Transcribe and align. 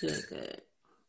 Good, 0.00 0.24
good. 0.28 0.60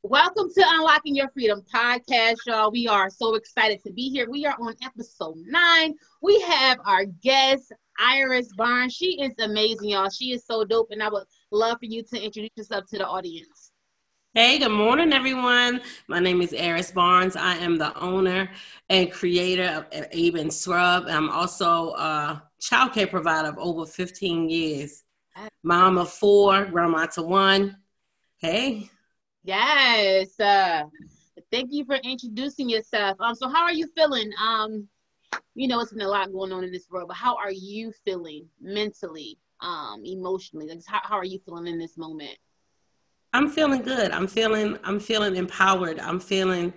Welcome 0.03 0.49
to 0.55 0.63
Unlocking 0.65 1.13
Your 1.13 1.27
Freedom 1.29 1.61
podcast, 1.73 2.37
y'all. 2.45 2.71
We 2.71 2.87
are 2.87 3.09
so 3.09 3.35
excited 3.35 3.83
to 3.83 3.91
be 3.91 4.09
here. 4.09 4.29
We 4.29 4.45
are 4.45 4.55
on 4.61 4.75
episode 4.81 5.35
nine. 5.45 5.95
We 6.21 6.39
have 6.41 6.77
our 6.85 7.03
guest, 7.03 7.73
Ayris 7.99 8.47
Barnes. 8.55 8.93
She 8.93 9.21
is 9.21 9.33
amazing, 9.39 9.89
y'all. 9.89 10.09
She 10.09 10.31
is 10.31 10.45
so 10.45 10.63
dope, 10.63 10.91
and 10.91 11.03
I 11.03 11.09
would 11.09 11.25
love 11.51 11.79
for 11.79 11.85
you 11.85 12.01
to 12.01 12.17
introduce 12.17 12.51
yourself 12.55 12.85
to 12.91 12.99
the 12.99 13.05
audience. 13.05 13.71
Hey, 14.33 14.57
good 14.57 14.71
morning, 14.71 15.11
everyone. 15.11 15.81
My 16.07 16.19
name 16.19 16.41
is 16.41 16.53
Ayris 16.53 16.93
Barnes. 16.93 17.35
I 17.35 17.55
am 17.55 17.77
the 17.77 17.97
owner 17.99 18.49
and 18.87 19.11
creator 19.11 19.85
of 19.91 20.07
Abe 20.11 20.35
and 20.35 20.53
Scrub. 20.53 21.07
I'm 21.09 21.29
also 21.29 21.89
a 21.95 22.41
child 22.61 22.93
care 22.93 23.07
provider 23.07 23.49
of 23.49 23.57
over 23.57 23.85
15 23.85 24.49
years. 24.49 25.03
Mom 25.63 25.97
of 25.97 26.09
four, 26.09 26.65
grandma 26.65 27.07
to 27.07 27.23
one. 27.23 27.75
Hey. 28.39 28.89
Yes. 29.43 30.39
Uh, 30.39 30.83
thank 31.51 31.69
you 31.71 31.85
for 31.85 31.95
introducing 31.95 32.69
yourself. 32.69 33.17
Um, 33.19 33.33
so 33.33 33.49
how 33.49 33.63
are 33.63 33.73
you 33.73 33.87
feeling? 33.95 34.31
Um, 34.39 34.87
you 35.55 35.67
know, 35.67 35.79
it's 35.79 35.91
been 35.91 36.01
a 36.03 36.07
lot 36.07 36.31
going 36.31 36.51
on 36.51 36.63
in 36.63 36.71
this 36.71 36.87
world, 36.91 37.07
but 37.07 37.17
how 37.17 37.35
are 37.35 37.51
you 37.51 37.91
feeling 38.05 38.47
mentally, 38.61 39.39
um, 39.61 40.03
emotionally? 40.05 40.67
Like, 40.67 40.81
how, 40.85 40.99
how 41.03 41.15
are 41.15 41.25
you 41.25 41.39
feeling 41.45 41.65
in 41.67 41.79
this 41.79 41.97
moment? 41.97 42.37
I'm 43.33 43.49
feeling 43.49 43.81
good. 43.81 44.11
I'm 44.11 44.27
feeling 44.27 44.77
I'm 44.83 44.99
feeling 44.99 45.35
empowered. 45.35 45.99
I'm 45.99 46.19
feeling 46.19 46.73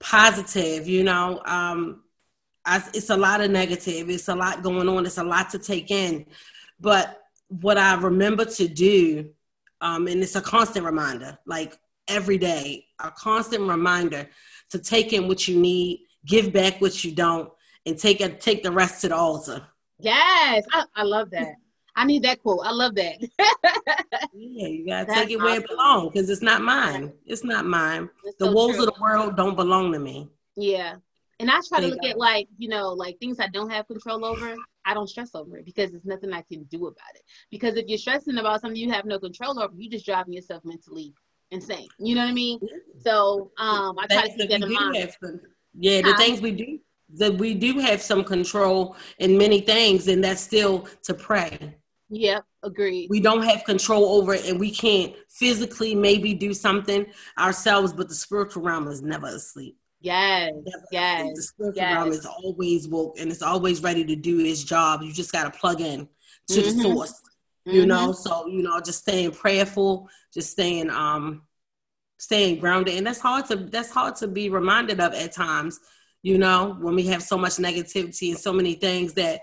positive, 0.00 0.88
you 0.88 1.04
know. 1.04 1.40
Um 1.44 2.02
I, 2.64 2.82
it's 2.92 3.10
a 3.10 3.16
lot 3.16 3.40
of 3.40 3.50
negative. 3.50 4.10
It's 4.10 4.28
a 4.28 4.34
lot 4.34 4.62
going 4.62 4.88
on. 4.88 5.06
It's 5.06 5.18
a 5.18 5.24
lot 5.24 5.50
to 5.50 5.58
take 5.58 5.90
in. 5.90 6.26
But 6.80 7.22
what 7.48 7.78
I 7.78 7.94
remember 7.94 8.44
to 8.44 8.66
do, 8.66 9.30
um, 9.80 10.06
and 10.06 10.22
it's 10.22 10.36
a 10.36 10.40
constant 10.40 10.84
reminder, 10.84 11.38
like 11.46 11.78
every 12.08 12.38
day, 12.38 12.86
a 12.98 13.10
constant 13.10 13.68
reminder 13.68 14.28
to 14.70 14.78
take 14.78 15.12
in 15.12 15.28
what 15.28 15.46
you 15.48 15.58
need, 15.58 16.06
give 16.24 16.52
back 16.52 16.80
what 16.80 17.04
you 17.04 17.12
don't, 17.12 17.50
and 17.84 17.98
take 17.98 18.20
a, 18.20 18.28
take 18.28 18.62
the 18.62 18.70
rest 18.70 19.00
to 19.02 19.08
the 19.08 19.16
altar. 19.16 19.66
Yes, 19.98 20.64
I, 20.72 20.84
I 20.94 21.02
love 21.02 21.30
that. 21.30 21.54
I 21.94 22.04
need 22.04 22.24
that 22.24 22.42
quote. 22.42 22.60
I 22.62 22.72
love 22.72 22.94
that. 22.96 23.16
yeah, 24.34 24.68
you 24.68 24.86
gotta 24.86 25.06
That's 25.06 25.20
take 25.20 25.30
it 25.30 25.38
where 25.38 25.52
awesome. 25.52 25.62
it 25.62 25.68
belongs 25.68 26.12
because 26.12 26.28
it's 26.28 26.42
not 26.42 26.60
mine. 26.60 27.12
It's 27.24 27.42
not 27.42 27.64
mine. 27.64 28.10
It's 28.24 28.36
the 28.36 28.46
so 28.46 28.52
woes 28.52 28.74
true. 28.74 28.86
of 28.86 28.94
the 28.94 29.00
world 29.00 29.36
don't 29.36 29.56
belong 29.56 29.92
to 29.92 29.98
me. 29.98 30.28
Yeah. 30.56 30.96
And 31.38 31.50
I 31.50 31.60
try 31.66 31.80
to 31.80 31.88
look 31.88 32.04
at 32.04 32.18
like, 32.18 32.48
you 32.58 32.68
know, 32.68 32.90
like 32.90 33.18
things 33.18 33.40
I 33.40 33.48
don't 33.48 33.70
have 33.70 33.86
control 33.86 34.24
over, 34.24 34.56
I 34.86 34.94
don't 34.94 35.08
stress 35.08 35.34
over 35.34 35.58
it 35.58 35.66
because 35.66 35.90
there's 35.90 36.04
nothing 36.04 36.32
I 36.32 36.42
can 36.42 36.62
do 36.64 36.86
about 36.86 37.14
it. 37.14 37.22
Because 37.50 37.76
if 37.76 37.86
you're 37.88 37.98
stressing 37.98 38.38
about 38.38 38.60
something 38.60 38.80
you 38.80 38.90
have 38.90 39.04
no 39.04 39.18
control 39.18 39.58
over, 39.60 39.74
you 39.76 39.90
just 39.90 40.06
driving 40.06 40.32
yourself 40.32 40.64
mentally 40.64 41.12
insane. 41.50 41.88
You 41.98 42.14
know 42.14 42.22
what 42.22 42.30
I 42.30 42.34
mean? 42.34 42.60
So 42.98 43.50
um 43.58 43.98
I 43.98 44.06
try 44.06 44.28
to 44.28 44.36
keep 44.36 44.48
that 44.50 44.62
in 44.62 44.72
mind. 44.72 45.14
Some, 45.22 45.40
yeah, 45.78 46.00
the 46.00 46.14
things 46.14 46.40
we 46.40 46.52
do 46.52 46.78
that 47.14 47.34
we 47.34 47.54
do 47.54 47.78
have 47.78 48.00
some 48.00 48.24
control 48.24 48.96
in 49.18 49.36
many 49.36 49.60
things, 49.60 50.08
and 50.08 50.22
that's 50.22 50.40
still 50.40 50.88
to 51.02 51.14
pray. 51.14 51.76
Yep, 52.08 52.44
agreed. 52.62 53.08
We 53.10 53.20
don't 53.20 53.42
have 53.42 53.64
control 53.64 54.20
over 54.20 54.34
it, 54.34 54.48
and 54.48 54.60
we 54.60 54.70
can't 54.70 55.14
physically 55.28 55.94
maybe 55.94 56.34
do 56.34 56.54
something 56.54 57.06
ourselves, 57.38 57.92
but 57.92 58.08
the 58.08 58.14
spiritual 58.14 58.62
realm 58.62 58.86
is 58.88 59.02
never 59.02 59.26
asleep. 59.26 59.76
Yes, 60.00 60.52
yes. 60.92 61.30
The 61.34 61.42
spiritual 61.42 61.82
yes. 61.82 61.94
realm 61.94 62.12
is 62.12 62.26
always 62.26 62.88
woke 62.88 63.18
and 63.18 63.30
it's 63.30 63.42
always 63.42 63.82
ready 63.82 64.04
to 64.04 64.16
do 64.16 64.40
its 64.40 64.62
job. 64.62 65.02
You 65.02 65.12
just 65.12 65.32
got 65.32 65.52
to 65.52 65.58
plug 65.58 65.80
in 65.80 66.08
to 66.48 66.54
mm-hmm. 66.60 66.76
the 66.76 66.82
source, 66.82 67.22
you 67.64 67.80
mm-hmm. 67.80 67.88
know. 67.88 68.12
So 68.12 68.46
you 68.46 68.62
know, 68.62 68.80
just 68.80 69.00
staying 69.00 69.32
prayerful, 69.32 70.08
just 70.32 70.52
staying 70.52 70.90
um, 70.90 71.42
staying 72.18 72.60
grounded, 72.60 72.96
and 72.96 73.06
that's 73.06 73.20
hard 73.20 73.46
to 73.46 73.56
that's 73.56 73.90
hard 73.90 74.16
to 74.16 74.28
be 74.28 74.48
reminded 74.48 75.00
of 75.00 75.14
at 75.14 75.32
times. 75.32 75.80
You 76.22 76.38
know, 76.38 76.76
when 76.80 76.94
we 76.94 77.06
have 77.06 77.22
so 77.22 77.38
much 77.38 77.52
negativity 77.52 78.30
and 78.30 78.38
so 78.38 78.52
many 78.52 78.74
things 78.74 79.14
that 79.14 79.40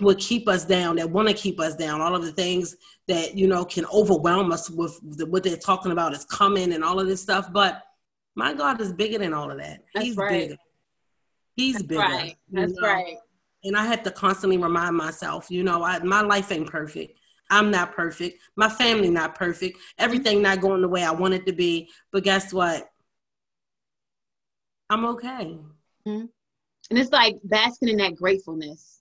would 0.00 0.18
keep 0.18 0.48
us 0.48 0.64
down, 0.64 0.96
that 0.96 1.10
want 1.10 1.28
to 1.28 1.34
keep 1.34 1.60
us 1.60 1.74
down, 1.74 2.00
all 2.00 2.14
of 2.14 2.24
the 2.24 2.32
things 2.32 2.76
that, 3.08 3.36
you 3.36 3.46
know, 3.46 3.64
can 3.64 3.86
overwhelm 3.86 4.52
us 4.52 4.70
with 4.70 4.98
the, 5.16 5.26
what 5.26 5.42
they're 5.42 5.56
talking 5.56 5.92
about 5.92 6.12
is 6.12 6.24
coming 6.24 6.72
and 6.72 6.84
all 6.84 7.00
of 7.00 7.06
this 7.06 7.22
stuff. 7.22 7.52
But 7.52 7.82
my 8.34 8.54
God 8.54 8.80
is 8.80 8.92
bigger 8.92 9.18
than 9.18 9.34
all 9.34 9.50
of 9.50 9.58
that. 9.58 9.80
That's 9.94 10.06
He's 10.06 10.16
right. 10.16 10.30
bigger. 10.30 10.56
He's 11.54 11.74
That's 11.74 11.86
bigger. 11.86 12.00
Right. 12.00 12.36
That's 12.50 12.72
know? 12.74 12.86
right. 12.86 13.16
And 13.64 13.76
I 13.76 13.86
have 13.86 14.02
to 14.04 14.10
constantly 14.10 14.58
remind 14.58 14.96
myself, 14.96 15.50
you 15.50 15.62
know, 15.62 15.82
I, 15.82 15.98
my 16.00 16.20
life 16.22 16.50
ain't 16.50 16.70
perfect. 16.70 17.18
I'm 17.50 17.70
not 17.70 17.92
perfect. 17.92 18.40
My 18.56 18.68
family 18.68 19.10
not 19.10 19.34
perfect. 19.34 19.78
Everything 19.98 20.42
not 20.42 20.60
going 20.60 20.80
the 20.80 20.88
way 20.88 21.04
I 21.04 21.12
want 21.12 21.34
it 21.34 21.46
to 21.46 21.52
be. 21.52 21.90
But 22.10 22.24
guess 22.24 22.52
what? 22.52 22.88
I'm 24.88 25.04
okay. 25.04 25.58
Mm-hmm. 26.06 26.24
And 26.90 26.98
it's 26.98 27.12
like 27.12 27.36
basking 27.44 27.90
in 27.90 27.98
that 27.98 28.16
gratefulness 28.16 28.92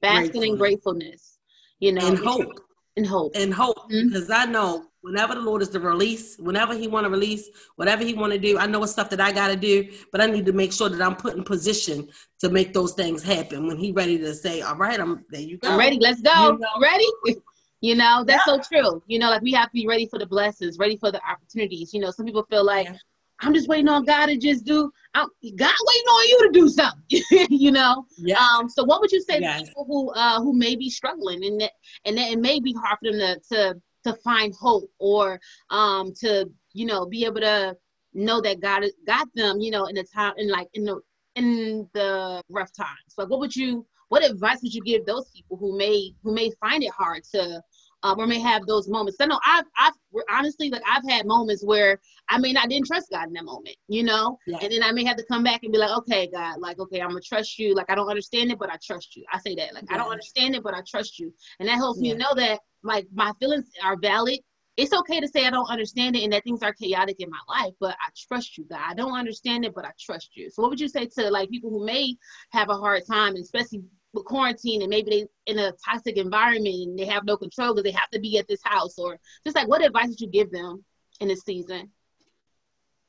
basking 0.00 0.42
in 0.42 0.56
gratefulness, 0.56 1.38
you 1.80 1.92
know, 1.92 2.06
and 2.06 2.18
hope, 2.18 2.60
and 2.96 3.06
hope, 3.06 3.32
and 3.34 3.52
hope, 3.52 3.76
mm-hmm. 3.90 4.08
because 4.08 4.30
I 4.30 4.44
know 4.44 4.86
whenever 5.02 5.34
the 5.34 5.40
Lord 5.40 5.62
is 5.62 5.68
to 5.70 5.80
release, 5.80 6.36
whenever 6.38 6.74
He 6.74 6.88
want 6.88 7.04
to 7.04 7.10
release, 7.10 7.48
whatever 7.76 8.04
He 8.04 8.14
want 8.14 8.32
to 8.32 8.38
do, 8.38 8.58
I 8.58 8.66
know 8.66 8.82
it's 8.82 8.92
stuff 8.92 9.10
that 9.10 9.20
I 9.20 9.32
got 9.32 9.48
to 9.48 9.56
do, 9.56 9.90
but 10.12 10.20
I 10.20 10.26
need 10.26 10.46
to 10.46 10.52
make 10.52 10.72
sure 10.72 10.88
that 10.88 11.00
I'm 11.00 11.16
put 11.16 11.36
in 11.36 11.44
position 11.44 12.08
to 12.40 12.48
make 12.48 12.72
those 12.72 12.92
things 12.92 13.22
happen. 13.22 13.66
When 13.66 13.76
He 13.78 13.92
ready 13.92 14.18
to 14.18 14.34
say, 14.34 14.60
"All 14.60 14.76
right, 14.76 14.98
I'm 14.98 15.24
there. 15.30 15.40
You 15.40 15.58
go. 15.58 15.70
I'm 15.70 15.78
ready. 15.78 15.98
Let's 15.98 16.20
go. 16.20 16.52
You 16.52 16.58
know? 16.58 16.68
Ready." 16.80 17.06
You 17.80 17.94
know, 17.94 18.24
that's 18.26 18.44
yeah. 18.44 18.56
so 18.56 18.60
true. 18.60 19.02
You 19.06 19.20
know, 19.20 19.30
like 19.30 19.42
we 19.42 19.52
have 19.52 19.66
to 19.66 19.72
be 19.72 19.86
ready 19.86 20.08
for 20.08 20.18
the 20.18 20.26
blessings, 20.26 20.78
ready 20.78 20.96
for 20.96 21.12
the 21.12 21.20
opportunities. 21.24 21.94
You 21.94 22.00
know, 22.00 22.10
some 22.10 22.26
people 22.26 22.44
feel 22.50 22.64
like, 22.64 22.88
yeah. 22.88 22.96
I'm 23.40 23.54
just 23.54 23.68
waiting 23.68 23.88
on 23.88 24.04
God 24.04 24.26
to 24.26 24.36
just 24.36 24.64
do. 24.64 24.90
I'm, 25.14 25.28
God 25.56 25.74
waiting 25.86 26.08
on 26.08 26.28
you 26.28 26.38
to 26.46 26.50
do 26.52 26.68
something. 26.68 27.22
you 27.50 27.70
know. 27.70 28.04
Yeah. 28.16 28.36
Um. 28.36 28.68
So, 28.68 28.82
what 28.82 29.00
would 29.00 29.12
you 29.12 29.22
say 29.22 29.38
yes. 29.40 29.60
to 29.60 29.66
people 29.66 29.84
who 29.84 30.10
uh 30.10 30.40
who 30.40 30.54
may 30.54 30.74
be 30.74 30.90
struggling 30.90 31.44
and 31.44 31.60
that 31.60 31.70
and 32.04 32.18
that 32.18 32.32
it 32.32 32.40
may 32.40 32.58
be 32.58 32.74
hard 32.74 32.98
for 32.98 33.12
them 33.12 33.20
to 33.20 33.40
to 33.54 33.80
to 34.12 34.20
find 34.22 34.54
hope 34.54 34.90
or 34.98 35.40
um 35.70 36.12
to 36.20 36.50
you 36.72 36.86
know 36.86 37.06
be 37.06 37.24
able 37.24 37.40
to 37.40 37.76
know 38.14 38.40
that 38.40 38.60
God 38.60 38.84
got 39.06 39.28
them. 39.34 39.60
You 39.60 39.70
know, 39.70 39.86
in 39.86 39.94
the 39.94 40.04
time 40.04 40.34
in 40.36 40.48
like 40.50 40.68
in 40.74 40.84
the 40.84 41.00
in 41.34 41.88
the 41.94 42.42
rough 42.50 42.72
times. 42.72 43.14
Like, 43.16 43.28
what 43.28 43.40
would 43.40 43.54
you? 43.54 43.86
What 44.08 44.24
advice 44.24 44.60
would 44.62 44.72
you 44.72 44.80
give 44.82 45.04
those 45.04 45.30
people 45.30 45.58
who 45.58 45.76
may 45.76 46.12
who 46.22 46.34
may 46.34 46.50
find 46.60 46.82
it 46.82 46.92
hard 46.92 47.24
to 47.34 47.62
um, 48.02 48.18
or 48.18 48.26
may 48.26 48.38
have 48.40 48.66
those 48.66 48.88
moments. 48.88 49.18
I 49.20 49.26
know 49.26 49.40
I've, 49.44 49.64
I've 49.78 49.92
honestly, 50.30 50.70
like 50.70 50.82
I've 50.86 51.08
had 51.08 51.26
moments 51.26 51.64
where 51.64 52.00
I 52.28 52.38
may 52.38 52.52
not 52.52 52.68
didn't 52.68 52.86
trust 52.86 53.08
God 53.10 53.28
in 53.28 53.32
that 53.34 53.44
moment, 53.44 53.76
you 53.88 54.02
know, 54.02 54.38
yeah. 54.46 54.58
and 54.62 54.72
then 54.72 54.82
I 54.82 54.92
may 54.92 55.04
have 55.04 55.16
to 55.16 55.24
come 55.24 55.42
back 55.42 55.62
and 55.62 55.72
be 55.72 55.78
like, 55.78 55.96
okay, 55.98 56.28
God, 56.32 56.60
like, 56.60 56.78
okay, 56.78 57.00
I'm 57.00 57.08
gonna 57.08 57.20
trust 57.20 57.58
you. 57.58 57.74
Like 57.74 57.90
I 57.90 57.94
don't 57.94 58.08
understand 58.08 58.50
it, 58.50 58.58
but 58.58 58.70
I 58.70 58.76
trust 58.84 59.16
you. 59.16 59.24
I 59.32 59.38
say 59.38 59.54
that, 59.56 59.74
like 59.74 59.84
yeah. 59.88 59.94
I 59.94 59.98
don't 59.98 60.10
understand 60.10 60.54
it, 60.54 60.62
but 60.62 60.74
I 60.74 60.82
trust 60.88 61.18
you, 61.18 61.32
and 61.60 61.68
that 61.68 61.76
helps 61.76 62.00
yeah. 62.00 62.12
me 62.12 62.18
know 62.18 62.34
that 62.36 62.60
like 62.82 63.06
my 63.12 63.32
feelings 63.40 63.68
are 63.82 63.96
valid. 64.00 64.38
It's 64.78 64.92
okay 64.92 65.18
to 65.18 65.26
say 65.26 65.44
I 65.44 65.50
don't 65.50 65.68
understand 65.68 66.14
it 66.14 66.22
and 66.22 66.32
that 66.32 66.44
things 66.44 66.62
are 66.62 66.72
chaotic 66.72 67.16
in 67.18 67.28
my 67.28 67.40
life, 67.48 67.74
but 67.80 67.96
I 68.00 68.10
trust 68.16 68.56
you, 68.56 68.64
God. 68.64 68.80
I 68.80 68.94
don't 68.94 69.12
understand 69.12 69.64
it, 69.64 69.74
but 69.74 69.84
I 69.84 69.90
trust 70.00 70.36
you. 70.36 70.50
So, 70.50 70.62
what 70.62 70.70
would 70.70 70.80
you 70.80 70.88
say 70.88 71.06
to 71.06 71.30
like 71.30 71.50
people 71.50 71.68
who 71.68 71.84
may 71.84 72.14
have 72.52 72.70
a 72.70 72.76
hard 72.76 73.02
time, 73.04 73.34
especially 73.34 73.82
with 74.12 74.24
quarantine 74.24 74.82
and 74.82 74.88
maybe 74.88 75.10
they 75.10 75.52
in 75.52 75.58
a 75.58 75.72
toxic 75.84 76.16
environment 76.16 76.74
and 76.74 76.98
they 76.98 77.06
have 77.06 77.24
no 77.24 77.36
control 77.36 77.74
because 77.74 77.84
they 77.84 77.98
have 77.98 78.08
to 78.10 78.20
be 78.20 78.38
at 78.38 78.46
this 78.46 78.60
house 78.64 78.98
or 78.98 79.18
just 79.44 79.56
like 79.56 79.68
what 79.68 79.84
advice 79.84 80.08
would 80.08 80.20
you 80.20 80.28
give 80.28 80.50
them 80.50 80.82
in 81.20 81.28
this 81.28 81.42
season 81.42 81.90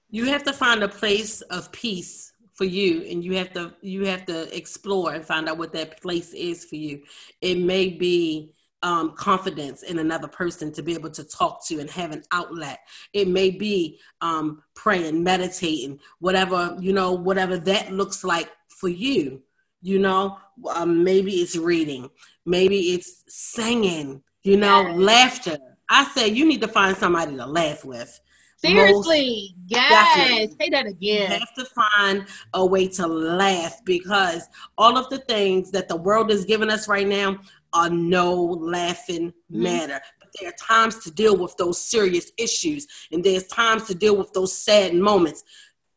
you 0.09 0.25
have 0.25 0.43
to 0.43 0.51
find 0.51 0.83
a 0.83 0.89
place 0.89 1.39
of 1.43 1.71
peace 1.71 2.33
for 2.51 2.65
you 2.65 3.03
and 3.03 3.23
you 3.23 3.35
have 3.35 3.53
to 3.53 3.73
you 3.81 4.05
have 4.05 4.25
to 4.25 4.55
explore 4.55 5.13
and 5.13 5.25
find 5.25 5.47
out 5.47 5.57
what 5.57 5.71
that 5.71 6.01
place 6.01 6.33
is 6.33 6.65
for 6.65 6.75
you 6.75 7.01
it 7.39 7.57
may 7.57 7.87
be 7.87 8.51
um, 8.81 9.13
confidence 9.13 9.83
in 9.83 9.99
another 9.99 10.27
person 10.27 10.71
to 10.73 10.81
be 10.81 10.93
able 10.93 11.09
to 11.11 11.23
talk 11.23 11.65
to 11.67 11.79
and 11.79 11.89
have 11.89 12.11
an 12.11 12.23
outlet. 12.31 12.79
It 13.13 13.27
may 13.27 13.49
be 13.49 13.99
um, 14.21 14.63
praying, 14.75 15.23
meditating, 15.23 15.99
whatever, 16.19 16.77
you 16.79 16.93
know, 16.93 17.11
whatever 17.11 17.57
that 17.57 17.91
looks 17.91 18.23
like 18.23 18.49
for 18.69 18.89
you 18.89 19.41
you 19.81 19.99
know 19.99 20.37
um, 20.73 21.03
maybe 21.03 21.33
it's 21.33 21.55
reading 21.55 22.09
maybe 22.45 22.93
it's 22.93 23.23
singing 23.27 24.21
you 24.43 24.57
know 24.57 24.81
yes. 24.81 24.97
laughter 24.97 25.57
i 25.89 26.03
say 26.05 26.27
you 26.27 26.45
need 26.45 26.61
to 26.61 26.67
find 26.67 26.95
somebody 26.97 27.35
to 27.35 27.45
laugh 27.45 27.85
with 27.85 28.19
seriously 28.57 29.55
Most 29.55 29.67
yes 29.67 29.89
definitely. 29.89 30.55
say 30.59 30.69
that 30.69 30.85
again 30.85 31.31
you 31.31 31.37
have 31.37 31.53
to 31.55 31.65
find 31.65 32.25
a 32.53 32.65
way 32.65 32.87
to 32.89 33.07
laugh 33.07 33.79
because 33.85 34.47
all 34.77 34.97
of 34.97 35.09
the 35.09 35.19
things 35.19 35.71
that 35.71 35.87
the 35.87 35.95
world 35.95 36.29
is 36.29 36.45
giving 36.45 36.69
us 36.69 36.87
right 36.87 37.07
now 37.07 37.39
are 37.73 37.89
no 37.89 38.33
laughing 38.33 39.29
mm-hmm. 39.29 39.63
matter 39.63 40.01
but 40.19 40.29
there 40.39 40.49
are 40.49 40.53
times 40.53 40.97
to 40.99 41.11
deal 41.11 41.35
with 41.37 41.55
those 41.57 41.81
serious 41.81 42.31
issues 42.37 42.87
and 43.11 43.23
there's 43.23 43.47
times 43.47 43.83
to 43.83 43.95
deal 43.95 44.15
with 44.15 44.31
those 44.33 44.53
sad 44.53 44.93
moments 44.93 45.43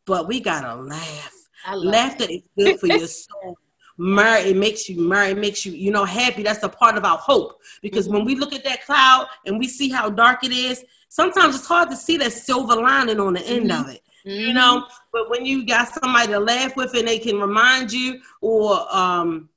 but 0.06 0.28
we 0.28 0.40
gotta 0.40 0.74
laugh 0.80 1.34
laughter 1.74 2.26
is 2.28 2.42
good 2.56 2.78
for 2.78 2.86
your 2.86 3.06
soul 3.06 3.56
myrrh 3.98 4.38
it 4.38 4.56
makes 4.56 4.88
you 4.88 5.00
myrrh 5.00 5.28
it 5.28 5.38
makes 5.38 5.64
you 5.64 5.72
you 5.72 5.90
know 5.90 6.04
happy 6.04 6.42
that's 6.42 6.62
a 6.62 6.68
part 6.68 6.96
of 6.96 7.04
our 7.04 7.18
hope 7.18 7.60
because 7.82 8.06
mm-hmm. 8.06 8.16
when 8.16 8.24
we 8.24 8.34
look 8.34 8.52
at 8.52 8.64
that 8.64 8.84
cloud 8.84 9.26
and 9.46 9.58
we 9.58 9.68
see 9.68 9.88
how 9.88 10.08
dark 10.08 10.42
it 10.44 10.52
is 10.52 10.84
sometimes 11.08 11.54
it's 11.54 11.66
hard 11.66 11.90
to 11.90 11.96
see 11.96 12.16
that 12.16 12.32
silver 12.32 12.74
lining 12.74 13.20
on 13.20 13.34
the 13.34 13.46
end 13.46 13.70
mm-hmm. 13.70 13.80
of 13.80 13.94
it 13.94 14.00
mm-hmm. 14.26 14.48
you 14.48 14.52
know 14.52 14.86
but 15.12 15.30
when 15.30 15.44
you 15.44 15.66
got 15.66 15.88
somebody 15.88 16.28
to 16.28 16.38
laugh 16.38 16.74
with 16.76 16.94
and 16.94 17.06
they 17.06 17.18
can 17.18 17.38
remind 17.38 17.92
you 17.92 18.20
or 18.40 18.86
um 18.94 19.48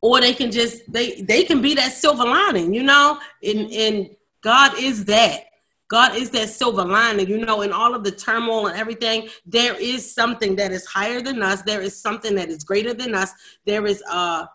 or 0.00 0.20
they 0.20 0.34
can 0.34 0.50
just 0.50 0.90
they 0.92 1.20
they 1.22 1.42
can 1.44 1.60
be 1.60 1.74
that 1.74 1.92
silver 1.92 2.24
lining 2.24 2.72
you 2.72 2.82
know 2.82 3.18
and 3.42 3.70
and 3.72 4.10
god 4.42 4.72
is 4.78 5.04
that 5.04 5.46
God 5.88 6.16
is 6.16 6.30
that 6.30 6.48
silver 6.48 6.84
lining, 6.84 7.28
you 7.28 7.38
know, 7.38 7.62
in 7.62 7.72
all 7.72 7.94
of 7.94 8.02
the 8.02 8.10
turmoil 8.10 8.66
and 8.66 8.76
everything. 8.76 9.28
There 9.44 9.74
is 9.80 10.12
something 10.12 10.56
that 10.56 10.72
is 10.72 10.84
higher 10.84 11.20
than 11.20 11.42
us. 11.42 11.62
There 11.62 11.80
is 11.80 12.00
something 12.00 12.34
that 12.34 12.48
is 12.48 12.64
greater 12.64 12.92
than 12.92 13.14
us. 13.14 13.32
There 13.64 13.86
is 13.86 14.02
a, 14.02 14.48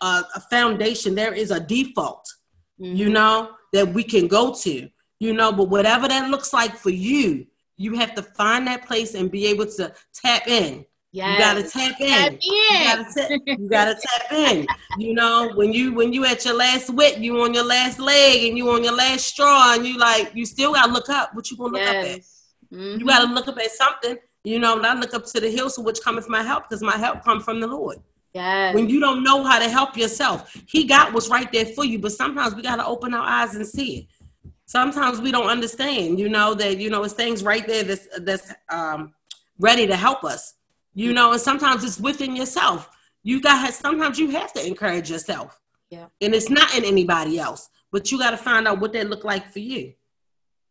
a, 0.00 0.24
a 0.34 0.40
foundation. 0.48 1.14
There 1.14 1.34
is 1.34 1.50
a 1.50 1.58
default, 1.58 2.32
mm-hmm. 2.80 2.94
you 2.94 3.08
know, 3.08 3.50
that 3.72 3.92
we 3.92 4.04
can 4.04 4.28
go 4.28 4.54
to, 4.54 4.88
you 5.18 5.32
know. 5.32 5.50
But 5.50 5.70
whatever 5.70 6.06
that 6.06 6.30
looks 6.30 6.52
like 6.52 6.76
for 6.76 6.90
you, 6.90 7.46
you 7.76 7.94
have 7.94 8.14
to 8.14 8.22
find 8.22 8.66
that 8.68 8.86
place 8.86 9.14
and 9.14 9.30
be 9.30 9.46
able 9.46 9.66
to 9.66 9.92
tap 10.12 10.46
in 10.46 10.84
Yes. 11.12 11.32
You 11.32 11.38
gotta 11.38 11.68
tap 11.68 12.00
in. 12.00 12.08
Tap 12.08 12.32
in. 12.32 12.38
You, 12.40 12.84
gotta 12.84 13.04
ta- 13.14 13.52
you 13.58 13.68
gotta 13.68 13.94
tap 14.00 14.32
in. 14.32 14.66
You 14.96 15.14
know, 15.14 15.50
when 15.56 15.72
you 15.72 15.92
when 15.92 16.12
you 16.12 16.24
at 16.24 16.44
your 16.44 16.54
last 16.54 16.90
wit, 16.90 17.18
you 17.18 17.40
on 17.42 17.52
your 17.52 17.64
last 17.64 17.98
leg, 17.98 18.44
and 18.44 18.56
you 18.56 18.70
on 18.70 18.84
your 18.84 18.94
last 18.94 19.26
straw, 19.26 19.74
and 19.74 19.84
you 19.84 19.98
like 19.98 20.30
you 20.34 20.46
still 20.46 20.72
gotta 20.72 20.92
look 20.92 21.08
up. 21.08 21.34
What 21.34 21.50
you 21.50 21.56
gonna 21.56 21.72
look 21.72 21.80
yes. 21.82 21.90
up 21.90 22.10
at? 22.12 22.78
Mm-hmm. 22.78 23.00
You 23.00 23.06
gotta 23.06 23.32
look 23.32 23.48
up 23.48 23.58
at 23.58 23.72
something. 23.72 24.18
You 24.44 24.58
know, 24.58 24.76
and 24.76 24.86
I 24.86 24.94
look 24.94 25.12
up 25.12 25.26
to 25.26 25.40
the 25.40 25.50
hills, 25.50 25.74
so 25.74 25.82
which 25.82 26.00
cometh 26.00 26.28
my 26.28 26.42
help, 26.42 26.68
because 26.68 26.82
my 26.82 26.96
help 26.96 27.24
come 27.24 27.40
from 27.40 27.60
the 27.60 27.66
Lord. 27.66 27.98
Yes. 28.32 28.74
When 28.74 28.88
you 28.88 29.00
don't 29.00 29.24
know 29.24 29.42
how 29.42 29.58
to 29.58 29.68
help 29.68 29.96
yourself, 29.96 30.56
He 30.68 30.84
got 30.84 31.12
what's 31.12 31.28
right 31.28 31.50
there 31.50 31.66
for 31.66 31.84
you. 31.84 31.98
But 31.98 32.12
sometimes 32.12 32.54
we 32.54 32.62
gotta 32.62 32.86
open 32.86 33.14
our 33.14 33.26
eyes 33.26 33.56
and 33.56 33.66
see 33.66 33.96
it. 33.98 34.06
Sometimes 34.66 35.20
we 35.20 35.32
don't 35.32 35.48
understand. 35.48 36.20
You 36.20 36.28
know 36.28 36.54
that 36.54 36.78
you 36.78 36.88
know 36.88 37.02
it's 37.02 37.14
things 37.14 37.42
right 37.42 37.66
there 37.66 37.82
that's 37.82 38.06
that's 38.20 38.54
um, 38.68 39.12
ready 39.58 39.88
to 39.88 39.96
help 39.96 40.22
us 40.22 40.54
you 40.94 41.12
know, 41.12 41.32
and 41.32 41.40
sometimes 41.40 41.84
it's 41.84 42.00
within 42.00 42.34
yourself. 42.36 42.88
You 43.22 43.40
got 43.40 43.72
sometimes 43.74 44.18
you 44.18 44.30
have 44.30 44.52
to 44.54 44.66
encourage 44.66 45.10
yourself. 45.10 45.60
Yeah. 45.90 46.06
And 46.20 46.34
it's 46.34 46.50
not 46.50 46.76
in 46.76 46.84
anybody 46.84 47.38
else, 47.38 47.68
but 47.90 48.10
you 48.10 48.18
got 48.18 48.30
to 48.30 48.36
find 48.36 48.66
out 48.66 48.80
what 48.80 48.92
that 48.92 49.10
look 49.10 49.24
like 49.24 49.52
for 49.52 49.58
you. 49.58 49.92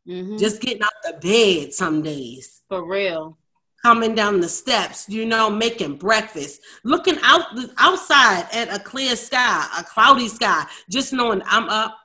Mm-hmm. 0.07 0.37
Just 0.37 0.61
getting 0.61 0.81
out 0.81 0.89
the 1.03 1.13
bed 1.19 1.73
some 1.73 2.01
days. 2.01 2.61
For 2.69 2.87
real. 2.87 3.37
Coming 3.83 4.15
down 4.15 4.41
the 4.41 4.49
steps, 4.49 5.07
you 5.07 5.25
know, 5.25 5.49
making 5.49 5.97
breakfast, 5.97 6.61
looking 6.83 7.17
out 7.23 7.55
the 7.55 7.71
outside 7.77 8.47
at 8.51 8.73
a 8.73 8.79
clear 8.79 9.15
sky, 9.15 9.65
a 9.77 9.83
cloudy 9.83 10.27
sky, 10.27 10.65
just 10.89 11.13
knowing 11.13 11.41
I'm 11.45 11.69
up. 11.69 11.97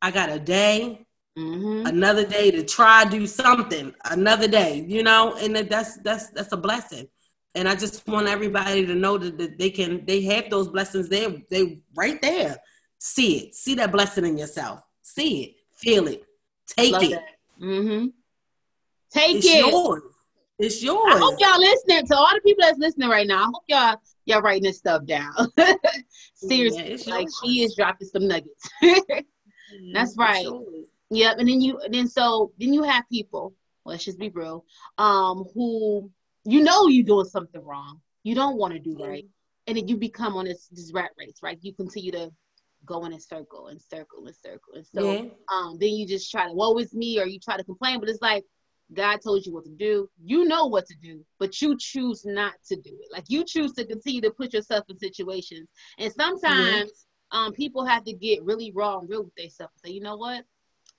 I 0.00 0.10
got 0.10 0.30
a 0.30 0.38
day. 0.38 1.06
Mm-hmm. 1.38 1.86
Another 1.86 2.26
day 2.26 2.50
to 2.50 2.62
try 2.62 3.04
do 3.04 3.26
something. 3.26 3.94
Another 4.04 4.48
day, 4.48 4.84
you 4.86 5.02
know, 5.02 5.34
and 5.36 5.56
that's 5.56 5.96
that's 5.98 6.28
that's 6.30 6.52
a 6.52 6.56
blessing. 6.56 7.08
And 7.54 7.68
I 7.68 7.74
just 7.74 8.06
want 8.06 8.28
everybody 8.28 8.86
to 8.86 8.94
know 8.94 9.18
that, 9.18 9.38
that 9.38 9.58
they 9.58 9.70
can 9.70 10.04
they 10.04 10.22
have 10.22 10.50
those 10.50 10.68
blessings 10.68 11.08
there. 11.08 11.34
They 11.50 11.80
right 11.96 12.20
there. 12.20 12.58
See 12.98 13.38
it. 13.38 13.54
See 13.54 13.74
that 13.76 13.92
blessing 13.92 14.26
in 14.26 14.36
yourself. 14.36 14.82
See 15.02 15.42
it. 15.44 15.54
Feel 15.74 16.08
it. 16.08 16.24
Take 16.66 16.92
Love 16.92 17.02
it. 17.02 17.18
Mm-hmm. 17.60 18.06
Take 19.10 19.36
it. 19.36 19.38
it's 19.38 19.46
it. 19.46 19.66
Yours. 19.66 20.02
It's 20.58 20.82
yours. 20.82 21.14
I 21.14 21.18
hope 21.18 21.40
y'all 21.40 21.58
listening 21.58 22.06
to 22.06 22.16
all 22.16 22.30
the 22.34 22.40
people 22.42 22.62
that's 22.62 22.78
listening 22.78 23.08
right 23.08 23.26
now. 23.26 23.42
I 23.42 23.46
hope 23.46 23.64
y'all 23.68 23.96
y'all 24.26 24.42
writing 24.42 24.64
this 24.64 24.78
stuff 24.78 25.04
down. 25.06 25.32
Seriously, 26.34 26.96
yeah, 27.06 27.14
like 27.14 27.28
she 27.42 27.64
is 27.64 27.74
dropping 27.74 28.08
some 28.08 28.28
nuggets. 28.28 28.68
that's 29.92 30.16
right. 30.16 30.46
Yep. 31.12 31.38
And 31.38 31.48
then 31.48 31.60
you 31.60 31.78
and 31.78 31.92
then 31.92 32.08
so 32.08 32.52
then 32.58 32.72
you 32.72 32.82
have 32.82 33.04
people, 33.10 33.54
let's 33.84 34.04
just 34.04 34.18
be 34.18 34.30
real, 34.30 34.64
um, 34.96 35.44
who 35.54 36.10
you 36.44 36.62
know 36.62 36.88
you're 36.88 37.04
doing 37.04 37.26
something 37.26 37.62
wrong. 37.62 38.00
You 38.22 38.34
don't 38.34 38.56
want 38.56 38.72
to 38.72 38.78
do 38.78 38.96
right. 38.98 39.26
And 39.66 39.76
then 39.76 39.88
you 39.88 39.96
become 39.96 40.36
on 40.36 40.46
this 40.46 40.68
this 40.72 40.90
rat 40.92 41.10
race, 41.18 41.36
right? 41.42 41.58
You 41.60 41.74
continue 41.74 42.12
to 42.12 42.30
go 42.86 43.04
in 43.04 43.12
a 43.12 43.20
circle 43.20 43.68
and 43.68 43.80
circle 43.80 44.26
and 44.26 44.34
circle. 44.34 44.74
And 44.74 44.86
so 44.86 45.04
yeah. 45.04 45.30
um 45.52 45.76
then 45.78 45.90
you 45.90 46.06
just 46.06 46.30
try 46.30 46.46
to 46.46 46.52
woe 46.54 46.78
is 46.78 46.94
me 46.94 47.20
or 47.20 47.26
you 47.26 47.38
try 47.38 47.58
to 47.58 47.64
complain, 47.64 48.00
but 48.00 48.08
it's 48.08 48.22
like 48.22 48.44
God 48.94 49.18
told 49.22 49.44
you 49.44 49.52
what 49.52 49.64
to 49.64 49.70
do. 49.70 50.08
You 50.22 50.46
know 50.46 50.66
what 50.66 50.86
to 50.86 50.94
do, 51.02 51.24
but 51.38 51.60
you 51.60 51.76
choose 51.78 52.24
not 52.24 52.54
to 52.68 52.76
do 52.76 52.90
it. 52.90 53.12
Like 53.12 53.24
you 53.28 53.44
choose 53.44 53.72
to 53.74 53.86
continue 53.86 54.22
to 54.22 54.30
put 54.30 54.54
yourself 54.54 54.86
in 54.88 54.98
situations. 54.98 55.68
And 55.98 56.10
sometimes 56.12 57.06
um 57.32 57.52
people 57.52 57.84
have 57.84 58.04
to 58.04 58.14
get 58.14 58.42
really 58.44 58.72
raw 58.74 58.98
and 58.98 59.10
real 59.10 59.24
with 59.24 59.34
themselves 59.34 59.74
and 59.74 59.90
say, 59.90 59.94
you 59.94 60.00
know 60.00 60.16
what? 60.16 60.44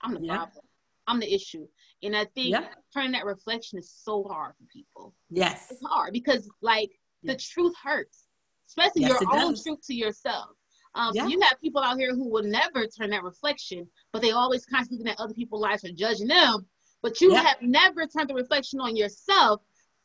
I'm 0.03 0.13
the 0.13 0.21
yeah. 0.21 0.35
problem. 0.35 0.65
I'm 1.07 1.19
the 1.19 1.33
issue. 1.33 1.67
And 2.01 2.15
I 2.15 2.25
think 2.25 2.50
yeah. 2.50 2.65
turning 2.94 3.11
that 3.13 3.25
reflection 3.25 3.79
is 3.79 3.91
so 3.91 4.23
hard 4.23 4.53
for 4.57 4.65
people. 4.71 5.13
Yes. 5.29 5.67
It's 5.71 5.83
hard 5.83 6.13
because 6.13 6.50
like 6.61 6.91
the 7.23 7.35
truth 7.35 7.73
hurts, 7.81 8.25
especially 8.67 9.03
yes, 9.03 9.21
your 9.21 9.33
own 9.33 9.51
does. 9.51 9.63
truth 9.63 9.79
to 9.88 9.94
yourself. 9.94 10.50
Um, 10.95 11.11
yeah. 11.13 11.23
So 11.23 11.29
you 11.29 11.41
have 11.41 11.59
people 11.59 11.81
out 11.81 11.97
here 11.97 12.13
who 12.13 12.29
will 12.29 12.44
never 12.44 12.85
turn 12.88 13.09
that 13.09 13.23
reflection, 13.23 13.88
but 14.11 14.21
they 14.21 14.31
always 14.31 14.65
constantly 14.65 15.00
looking 15.00 15.13
at 15.13 15.23
other 15.23 15.33
people's 15.33 15.61
lives 15.61 15.83
and 15.83 15.97
judging 15.97 16.27
them. 16.27 16.65
But 17.01 17.19
you 17.19 17.33
have 17.33 17.57
never 17.61 18.06
turned 18.06 18.29
the 18.29 18.33
reflection 18.33 18.79
on 18.79 18.95
yourself 18.95 19.61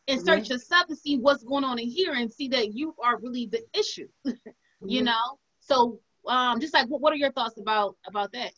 and 0.08 0.20
search 0.20 0.48
yourself 0.48 0.86
to 0.88 0.96
see 0.96 1.18
what's 1.18 1.44
going 1.44 1.62
on 1.62 1.78
in 1.78 1.88
here 1.88 2.14
and 2.14 2.32
see 2.32 2.48
that 2.48 2.74
you 2.74 2.94
are 3.04 3.18
really 3.18 3.46
the 3.46 3.62
issue. 3.78 4.08
you 4.24 4.34
mm-hmm. 4.82 5.04
know. 5.04 5.38
So 5.60 6.00
um, 6.26 6.60
just 6.60 6.74
like 6.74 6.88
what, 6.88 7.00
what 7.00 7.12
are 7.12 7.16
your 7.16 7.32
thoughts 7.32 7.58
about 7.58 7.96
about 8.06 8.32
that? 8.32 8.52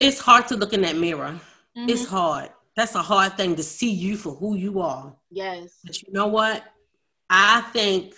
It's 0.00 0.18
hard 0.18 0.48
to 0.48 0.56
look 0.56 0.72
in 0.72 0.82
that 0.82 0.96
mirror. 0.96 1.38
Mm-hmm. 1.76 1.88
It's 1.88 2.06
hard. 2.06 2.50
That's 2.74 2.94
a 2.94 3.02
hard 3.02 3.36
thing 3.36 3.56
to 3.56 3.62
see 3.62 3.90
you 3.90 4.16
for 4.16 4.34
who 4.34 4.54
you 4.54 4.80
are. 4.80 5.14
Yes. 5.30 5.78
But 5.84 6.02
you 6.02 6.12
know 6.12 6.26
what? 6.26 6.62
I 7.30 7.62
thank 7.72 8.14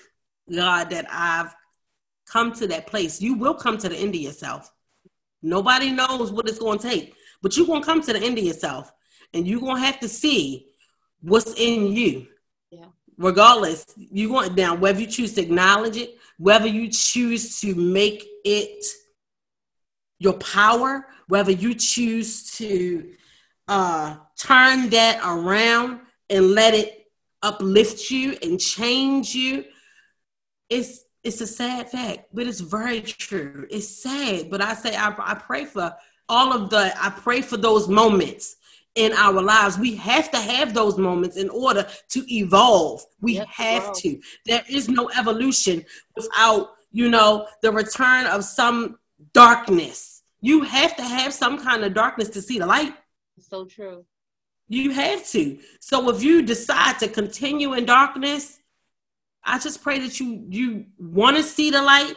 God 0.53 0.91
that 0.91 1.07
I've 1.11 1.55
come 2.27 2.53
to 2.55 2.67
that 2.69 2.87
place. 2.87 3.23
You 3.23 3.35
will 3.35 3.55
come 3.55 3.79
to 3.79 3.89
the 3.89 3.97
end 3.97 4.15
of 4.15 4.21
yourself. 4.21 4.71
Nobody 5.43 5.93
knows 5.93 6.33
what 6.33 6.49
it's 6.49 6.59
going 6.59 6.79
to 6.79 6.89
take, 6.89 7.15
but 7.41 7.57
you're 7.57 7.67
going 7.67 7.83
to 7.83 7.87
come 7.87 8.03
to 8.03 8.13
the 8.13 8.21
end 8.21 8.39
of 8.39 8.45
yourself 8.45 8.93
and 9.33 9.47
you're 9.47 9.61
going 9.61 9.77
to 9.77 9.83
have 9.83 10.01
to 10.01 10.09
see 10.09 10.67
what's 11.21 11.55
in 11.55 11.93
you. 11.93 12.27
Yeah. 12.71 12.87
Regardless, 13.17 13.87
you 13.97 14.33
want 14.33 14.57
now 14.57 14.75
whether 14.75 15.01
you 15.01 15.07
choose 15.07 15.35
to 15.35 15.43
acknowledge 15.43 15.97
it, 15.97 16.19
whether 16.39 16.67
you 16.67 16.89
choose 16.89 17.61
to 17.61 17.75
make 17.75 18.27
it 18.45 18.85
your 20.19 20.35
power, 20.35 21.07
whether 21.29 21.53
you 21.53 21.75
choose 21.75 22.51
to 22.57 23.11
uh, 23.69 24.17
turn 24.39 24.91
that 24.91 25.21
around 25.25 26.01
and 26.31 26.53
let 26.53 26.75
it 26.75 27.07
uplift 27.43 28.11
you 28.11 28.37
and 28.43 28.59
change 28.59 29.35
you, 29.35 29.65
it's 30.69 31.05
it's 31.25 31.41
a 31.41 31.47
sad 31.47 31.91
fact, 31.91 32.27
but 32.33 32.47
it's 32.47 32.61
very 32.61 33.01
true. 33.01 33.67
It's 33.71 33.89
sad, 33.89 34.51
but 34.51 34.63
I 34.63 34.75
say 34.75 34.97
I, 34.97 35.15
I 35.19 35.35
pray 35.35 35.65
for 35.65 35.95
all 36.29 36.53
of 36.53 36.71
the 36.71 36.93
I 37.01 37.11
pray 37.11 37.43
for 37.43 37.57
those 37.57 37.89
moments 37.89 38.57
in 38.95 39.13
our 39.13 39.41
lives. 39.41 39.79
We 39.79 39.95
have 39.97 40.31
to 40.31 40.39
have 40.39 40.75
those 40.75 40.99
moments 40.99 41.37
in 41.37 41.49
order 41.51 41.87
to 42.11 42.35
evolve. 42.35 43.05
We 43.21 43.35
yep, 43.35 43.49
have 43.49 43.93
to. 43.97 44.21
There 44.47 44.65
is 44.69 44.89
no 44.89 45.11
evolution 45.17 45.85
without, 46.17 46.71
you 46.93 47.09
know, 47.09 47.47
the 47.63 47.73
return 47.73 48.27
of 48.27 48.45
some 48.45 48.99
darkness. 49.39 50.23
You 50.41 50.63
have 50.63 50.97
to 50.97 51.03
have 51.03 51.33
some 51.33 51.63
kind 51.63 51.85
of 51.85 51.95
darkness 51.95 52.29
to 52.31 52.43
see 52.43 52.59
the 52.59 52.67
light. 52.67 52.95
So 53.39 53.65
true. 53.65 54.05
You 54.69 54.91
have 54.91 55.27
to. 55.29 55.59
So 55.81 56.11
if 56.11 56.23
you 56.23 56.43
decide 56.43 56.99
to 56.99 57.09
continue 57.09 57.73
in 57.75 57.85
darkness, 57.87 58.59
I 59.45 59.59
just 59.59 59.83
pray 59.83 60.01
that 60.01 60.19
you 60.21 60.45
you 60.51 60.87
want 60.99 61.37
to 61.37 61.43
see 61.43 61.71
the 61.71 61.81
light. 61.81 62.15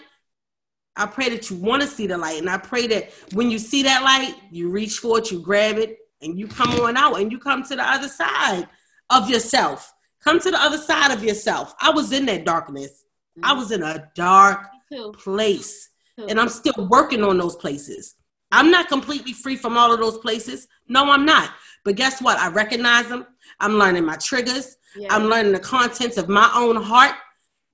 I 0.96 1.06
pray 1.06 1.30
that 1.30 1.50
you 1.50 1.58
want 1.58 1.82
to 1.84 1.88
see 1.88 2.08
the 2.08 2.18
light. 2.18 2.40
And 2.40 2.50
I 2.50 2.58
pray 2.58 2.88
that 2.88 3.12
when 3.34 3.50
you 3.50 3.60
see 3.60 3.84
that 3.84 4.04
light, 4.04 4.36
you 4.52 4.70
reach 4.70 4.98
for 4.98 5.20
it, 5.20 5.32
you 5.32 5.40
grab 5.40 5.78
it, 5.78 6.00
and 6.22 6.38
you 6.38 6.48
come 6.48 6.72
on 6.82 6.98
out 6.98 7.20
and 7.20 7.32
you 7.32 7.40
come 7.40 7.64
to 7.64 7.76
the 7.76 7.88
other 7.88 8.10
side 8.10 8.68
of 9.10 9.30
yourself. 9.30 9.94
Come 10.24 10.40
to 10.40 10.52
the 10.52 10.60
other 10.60 10.78
side 10.78 11.12
of 11.12 11.24
yourself. 11.24 11.74
I 11.80 11.92
was 11.92 12.12
in 12.12 12.26
that 12.26 12.46
darkness. 12.46 13.06
Mm-hmm. 13.38 13.46
I 13.46 13.54
was 13.54 13.72
in 13.72 13.84
a 13.84 14.10
dark 14.16 14.68
place 15.14 15.92
and 16.18 16.40
I'm 16.40 16.50
still 16.50 16.88
working 16.90 17.24
on 17.24 17.38
those 17.38 17.56
places. 17.56 18.16
I'm 18.52 18.70
not 18.70 18.90
completely 18.90 19.34
free 19.34 19.56
from 19.56 19.78
all 19.78 19.94
of 19.94 20.00
those 20.00 20.18
places. 20.18 20.68
No, 20.88 21.10
I'm 21.12 21.26
not. 21.26 21.52
But 21.84 21.96
guess 21.96 22.22
what? 22.22 22.38
I 22.38 22.50
recognize 22.50 23.08
them. 23.08 23.26
I'm 23.60 23.74
learning 23.74 24.06
my 24.06 24.18
triggers. 24.18 24.78
Yeah. 24.96 25.08
I'm 25.10 25.26
learning 25.26 25.54
the 25.54 25.60
contents 25.60 26.18
of 26.18 26.28
my 26.28 26.52
own 26.54 26.76
heart, 26.76 27.16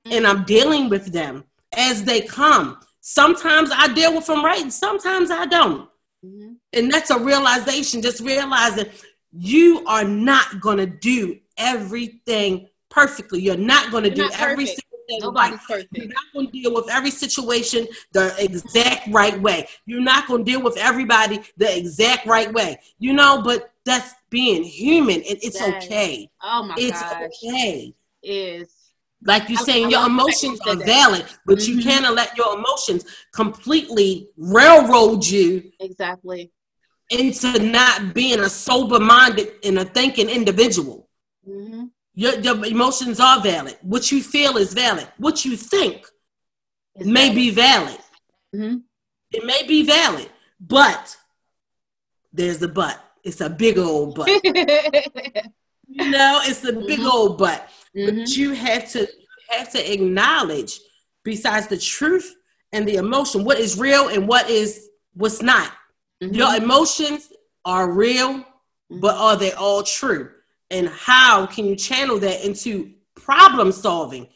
and 0.06 0.27
I'm 0.27 0.44
dealing 0.44 0.89
with 0.89 1.12
them 1.12 1.46
as 1.75 2.03
they 2.03 2.22
come. 2.22 2.79
Sometimes 3.01 3.72
I 3.74 3.91
deal 3.94 4.15
with 4.15 4.27
them 4.27 4.46
right, 4.46 4.62
and 4.62 4.72
sometimes 4.72 5.32
I 5.32 5.46
don't. 5.46 5.89
Mm-hmm. 6.24 6.53
And 6.74 6.91
that's 6.91 7.10
a 7.10 7.20
realization, 7.20 8.01
just 8.01 8.22
realizing 8.22 8.86
you 9.32 9.84
are 9.88 10.03
not 10.03 10.62
going 10.62 10.77
to 10.77 10.86
do 10.86 11.39
everything 11.58 12.67
perfectly. 12.89 13.41
You're 13.41 13.58
not 13.58 13.91
going 13.91 14.03
to 14.03 14.13
do 14.13 14.29
every 14.36 14.65
Nobody's 15.09 15.51
right. 15.51 15.67
perfect. 15.67 15.97
You're 15.97 16.07
not 16.07 16.23
going 16.33 16.47
to 16.47 16.51
deal 16.51 16.73
with 16.73 16.89
every 16.91 17.11
situation 17.11 17.87
the 18.11 18.35
exact 18.39 19.07
right 19.09 19.39
way. 19.41 19.67
You're 19.85 20.01
not 20.01 20.27
going 20.27 20.45
to 20.45 20.51
deal 20.51 20.61
with 20.61 20.77
everybody 20.77 21.41
the 21.57 21.77
exact 21.77 22.25
right 22.25 22.51
way. 22.53 22.79
You 22.99 23.13
know, 23.13 23.41
but 23.41 23.71
that's 23.85 24.13
being 24.29 24.63
human 24.63 25.15
and 25.15 25.37
it's 25.41 25.61
okay. 25.61 26.29
Oh 26.41 26.63
my 26.63 26.75
it's 26.77 27.01
gosh. 27.01 27.23
okay. 27.43 27.93
Is 28.21 28.87
like 29.23 29.49
you're 29.49 29.57
saying, 29.57 29.89
your 29.89 30.05
emotions 30.05 30.59
are 30.61 30.75
valid, 30.75 31.25
but 31.45 31.57
mm-hmm. 31.57 31.79
you 31.79 31.83
can't 31.83 32.13
let 32.13 32.37
your 32.37 32.57
emotions 32.57 33.05
completely 33.33 34.29
railroad 34.37 35.25
you. 35.25 35.71
Exactly. 35.79 36.51
Into 37.09 37.59
not 37.59 38.13
being 38.13 38.41
a 38.41 38.49
sober 38.49 38.99
minded 38.99 39.53
and 39.63 39.79
a 39.79 39.85
thinking 39.85 40.29
individual. 40.29 41.09
Mm-hmm. 41.47 41.85
Your, 42.17 42.39
your 42.39 42.65
emotions 42.65 43.19
are 43.19 43.39
valid. 43.41 43.77
What 43.83 44.12
you 44.12 44.24
feel 44.24 44.57
is 44.57 44.74
valid. 44.74 45.07
What 45.19 45.45
you 45.45 45.55
think 45.55 46.03
may 46.97 47.27
valid. 47.27 47.36
be 47.36 47.50
valid. 47.51 48.00
Mm-hmm. 48.55 48.77
It 49.33 49.45
may 49.45 49.67
be 49.67 49.83
valid, 49.83 50.27
but 50.59 51.15
there's 52.33 52.59
a 52.63 52.69
but. 52.69 53.00
It's 53.24 53.39
a 53.39 53.51
big 53.51 53.77
old 53.77 54.15
but. 54.15 54.29
you 54.43 56.09
know, 56.09 56.41
it's 56.43 56.63
a 56.63 56.74
big 56.74 57.01
mm-hmm. 57.01 57.07
old 57.07 57.38
but. 57.38 57.69
Mm-hmm. 57.95 58.17
But 58.21 58.29
you 58.36 58.53
have 58.53 58.89
to 58.93 59.01
you 59.01 59.57
have 59.59 59.71
to 59.74 59.93
acknowledge, 59.93 60.79
besides 61.24 61.67
the 61.67 61.77
truth 61.77 62.36
and 62.71 62.88
the 62.88 62.95
emotion, 62.95 63.43
what 63.43 63.59
is 63.59 63.77
real 63.77 64.07
and 64.07 64.27
what 64.27 64.50
is 64.50 64.89
what's 65.13 65.43
not. 65.43 65.71
Mm-hmm. 66.24 66.33
Your 66.33 66.55
emotions 66.55 67.31
are 67.63 67.91
real, 67.91 68.43
but 68.89 69.15
are 69.15 69.36
they 69.36 69.51
all 69.51 69.83
true? 69.83 70.31
And 70.69 70.89
how 70.89 71.45
can 71.45 71.65
you 71.65 71.75
channel 71.75 72.19
that 72.19 72.45
into 72.45 72.93
problem 73.15 73.71
solving? 73.71 74.27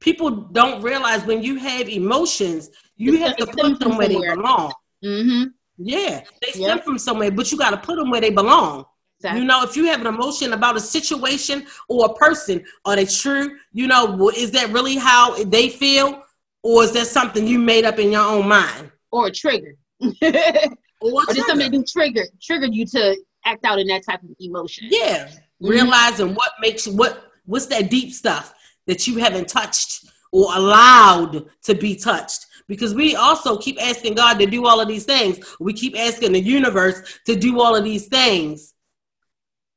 People 0.00 0.30
don't 0.30 0.82
realize 0.82 1.24
when 1.24 1.42
you 1.42 1.56
have 1.56 1.88
emotions, 1.88 2.70
you 2.96 3.14
it's 3.14 3.22
have 3.22 3.36
to 3.36 3.46
put 3.46 3.80
them 3.80 3.96
where 3.96 4.08
they 4.08 4.16
belong. 4.16 4.72
Mm-hmm. 5.04 5.44
Yeah, 5.78 6.24
they 6.42 6.52
stem 6.52 6.76
yep. 6.76 6.84
from 6.84 6.98
somewhere, 6.98 7.30
but 7.30 7.50
you 7.50 7.58
got 7.58 7.70
to 7.70 7.76
put 7.76 7.96
them 7.96 8.10
where 8.10 8.20
they 8.20 8.30
belong. 8.30 8.84
Exactly. 9.20 9.40
You 9.40 9.46
know, 9.46 9.62
if 9.64 9.76
you 9.76 9.86
have 9.86 10.00
an 10.00 10.06
emotion 10.06 10.52
about 10.52 10.76
a 10.76 10.80
situation 10.80 11.66
or 11.88 12.06
a 12.06 12.14
person, 12.14 12.64
are 12.84 12.96
they 12.96 13.06
true? 13.06 13.56
You 13.72 13.88
know, 13.88 14.30
is 14.30 14.52
that 14.52 14.70
really 14.70 14.96
how 14.96 15.42
they 15.44 15.68
feel, 15.68 16.22
or 16.62 16.84
is 16.84 16.92
that 16.92 17.06
something 17.06 17.46
you 17.46 17.58
made 17.58 17.84
up 17.84 17.98
in 17.98 18.12
your 18.12 18.22
own 18.22 18.46
mind? 18.46 18.92
Or 19.10 19.26
a 19.26 19.30
trigger, 19.30 19.74
or, 20.00 20.08
or 21.00 21.24
did 21.32 21.44
something 21.46 21.70
do 21.70 21.84
trigger 21.84 22.26
triggered 22.40 22.74
you 22.74 22.86
to 22.86 23.16
act 23.44 23.64
out 23.64 23.78
in 23.78 23.86
that 23.88 24.04
type 24.04 24.22
of 24.22 24.30
emotion? 24.38 24.86
Yeah, 24.90 25.28
mm-hmm. 25.62 25.70
realizing 25.70 26.34
what 26.34 26.52
makes 26.60 26.86
what 26.86 27.30
what's 27.46 27.66
that 27.66 27.90
deep 27.90 28.12
stuff 28.12 28.54
that 28.86 29.06
you 29.06 29.18
haven't 29.18 29.48
touched 29.48 30.06
or 30.32 30.54
allowed 30.54 31.46
to 31.62 31.74
be 31.74 31.94
touched 31.94 32.46
because 32.68 32.94
we 32.94 33.16
also 33.16 33.56
keep 33.56 33.82
asking 33.82 34.14
God 34.14 34.38
to 34.38 34.46
do 34.46 34.66
all 34.66 34.80
of 34.80 34.88
these 34.88 35.04
things. 35.04 35.38
We 35.58 35.72
keep 35.72 35.98
asking 35.98 36.32
the 36.32 36.40
universe 36.40 37.18
to 37.24 37.34
do 37.34 37.60
all 37.60 37.74
of 37.74 37.82
these 37.82 38.06
things. 38.06 38.74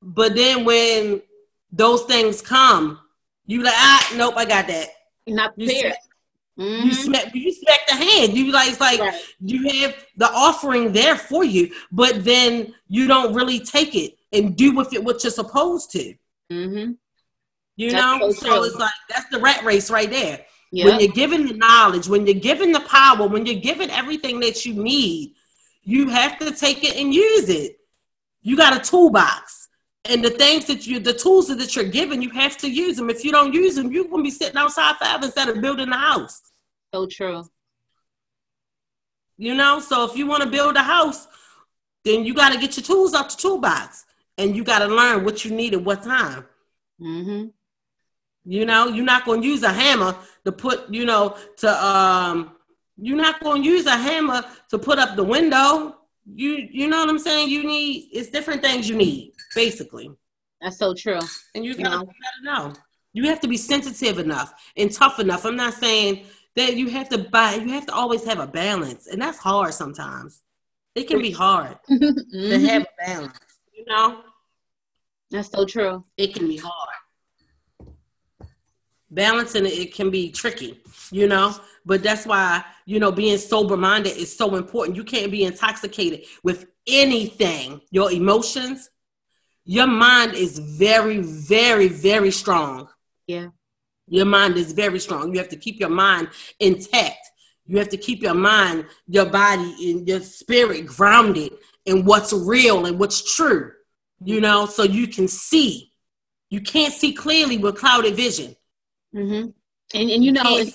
But 0.01 0.35
then 0.35 0.65
when 0.65 1.21
those 1.71 2.03
things 2.03 2.41
come, 2.41 2.99
you 3.45 3.63
like, 3.63 3.73
ah, 3.75 4.13
nope, 4.17 4.33
I 4.35 4.45
got 4.45 4.67
that. 4.67 4.89
Not 5.27 5.53
you 5.55 5.69
fair. 5.69 5.95
Mm-hmm. 6.59 6.87
You 6.87 6.93
smack 6.93 7.33
you 7.33 7.53
smack 7.53 7.87
the 7.87 7.95
hand. 7.95 8.33
You 8.33 8.51
like 8.51 8.69
it's 8.69 8.81
like 8.81 8.99
right. 8.99 9.19
you 9.39 9.81
have 9.81 9.95
the 10.17 10.29
offering 10.29 10.91
there 10.91 11.15
for 11.15 11.45
you, 11.45 11.71
but 11.91 12.25
then 12.25 12.73
you 12.87 13.07
don't 13.07 13.33
really 13.33 13.59
take 13.59 13.95
it 13.95 14.17
and 14.31 14.55
do 14.55 14.75
with 14.75 14.93
it 14.93 15.03
what 15.03 15.23
you're 15.23 15.31
supposed 15.31 15.91
to. 15.91 16.13
Mm-hmm. 16.51 16.93
You 17.75 17.91
that's 17.91 18.19
know, 18.19 18.31
so, 18.31 18.45
so 18.45 18.63
it's 18.63 18.75
like 18.75 18.91
that's 19.09 19.29
the 19.29 19.39
rat 19.39 19.63
race 19.63 19.89
right 19.89 20.09
there. 20.09 20.45
Yep. 20.71 20.85
When 20.85 20.99
you're 20.99 21.11
given 21.11 21.47
the 21.47 21.53
knowledge, 21.53 22.07
when 22.07 22.25
you're 22.25 22.39
given 22.39 22.71
the 22.71 22.79
power, 22.81 23.27
when 23.27 23.45
you're 23.45 23.59
given 23.59 23.89
everything 23.89 24.39
that 24.41 24.65
you 24.65 24.73
need, 24.73 25.33
you 25.83 26.09
have 26.09 26.39
to 26.39 26.51
take 26.51 26.83
it 26.83 26.95
and 26.95 27.13
use 27.13 27.49
it. 27.49 27.77
You 28.41 28.55
got 28.55 28.75
a 28.75 28.79
toolbox. 28.79 29.69
And 30.05 30.23
the 30.23 30.31
things 30.31 30.65
that 30.65 30.87
you, 30.87 30.99
the 30.99 31.13
tools 31.13 31.47
that 31.47 31.75
you're 31.75 31.85
given, 31.85 32.21
you 32.21 32.29
have 32.31 32.57
to 32.59 32.69
use 32.69 32.97
them. 32.97 33.09
If 33.09 33.23
you 33.23 33.31
don't 33.31 33.53
use 33.53 33.75
them, 33.75 33.91
you're 33.91 34.05
gonna 34.05 34.23
be 34.23 34.31
sitting 34.31 34.57
outside 34.57 34.95
forever 34.97 35.25
instead 35.25 35.49
of 35.49 35.61
building 35.61 35.89
a 35.89 35.97
house. 35.97 36.41
So 36.93 37.05
true. 37.05 37.43
You 39.37 39.55
know, 39.55 39.79
so 39.79 40.05
if 40.05 40.15
you 40.15 40.27
want 40.27 40.43
to 40.43 40.49
build 40.49 40.75
a 40.75 40.83
house, 40.83 41.27
then 42.05 42.25
you 42.25 42.33
got 42.33 42.53
to 42.53 42.59
get 42.59 42.77
your 42.77 42.83
tools 42.83 43.13
out 43.13 43.29
the 43.31 43.37
toolbox, 43.37 44.05
and 44.37 44.55
you 44.55 44.63
got 44.63 44.79
to 44.79 44.87
learn 44.87 45.23
what 45.23 45.45
you 45.45 45.51
need 45.51 45.73
at 45.73 45.83
what 45.83 46.03
time. 46.03 46.45
Mm-hmm. 47.01 47.47
You 48.45 48.65
know, 48.65 48.87
you're 48.87 49.05
not 49.05 49.25
gonna 49.25 49.43
use 49.43 49.61
a 49.61 49.71
hammer 49.71 50.15
to 50.45 50.51
put, 50.51 50.91
you 50.91 51.05
know, 51.05 51.37
to 51.57 51.85
um, 51.85 52.55
you're 52.97 53.17
not 53.17 53.39
gonna 53.43 53.63
use 53.63 53.85
a 53.85 53.95
hammer 53.95 54.43
to 54.69 54.79
put 54.79 54.97
up 54.97 55.15
the 55.15 55.23
window. 55.23 55.97
You, 56.25 56.67
you 56.71 56.87
know 56.87 56.99
what 56.99 57.09
I'm 57.09 57.19
saying? 57.19 57.49
You 57.49 57.63
need 57.63 58.09
it's 58.11 58.29
different 58.29 58.63
things 58.63 58.89
you 58.89 58.95
need 58.95 59.33
basically. 59.53 60.11
That's 60.59 60.77
so 60.77 60.93
true. 60.93 61.19
And 61.53 61.63
you 61.63 61.75
gotta, 61.75 61.97
gotta 61.97 62.43
know. 62.43 62.73
You 63.13 63.27
have 63.27 63.41
to 63.41 63.47
be 63.47 63.57
sensitive 63.57 64.19
enough 64.19 64.53
and 64.77 64.91
tough 64.91 65.19
enough. 65.19 65.45
I'm 65.45 65.55
not 65.55 65.73
saying 65.73 66.25
that 66.55 66.75
you 66.75 66.89
have 66.89 67.09
to 67.09 67.17
buy. 67.17 67.55
You 67.55 67.69
have 67.69 67.85
to 67.87 67.93
always 67.93 68.23
have 68.25 68.39
a 68.39 68.47
balance, 68.47 69.07
and 69.07 69.21
that's 69.21 69.37
hard 69.37 69.73
sometimes. 69.73 70.41
It 70.95 71.07
can 71.07 71.21
be 71.21 71.31
hard 71.31 71.77
mm-hmm. 71.89 72.31
to 72.31 72.59
have 72.67 72.83
a 72.83 73.05
balance. 73.05 73.50
You 73.81 73.93
know. 73.93 74.21
That's 75.31 75.49
so 75.49 75.65
true. 75.65 76.03
It 76.17 76.35
can 76.35 76.47
be 76.47 76.57
hard. 76.57 76.89
Balancing 79.09 79.65
it, 79.65 79.73
it 79.73 79.93
can 79.93 80.09
be 80.11 80.31
tricky, 80.31 80.79
you 81.11 81.27
know. 81.27 81.55
But 81.85 82.03
that's 82.03 82.25
why 82.25 82.63
you 82.85 82.99
know 82.99 83.11
being 83.11 83.37
sober 83.37 83.75
minded 83.75 84.17
is 84.17 84.35
so 84.35 84.55
important. 84.55 84.95
You 84.97 85.03
can't 85.03 85.31
be 85.31 85.43
intoxicated 85.43 86.25
with 86.43 86.67
anything. 86.85 87.81
Your 87.89 88.11
emotions, 88.11 88.89
your 89.65 89.87
mind 89.87 90.35
is 90.35 90.59
very, 90.59 91.19
very, 91.19 91.87
very 91.87 92.31
strong. 92.31 92.87
Yeah. 93.27 93.47
Your 94.07 94.25
mind 94.25 94.57
is 94.57 94.73
very 94.73 94.99
strong. 94.99 95.33
You 95.33 95.39
have 95.39 95.49
to 95.49 95.57
keep 95.57 95.79
your 95.79 95.89
mind 95.89 96.29
intact. 96.59 97.31
You 97.65 97.77
have 97.77 97.89
to 97.89 97.97
keep 97.97 98.21
your 98.21 98.33
mind, 98.33 98.85
your 99.07 99.25
body, 99.25 99.91
and 99.91 100.07
your 100.07 100.19
spirit 100.19 100.85
grounded 100.85 101.53
in 101.85 102.05
what's 102.05 102.33
real 102.33 102.85
and 102.85 102.99
what's 102.99 103.35
true, 103.35 103.71
you 104.23 104.41
know, 104.41 104.65
so 104.65 104.83
you 104.83 105.07
can 105.07 105.27
see. 105.27 105.91
You 106.49 106.61
can't 106.61 106.93
see 106.93 107.13
clearly 107.13 107.57
with 107.57 107.77
clouded 107.77 108.15
vision. 108.15 108.55
Mm-hmm. 109.15 109.49
And, 109.93 110.09
and 110.09 110.23
you 110.23 110.31
know, 110.31 110.43
and, 110.45 110.71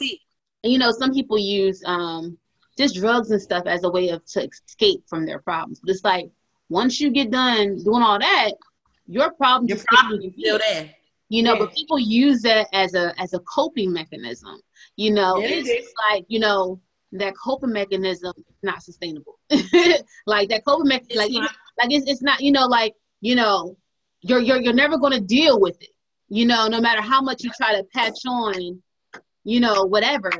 and, 0.64 0.72
you 0.72 0.78
know, 0.78 0.90
some 0.90 1.12
people 1.12 1.38
use 1.38 1.82
um, 1.84 2.38
just 2.76 2.96
drugs 2.96 3.30
and 3.30 3.40
stuff 3.40 3.66
as 3.66 3.84
a 3.84 3.90
way 3.90 4.08
of 4.08 4.24
to 4.26 4.48
escape 4.48 5.04
from 5.08 5.26
their 5.26 5.38
problems. 5.38 5.80
But 5.80 5.90
it's 5.90 6.04
like 6.04 6.30
once 6.68 7.00
you 7.00 7.10
get 7.10 7.30
done 7.30 7.82
doing 7.82 8.02
all 8.02 8.18
that, 8.18 8.52
your 9.06 9.30
problem 9.32 9.68
your 9.68 9.78
problem 9.86 10.20
is 10.22 10.32
still 10.38 10.58
there. 10.58 10.90
You 11.28 11.42
know, 11.42 11.54
yeah. 11.54 11.58
but 11.60 11.74
people 11.74 11.98
use 11.98 12.42
that 12.42 12.68
as 12.72 12.94
a 12.94 13.18
as 13.20 13.34
a 13.34 13.40
coping 13.40 13.92
mechanism. 13.92 14.60
You 14.96 15.12
know, 15.12 15.38
yeah, 15.38 15.48
it's 15.48 15.68
it 15.68 15.84
like 16.10 16.24
you 16.28 16.38
know 16.38 16.80
that 17.12 17.34
coping 17.36 17.72
mechanism 17.72 18.32
is 18.36 18.56
not 18.62 18.82
sustainable. 18.82 19.38
like 20.26 20.48
that 20.48 20.62
coping 20.66 20.88
mechanism, 20.88 21.18
like 21.18 21.32
not. 21.32 21.52
like 21.78 21.92
it's, 21.92 22.10
it's 22.10 22.22
not. 22.22 22.40
You 22.40 22.52
know, 22.52 22.66
like 22.66 22.94
you 23.20 23.34
know, 23.34 23.76
you're 24.20 24.40
you're 24.40 24.60
you're 24.60 24.72
never 24.72 24.98
going 24.98 25.12
to 25.12 25.20
deal 25.20 25.60
with 25.60 25.80
it. 25.80 25.90
You 26.28 26.46
know, 26.46 26.68
no 26.68 26.80
matter 26.80 27.02
how 27.02 27.20
much 27.20 27.44
you 27.44 27.50
try 27.56 27.76
to 27.76 27.84
patch 27.94 28.18
on, 28.26 28.82
you 29.44 29.60
know, 29.60 29.84
whatever, 29.84 30.30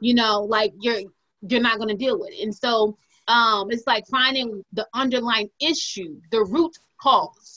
you 0.00 0.14
know, 0.14 0.42
like 0.42 0.72
you're 0.80 1.00
you're 1.48 1.60
not 1.60 1.78
going 1.78 1.88
to 1.88 1.96
deal 1.96 2.18
with 2.18 2.30
it. 2.32 2.42
And 2.42 2.54
so 2.54 2.96
um, 3.28 3.70
it's 3.70 3.86
like 3.86 4.04
finding 4.08 4.64
the 4.72 4.86
underlying 4.94 5.50
issue, 5.60 6.20
the 6.30 6.44
root 6.44 6.76
cause 7.00 7.56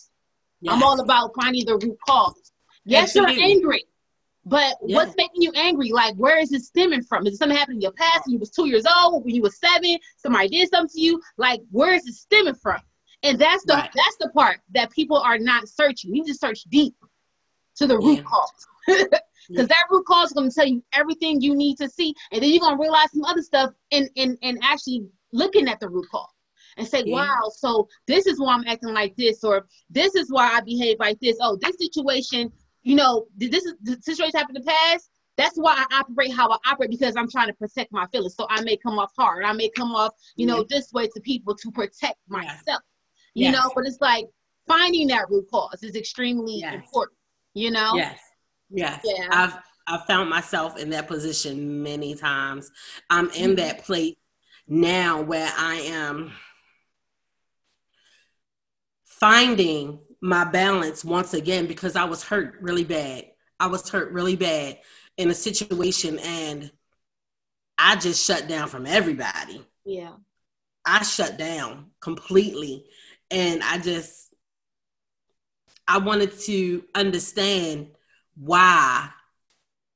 Yes. 0.62 0.74
I'm 0.74 0.84
all 0.84 1.00
about 1.00 1.32
finding 1.40 1.66
the 1.66 1.78
root 1.78 1.98
cause. 2.06 2.52
Yes, 2.86 3.16
Absolutely. 3.16 3.36
you're 3.36 3.44
angry, 3.44 3.86
but 4.50 4.76
yes. 4.86 4.96
what's 4.96 5.16
making 5.16 5.42
you 5.42 5.52
angry? 5.56 5.92
Like, 5.92 6.16
where 6.16 6.40
is 6.40 6.52
it 6.52 6.64
stemming 6.64 7.04
from? 7.04 7.28
Is 7.28 7.36
it 7.36 7.38
something 7.38 7.58
happened 7.58 7.78
in 7.78 7.82
your 7.82 7.92
past 7.92 8.26
when 8.26 8.34
you 8.34 8.40
was 8.40 8.50
two 8.50 8.68
years 8.68 8.86
old, 8.86 9.24
when 9.24 9.36
you 9.36 9.42
was 9.42 9.60
seven, 9.60 9.98
somebody 10.18 10.50
did 10.50 10.70
something 10.70 10.94
to 10.96 11.02
you? 11.02 11.22
Like, 11.38 11.62
where 11.72 11.94
is 11.94 12.08
it 12.08 12.16
stemming 12.16 12.56
from? 12.56 12.80
And 13.24 13.38
that's 13.38 13.64
the 13.66 13.74
right. 13.74 13.92
that's 13.94 14.18
the 14.20 14.30
part 14.30 14.60
that 14.74 14.92
people 14.92 15.18
are 15.18 15.38
not 15.38 15.68
searching. 15.68 16.14
You 16.14 16.24
need 16.24 16.32
to 16.32 16.38
search 16.38 16.64
deep 16.70 16.96
to 17.76 17.88
the 17.88 17.98
root 17.98 18.18
yeah. 18.18 18.24
cause. 18.24 18.68
Because 18.88 19.08
yeah. 19.50 19.64
that 19.64 19.86
root 19.90 20.06
cause 20.06 20.30
is 20.30 20.34
going 20.34 20.50
to 20.50 20.56
tell 20.56 20.68
you 20.68 20.84
everything 20.94 21.42
you 21.42 21.56
need 21.56 21.78
to 21.78 21.90
see, 21.90 22.14
and 22.32 22.42
then 22.42 22.50
you're 22.50 22.62
going 22.62 22.78
to 22.78 22.82
realize 22.82 23.12
some 23.12 23.26
other 23.26 23.42
stuff 23.42 23.72
in, 23.92 24.10
in, 24.16 24.38
in 24.42 24.58
actually 24.64 25.06
looking 25.34 25.68
at 25.68 25.80
the 25.80 25.90
root 25.90 26.06
cause 26.12 26.30
and 26.78 26.88
say, 26.88 27.04
yeah. 27.06 27.16
wow, 27.16 27.52
so 27.54 27.88
this 28.08 28.26
is 28.26 28.40
why 28.40 28.54
I'm 28.54 28.64
acting 28.66 28.94
like 28.94 29.16
this, 29.18 29.44
or 29.44 29.68
this 29.90 30.16
is 30.16 30.32
why 30.32 30.50
I 30.54 30.62
behave 30.62 30.98
like 31.00 31.20
this. 31.20 31.38
Oh, 31.42 31.58
this 31.62 31.78
situation, 31.78 32.52
you 32.84 32.96
know, 32.96 33.28
this 33.36 33.66
is 33.66 33.74
the 33.82 33.98
situation 34.02 34.38
happened 34.38 34.58
in 34.58 34.64
the 34.64 34.72
past. 34.72 35.10
That's 35.38 35.56
why 35.56 35.86
I 35.90 36.00
operate 36.00 36.34
how 36.34 36.52
I 36.52 36.58
operate 36.70 36.90
because 36.90 37.16
I'm 37.16 37.30
trying 37.30 37.48
to 37.48 37.54
protect 37.54 37.94
my 37.94 38.06
feelings. 38.08 38.36
So 38.36 38.46
I 38.50 38.62
may 38.62 38.76
come 38.76 39.00
off 39.00 39.12
hard. 39.18 39.46
I 39.46 39.54
may 39.54 39.70
come 39.70 39.94
off, 39.94 40.14
you 40.36 40.46
know, 40.46 40.66
this 40.70 40.92
way 40.92 41.08
to 41.08 41.22
people 41.22 41.56
to 41.56 41.72
protect 41.72 42.18
myself. 42.28 42.60
Yes. 42.66 42.80
You 43.36 43.46
yes. 43.46 43.54
know, 43.54 43.72
but 43.74 43.86
it's 43.86 44.02
like 44.02 44.26
finding 44.68 45.08
that 45.08 45.30
root 45.30 45.48
cause 45.50 45.82
is 45.82 45.96
extremely 45.96 46.60
yes. 46.60 46.74
important. 46.74 47.18
You 47.54 47.72
know. 47.72 47.94
Yes. 47.96 48.20
Yes. 48.70 49.02
Yeah. 49.06 49.28
I've 49.32 49.58
I've 49.88 50.06
found 50.06 50.30
myself 50.30 50.78
in 50.78 50.90
that 50.92 51.08
position 51.08 51.82
many 51.82 52.16
times. 52.16 52.70
I'm 53.10 53.30
in 53.32 53.52
mm-hmm. 53.52 53.56
that 53.56 53.86
place 53.86 54.16
now 54.68 55.22
where 55.22 55.52
I 55.58 55.76
am 55.88 56.32
finding 59.06 60.00
my 60.22 60.44
balance 60.44 61.04
once 61.06 61.34
again 61.34 61.66
because 61.66 61.96
I 61.96 62.06
was 62.06 62.24
hurt 62.24 62.58
really 62.62 62.84
bad. 62.84 63.26
I 63.60 63.68
was 63.68 63.90
hurt 63.90 64.12
really 64.12 64.36
bad 64.36 64.80
in 65.18 65.30
a 65.30 65.34
situation 65.34 66.20
and 66.20 66.72
I 67.78 67.96
just 67.96 68.26
shut 68.26 68.48
down 68.48 68.68
from 68.68 68.86
everybody. 68.86 69.66
Yeah. 69.86 70.14
I 70.86 71.04
shut 71.04 71.38
down 71.38 71.88
completely. 72.02 72.86
And 73.32 73.62
I 73.64 73.78
just, 73.78 74.34
I 75.88 76.00
wanted 76.00 76.38
to 76.42 76.84
understand 76.96 77.92
why 78.36 79.10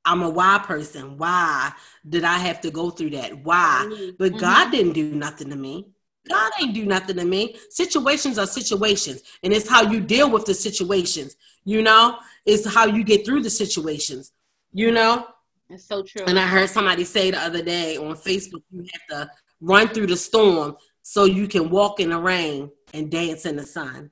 I'm 0.04 0.22
a 0.22 0.28
why 0.28 0.60
person. 0.62 1.16
Why 1.16 1.72
did 2.08 2.24
I 2.24 2.38
have 2.38 2.60
to 2.62 2.70
go 2.70 2.90
through 2.90 3.10
that? 3.10 3.44
Why? 3.44 4.12
But 4.18 4.32
mm-hmm. 4.32 4.38
God 4.38 4.70
didn't 4.70 4.92
do 4.92 5.14
nothing 5.14 5.50
to 5.50 5.56
me. 5.56 5.93
God 6.28 6.52
ain't 6.60 6.74
do 6.74 6.86
nothing 6.86 7.16
to 7.16 7.24
me. 7.24 7.56
Situations 7.70 8.38
are 8.38 8.46
situations, 8.46 9.22
and 9.42 9.52
it's 9.52 9.68
how 9.68 9.82
you 9.82 10.00
deal 10.00 10.30
with 10.30 10.46
the 10.46 10.54
situations. 10.54 11.36
You 11.64 11.82
know, 11.82 12.18
it's 12.46 12.66
how 12.72 12.86
you 12.86 13.04
get 13.04 13.24
through 13.26 13.42
the 13.42 13.50
situations. 13.50 14.32
You 14.72 14.90
know, 14.90 15.26
it's 15.68 15.84
so 15.84 16.02
true. 16.02 16.24
And 16.26 16.38
I 16.38 16.46
heard 16.46 16.70
somebody 16.70 17.04
say 17.04 17.30
the 17.30 17.40
other 17.40 17.62
day 17.62 17.96
on 17.96 18.14
Facebook, 18.16 18.62
you 18.70 18.86
have 18.92 19.26
to 19.26 19.30
run 19.60 19.88
through 19.88 20.06
the 20.08 20.16
storm 20.16 20.76
so 21.02 21.24
you 21.24 21.48
can 21.48 21.70
walk 21.70 22.00
in 22.00 22.10
the 22.10 22.18
rain 22.18 22.70
and 22.92 23.10
dance 23.10 23.46
in 23.46 23.56
the 23.56 23.64
sun. 23.64 24.10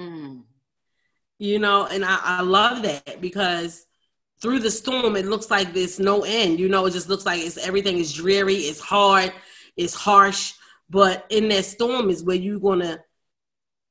Mm. 0.00 0.42
You 1.38 1.58
know, 1.58 1.86
and 1.86 2.04
I, 2.04 2.18
I 2.22 2.42
love 2.42 2.82
that 2.82 3.20
because 3.20 3.86
through 4.40 4.60
the 4.60 4.70
storm, 4.70 5.16
it 5.16 5.26
looks 5.26 5.50
like 5.50 5.72
there's 5.72 5.98
no 6.00 6.22
end. 6.22 6.58
You 6.58 6.68
know, 6.68 6.86
it 6.86 6.92
just 6.92 7.08
looks 7.08 7.26
like 7.26 7.40
it's 7.40 7.58
everything 7.58 7.98
is 7.98 8.12
dreary, 8.12 8.54
it's 8.54 8.80
hard, 8.80 9.32
it's 9.76 9.94
harsh. 9.94 10.54
But 10.90 11.24
in 11.30 11.48
that 11.50 11.64
storm 11.64 12.10
is 12.10 12.24
where 12.24 12.36
you're 12.36 12.60
gonna 12.60 13.02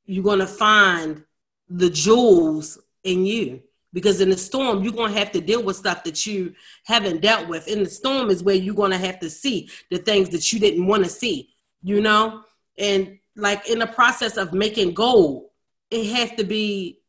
you're 0.06 0.24
gonna 0.24 0.48
find 0.48 1.24
the 1.70 1.89
jewels 1.89 2.77
in 3.03 3.25
you. 3.25 3.62
Because 3.91 4.22
in 4.22 4.29
the 4.29 4.38
storm, 4.38 4.84
you're 4.84 4.94
gonna 4.94 5.18
have 5.18 5.32
to 5.32 5.41
deal 5.41 5.63
with 5.63 5.77
stuff 5.77 6.03
that 6.03 6.25
you 6.25 6.53
haven't 6.86 7.22
dealt 7.22 7.48
with. 7.48 7.68
In 7.68 7.84
the 7.84 7.89
storm 7.89 8.29
is 8.29 8.44
where 8.44 8.56
you're 8.56 8.75
gonna 8.75 8.98
have 8.98 9.20
to 9.22 9.29
see 9.29 9.70
the 9.89 9.98
things 9.98 10.29
that 10.29 10.51
you 10.51 10.60
didn't 10.60 10.86
want 10.86 11.03
to 11.06 11.10
see, 11.10 11.50
you 11.82 12.01
know? 12.01 12.44
And 12.77 13.18
like 13.36 13.70
in 13.70 13.79
the 13.79 13.88
process 13.88 14.38
of 14.38 14.53
making 14.53 14.94
gold, 14.94 15.46
it 15.89 16.12
has 16.13 16.38
to 16.38 16.44
be 16.44 17.00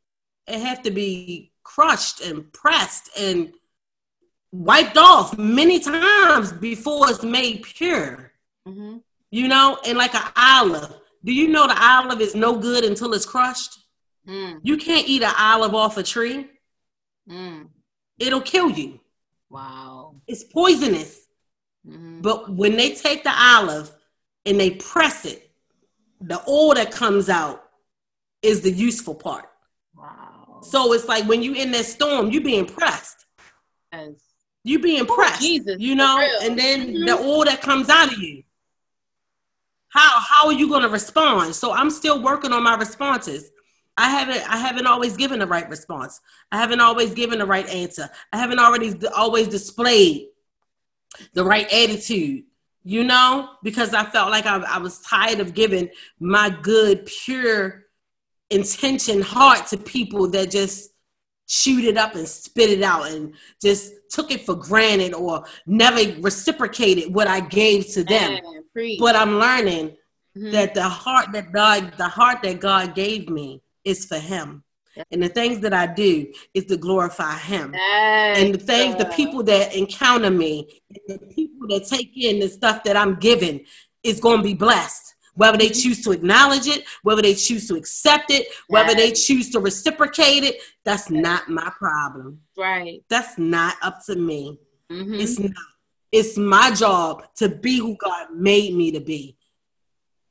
it 0.47 0.61
has 0.61 0.79
to 0.81 0.91
be 0.91 1.53
crushed 1.63 2.21
and 2.21 2.53
pressed 2.53 3.11
and 3.19 3.53
wiped 4.53 4.97
off 4.97 5.37
many 5.39 5.81
times 5.81 6.53
before 6.53 7.11
it's 7.11 7.23
made 7.23 7.63
pure. 7.63 8.33
Mm-hmm. 8.67 8.99
You 9.31 9.49
know, 9.49 9.79
and 9.87 9.97
like 9.97 10.15
an 10.15 10.29
olive. 10.37 10.95
Do 11.25 11.33
you 11.33 11.49
know 11.49 11.67
the 11.67 11.81
olive 11.81 12.21
is 12.21 12.35
no 12.35 12.57
good 12.57 12.85
until 12.85 13.13
it's 13.15 13.27
crushed? 13.27 13.79
Mm. 14.29 14.61
You 14.63 14.77
can't 14.77 15.09
eat 15.09 15.23
an 15.23 15.35
olive 15.39 15.75
off 15.75 15.97
a 15.97 16.03
tree. 16.03 16.49
Mm. 17.29 17.69
It'll 18.19 18.41
kill 18.41 18.71
you. 18.71 19.01
Wow. 19.49 20.17
It's 20.27 20.45
poisonous. 20.45 21.27
Mm-hmm. 21.87 22.21
But 22.21 22.53
when 22.53 22.77
they 22.77 22.95
take 22.95 23.25
the 23.25 23.33
olive 23.35 23.91
and 24.45 24.59
they 24.59 24.71
press 24.71 25.25
it, 25.25 25.51
the 26.21 26.41
oil 26.49 26.75
that 26.75 26.91
comes 26.91 27.29
out 27.29 27.65
is 28.43 28.61
the 28.61 28.71
useful 28.71 29.15
part. 29.15 29.49
Wow. 29.97 30.61
So 30.63 30.93
it's 30.93 31.09
like 31.09 31.25
when 31.25 31.43
you 31.43 31.55
in 31.55 31.71
that 31.73 31.87
storm, 31.87 32.31
you 32.31 32.41
being 32.41 32.67
pressed. 32.67 33.27
Yes. 33.93 34.13
You 34.63 34.79
being 34.79 35.07
oh, 35.09 35.15
pressed. 35.15 35.41
Jesus, 35.41 35.77
you 35.79 35.95
know, 35.95 36.23
and 36.43 36.59
then 36.59 36.89
mm-hmm. 36.89 37.07
the 37.07 37.19
oil 37.19 37.45
that 37.45 37.63
comes 37.63 37.89
out 37.89 38.13
of 38.13 38.19
you. 38.19 38.43
How 39.91 40.21
how 40.21 40.47
are 40.47 40.53
you 40.53 40.69
going 40.69 40.83
to 40.83 40.89
respond? 40.89 41.55
So 41.55 41.73
I'm 41.73 41.91
still 41.91 42.23
working 42.23 42.53
on 42.53 42.63
my 42.63 42.77
responses. 42.77 43.51
I 43.97 44.09
haven't 44.09 44.49
I 44.51 44.57
haven't 44.57 44.87
always 44.87 45.17
given 45.17 45.41
the 45.41 45.47
right 45.47 45.69
response. 45.69 46.21
I 46.51 46.59
haven't 46.59 46.81
always 46.81 47.13
given 47.13 47.39
the 47.39 47.47
right 47.47 47.69
answer. 47.69 48.09
I 48.33 48.39
haven't 48.39 48.59
already 48.59 48.95
always 49.15 49.49
displayed 49.49 50.29
the 51.35 51.45
right 51.45 51.67
attitude. 51.73 52.45
You 52.83 53.05
know, 53.05 53.51
because 53.63 53.93
I 53.93 54.05
felt 54.05 54.31
like 54.31 54.47
I, 54.47 54.57
I 54.57 54.79
was 54.79 55.01
tired 55.01 55.39
of 55.39 55.53
giving 55.53 55.91
my 56.19 56.49
good, 56.49 57.05
pure 57.05 57.85
intention 58.49 59.21
heart 59.21 59.67
to 59.67 59.77
people 59.77 60.31
that 60.31 60.51
just 60.51 60.90
shoot 61.51 61.83
it 61.83 61.97
up 61.97 62.15
and 62.15 62.29
spit 62.29 62.71
it 62.71 62.81
out 62.81 63.11
and 63.11 63.35
just 63.61 63.93
took 64.09 64.31
it 64.31 64.47
for 64.47 64.55
granted 64.55 65.13
or 65.15 65.45
never 65.67 66.01
reciprocated 66.21 67.13
what 67.13 67.27
I 67.27 67.41
gave 67.41 67.89
to 67.95 68.05
them. 68.05 68.35
Man, 68.35 68.97
but 69.01 69.17
I'm 69.17 69.37
learning 69.37 69.97
mm-hmm. 70.37 70.53
that 70.53 70.75
the 70.75 70.89
heart 70.89 71.33
that 71.33 71.51
God, 71.51 71.93
the 71.99 72.07
heart 72.07 72.43
that 72.45 72.61
God 72.61 72.95
gave 72.95 73.29
me 73.29 73.63
is 73.85 74.07
for 74.07 74.19
Him. 74.19 74.63
And 75.11 75.23
the 75.23 75.29
things 75.29 75.61
that 75.61 75.75
I 75.75 75.87
do 75.89 76.33
is 76.55 76.67
to 76.67 76.77
glorify 76.77 77.37
Him. 77.39 77.73
Yes. 77.75 78.39
And 78.39 78.55
the 78.55 78.59
things, 78.59 78.95
the 78.97 79.07
people 79.07 79.43
that 79.45 79.75
encounter 79.75 80.31
me, 80.31 80.81
the 81.09 81.19
people 81.19 81.67
that 81.69 81.87
take 81.89 82.13
in 82.17 82.39
the 82.39 82.49
stuff 82.49 82.85
that 82.85 82.97
I'm 82.97 83.17
giving 83.17 83.65
is 84.05 84.21
going 84.21 84.39
to 84.39 84.45
be 84.45 84.55
blessed 84.55 85.10
whether 85.41 85.57
they 85.57 85.71
choose 85.71 86.05
to 86.05 86.13
acknowledge 86.13 86.67
it, 86.67 86.85
whether 87.03 87.23
they 87.23 87.33
choose 87.33 87.67
to 87.67 87.75
accept 87.75 88.31
it, 88.31 88.49
whether 88.69 88.95
they 88.95 89.11
choose 89.11 89.49
to 89.49 89.59
reciprocate 89.59 90.45
it, 90.45 90.57
that's 90.85 91.09
not 91.09 91.49
my 91.49 91.73
problem. 91.79 92.43
Right. 92.59 93.03
That's 93.09 93.39
not 93.39 93.77
up 93.81 94.05
to 94.05 94.17
me. 94.17 94.59
Mm-hmm. 94.93 95.15
It's 95.15 95.39
not. 95.39 95.53
It's 96.13 96.37
my 96.37 96.73
job 96.73 97.25
to 97.37 97.49
be 97.49 97.79
who 97.79 97.97
God 97.97 98.35
made 98.35 98.75
me 98.75 98.91
to 98.91 99.01
be. 99.01 99.39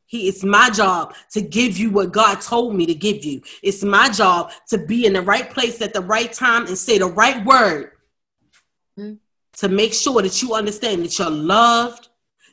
He, 0.05 0.27
it's 0.27 0.43
my 0.43 0.69
job 0.69 1.15
to 1.31 1.41
give 1.41 1.75
you 1.75 1.89
what 1.89 2.11
God 2.11 2.39
told 2.41 2.75
me 2.75 2.85
to 2.85 2.93
give 2.93 3.25
you. 3.25 3.41
It's 3.63 3.83
my 3.83 4.09
job 4.09 4.51
to 4.67 4.77
be 4.77 5.07
in 5.07 5.13
the 5.13 5.23
right 5.23 5.49
place 5.49 5.81
at 5.81 5.91
the 5.91 6.01
right 6.01 6.31
time 6.31 6.67
and 6.67 6.77
say 6.77 6.99
the 6.99 7.07
right 7.07 7.43
word 7.43 7.93
mm-hmm. 8.95 9.15
to 9.57 9.69
make 9.69 9.95
sure 9.95 10.21
that 10.21 10.43
you 10.43 10.53
understand 10.53 11.03
that 11.03 11.17
you're 11.17 11.31
loved, 11.31 12.09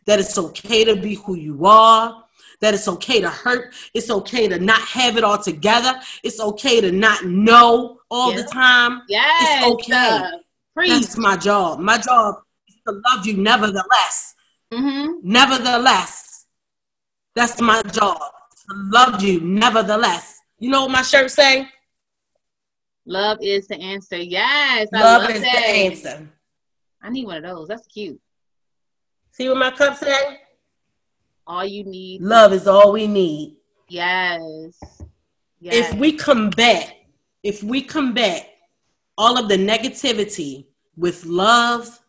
that 0.06 0.20
it's 0.20 0.38
okay 0.38 0.86
to 0.86 0.96
be 0.96 1.16
who 1.16 1.34
you 1.34 1.66
are, 1.66 2.22
that 2.60 2.74
it's 2.74 2.88
okay 2.88 3.20
to 3.20 3.30
hurt. 3.30 3.74
It's 3.94 4.10
okay 4.10 4.48
to 4.48 4.58
not 4.58 4.80
have 4.80 5.16
it 5.16 5.24
all 5.24 5.38
together. 5.38 6.00
It's 6.22 6.40
okay 6.40 6.80
to 6.80 6.92
not 6.92 7.24
know 7.24 8.00
all 8.10 8.32
the 8.32 8.44
time. 8.44 9.02
Yes. 9.08 9.62
It's 9.62 9.72
okay. 9.72 9.94
Uh, 9.94 10.30
That's 10.76 11.16
my 11.18 11.36
job. 11.36 11.80
My 11.80 11.98
job 11.98 12.36
is 12.68 12.76
to 12.86 13.00
love 13.10 13.26
you 13.26 13.36
nevertheless. 13.36 14.34
Mm-hmm. 14.72 15.12
Nevertheless. 15.22 16.46
That's 17.34 17.60
my 17.60 17.82
job. 17.82 18.18
To 18.18 18.74
love 18.90 19.22
you 19.22 19.40
nevertheless. 19.40 20.40
You 20.58 20.70
know 20.70 20.82
what 20.82 20.90
my 20.90 21.02
shirt 21.02 21.30
say? 21.30 21.68
Love 23.04 23.38
is 23.40 23.68
the 23.68 23.80
answer. 23.80 24.16
Yes. 24.16 24.88
I 24.92 25.00
love, 25.00 25.22
love 25.22 25.30
is 25.30 25.42
that. 25.42 25.52
the 25.52 25.66
answer. 25.66 26.28
I 27.02 27.10
need 27.10 27.26
one 27.26 27.36
of 27.36 27.42
those. 27.44 27.68
That's 27.68 27.86
cute. 27.86 28.18
See 29.30 29.48
what 29.48 29.58
my 29.58 29.70
cup 29.70 29.96
say? 29.96 30.40
All 31.46 31.64
you 31.64 31.84
need. 31.84 32.22
Love 32.22 32.52
is 32.52 32.66
all 32.66 32.92
we 32.92 33.06
need. 33.06 33.56
Yes. 33.88 34.78
yes. 35.60 35.90
If 35.90 35.98
we 35.98 36.12
combat, 36.12 36.94
if 37.42 37.62
we 37.62 37.82
combat 37.82 38.48
all 39.16 39.38
of 39.38 39.48
the 39.48 39.56
negativity 39.56 40.66
with 40.96 41.24
love, 41.24 42.00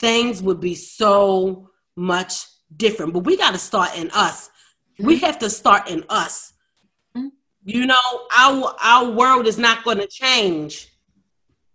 things 0.00 0.42
would 0.42 0.60
be 0.60 0.74
so 0.74 1.70
much 1.96 2.46
different. 2.76 3.12
But 3.12 3.24
we 3.24 3.36
got 3.36 3.52
to 3.52 3.58
start 3.58 3.96
in 3.96 4.10
us. 4.12 4.50
We 4.98 5.16
mm-hmm. 5.16 5.26
have 5.26 5.38
to 5.40 5.50
start 5.50 5.88
in 5.88 6.04
us. 6.08 6.52
Mm-hmm. 7.16 7.28
You 7.64 7.86
know, 7.86 8.26
our 8.36 8.74
our 8.82 9.10
world 9.10 9.46
is 9.46 9.58
not 9.58 9.84
going 9.84 9.98
to 9.98 10.06
change 10.06 10.88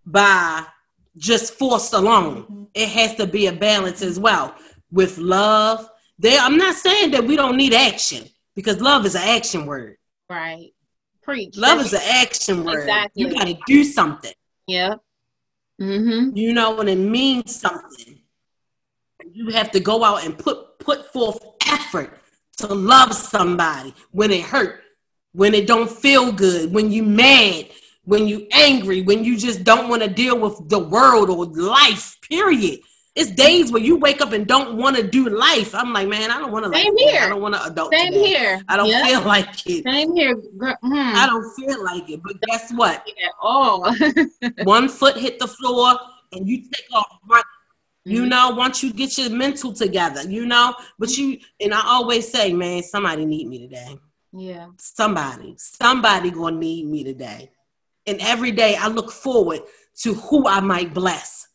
by 0.06 0.66
just 1.18 1.56
force 1.56 1.92
alone. 1.94 2.44
Mm-hmm. 2.44 2.64
It 2.74 2.90
has 2.90 3.16
to 3.16 3.26
be 3.26 3.48
a 3.48 3.54
balance 3.54 4.02
as 4.02 4.20
well 4.20 4.56
with 4.92 5.18
love, 5.18 5.90
there, 6.20 6.40
I'm 6.40 6.58
not 6.58 6.76
saying 6.76 7.12
that 7.12 7.24
we 7.24 7.36
don't 7.36 7.56
need 7.56 7.74
action 7.74 8.26
because 8.56 8.82
love 8.82 9.06
is 9.06 9.16
an 9.16 9.22
action 9.24 9.66
word. 9.66 9.98
Right. 10.30 10.74
Preach. 11.22 11.58
Love 11.58 11.80
is 11.80 11.94
an 11.94 12.02
action 12.04 12.66
word. 12.66 12.82
Exactly. 12.82 13.24
You 13.24 13.34
got 13.34 13.48
to 13.48 13.58
do 13.66 13.84
something. 13.86 14.34
Yeah. 14.68 14.96
Mm-hmm. 15.82 16.36
You 16.36 16.54
know, 16.54 16.76
when 16.76 16.90
it 16.90 16.98
means 16.98 17.56
something, 17.56 18.20
you 19.32 19.52
have 19.52 19.72
to 19.72 19.80
go 19.80 20.04
out 20.04 20.26
and 20.26 20.38
put 20.38 20.78
put 20.80 21.12
forth 21.14 21.40
effort 21.68 22.20
to 22.58 22.68
love 22.68 23.14
somebody 23.14 23.94
when 24.12 24.32
it 24.32 24.44
hurt, 24.44 24.82
when 25.32 25.54
it 25.54 25.68
don't 25.68 25.90
feel 25.90 26.32
good, 26.32 26.74
when 26.74 26.92
you 26.92 27.04
mad, 27.04 27.70
when 28.04 28.28
you 28.28 28.48
angry, 28.52 29.02
when 29.02 29.24
you 29.24 29.38
just 29.38 29.64
don't 29.64 29.88
want 29.88 30.02
to 30.02 30.10
deal 30.10 30.38
with 30.38 30.68
the 30.68 30.80
world 30.80 31.30
or 31.30 31.46
life. 31.46 32.18
Period. 32.28 32.80
It's 33.20 33.32
days 33.32 33.72
where 33.72 33.82
you 33.82 33.96
wake 33.98 34.22
up 34.22 34.32
and 34.32 34.48
don't 34.48 34.78
want 34.78 34.96
to 34.96 35.04
do 35.04 35.28
life. 35.30 35.76
I'm 35.76 35.92
like, 35.94 36.08
man, 36.08 36.32
I 36.32 36.40
don't 36.40 36.52
want 36.52 36.66
to. 36.66 36.72
Same 36.80 36.98
here. 36.98 37.22
I 37.24 37.30
don't 37.30 37.42
want 37.42 37.56
to 37.56 37.64
adult. 37.66 37.94
Same 37.94 38.14
today. 38.14 38.28
here. 38.28 38.62
I 38.68 38.78
don't 38.78 38.88
Yep. 38.88 39.06
feel 39.08 39.22
like 39.36 39.68
it. 39.68 39.84
Same 39.84 40.16
here. 40.16 40.36
Mm. 40.36 40.76
I 40.94 41.26
don't 41.26 41.54
feel 41.56 41.84
like 41.84 42.10
it. 42.10 42.22
But 42.24 42.42
guess 42.42 42.72
what? 42.74 43.06
at 43.08 43.32
all. 43.42 43.94
One 44.64 44.88
foot 44.90 45.18
hit 45.18 45.40
the 45.40 45.48
floor 45.48 46.00
and 46.32 46.48
you 46.48 46.62
take 46.62 46.86
off 46.94 47.08
running. 47.28 47.44
You 48.06 48.24
Mhm. 48.24 48.30
know, 48.30 48.50
once 48.52 48.82
you 48.82 48.94
get 48.94 49.18
your 49.18 49.30
mental 49.30 49.74
together, 49.74 50.22
you 50.30 50.46
know, 50.46 50.74
but 50.98 51.16
you 51.18 51.40
and 51.60 51.74
I 51.74 51.82
always 51.86 52.32
say, 52.32 52.54
man, 52.54 52.82
somebody 52.84 53.26
need 53.26 53.48
me 53.48 53.60
today. 53.60 54.00
yeah. 54.32 54.68
Somebody, 54.78 55.56
somebody 55.58 56.32
gonna 56.32 56.56
need 56.58 56.88
me 56.88 57.04
today. 57.04 57.52
And 58.08 58.20
every 58.22 58.52
day 58.52 58.76
I 58.78 58.88
look 58.88 59.12
forward 59.12 59.62
to 60.04 60.14
who 60.14 60.48
I 60.48 60.62
might 60.62 60.94
bless. 60.94 61.48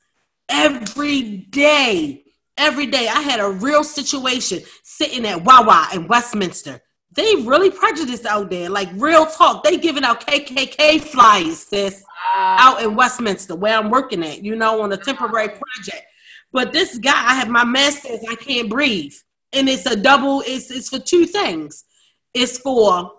Every 0.49 1.39
day, 1.51 2.25
every 2.57 2.87
day. 2.87 3.09
I 3.09 3.21
had 3.23 3.41
a 3.41 3.51
real 3.51 3.85
situation 3.85 4.61
sitting 4.83 5.27
at 5.27 5.45
Wawa 5.45 5.89
in 5.95 6.07
Westminster. 6.07 6.81
They 7.13 7.37
really 7.37 7.71
prejudiced 7.71 8.27
out 8.27 8.51
there, 8.51 8.69
like 8.69 8.89
real 8.95 9.27
talk. 9.27 9.63
They 9.63 9.77
giving 9.77 10.05
out 10.05 10.27
KKK 10.27 11.01
flyers, 11.01 11.59
sis 11.59 12.05
out 12.35 12.83
in 12.83 12.97
Westminster 12.97 13.55
where 13.55 13.79
I'm 13.79 13.91
working 13.91 14.25
at, 14.25 14.45
you 14.45 14.57
know, 14.57 14.83
on 14.83 14.93
a 14.93 14.97
temporary 14.97 15.49
project. 15.49 16.07
But 16.53 16.73
this 16.73 16.99
guy, 16.99 17.13
I 17.13 17.35
have 17.35 17.49
my 17.49 17.65
mask 17.65 18.03
says 18.03 18.25
I 18.29 18.35
can't 18.37 18.69
breathe. 18.69 19.15
And 19.53 19.69
it's 19.69 19.87
a 19.87 19.95
double, 19.95 20.43
it's 20.45 20.71
it's 20.71 20.89
for 20.89 20.99
two 20.99 21.27
things. 21.27 21.85
It's 22.33 22.59
for 22.59 23.13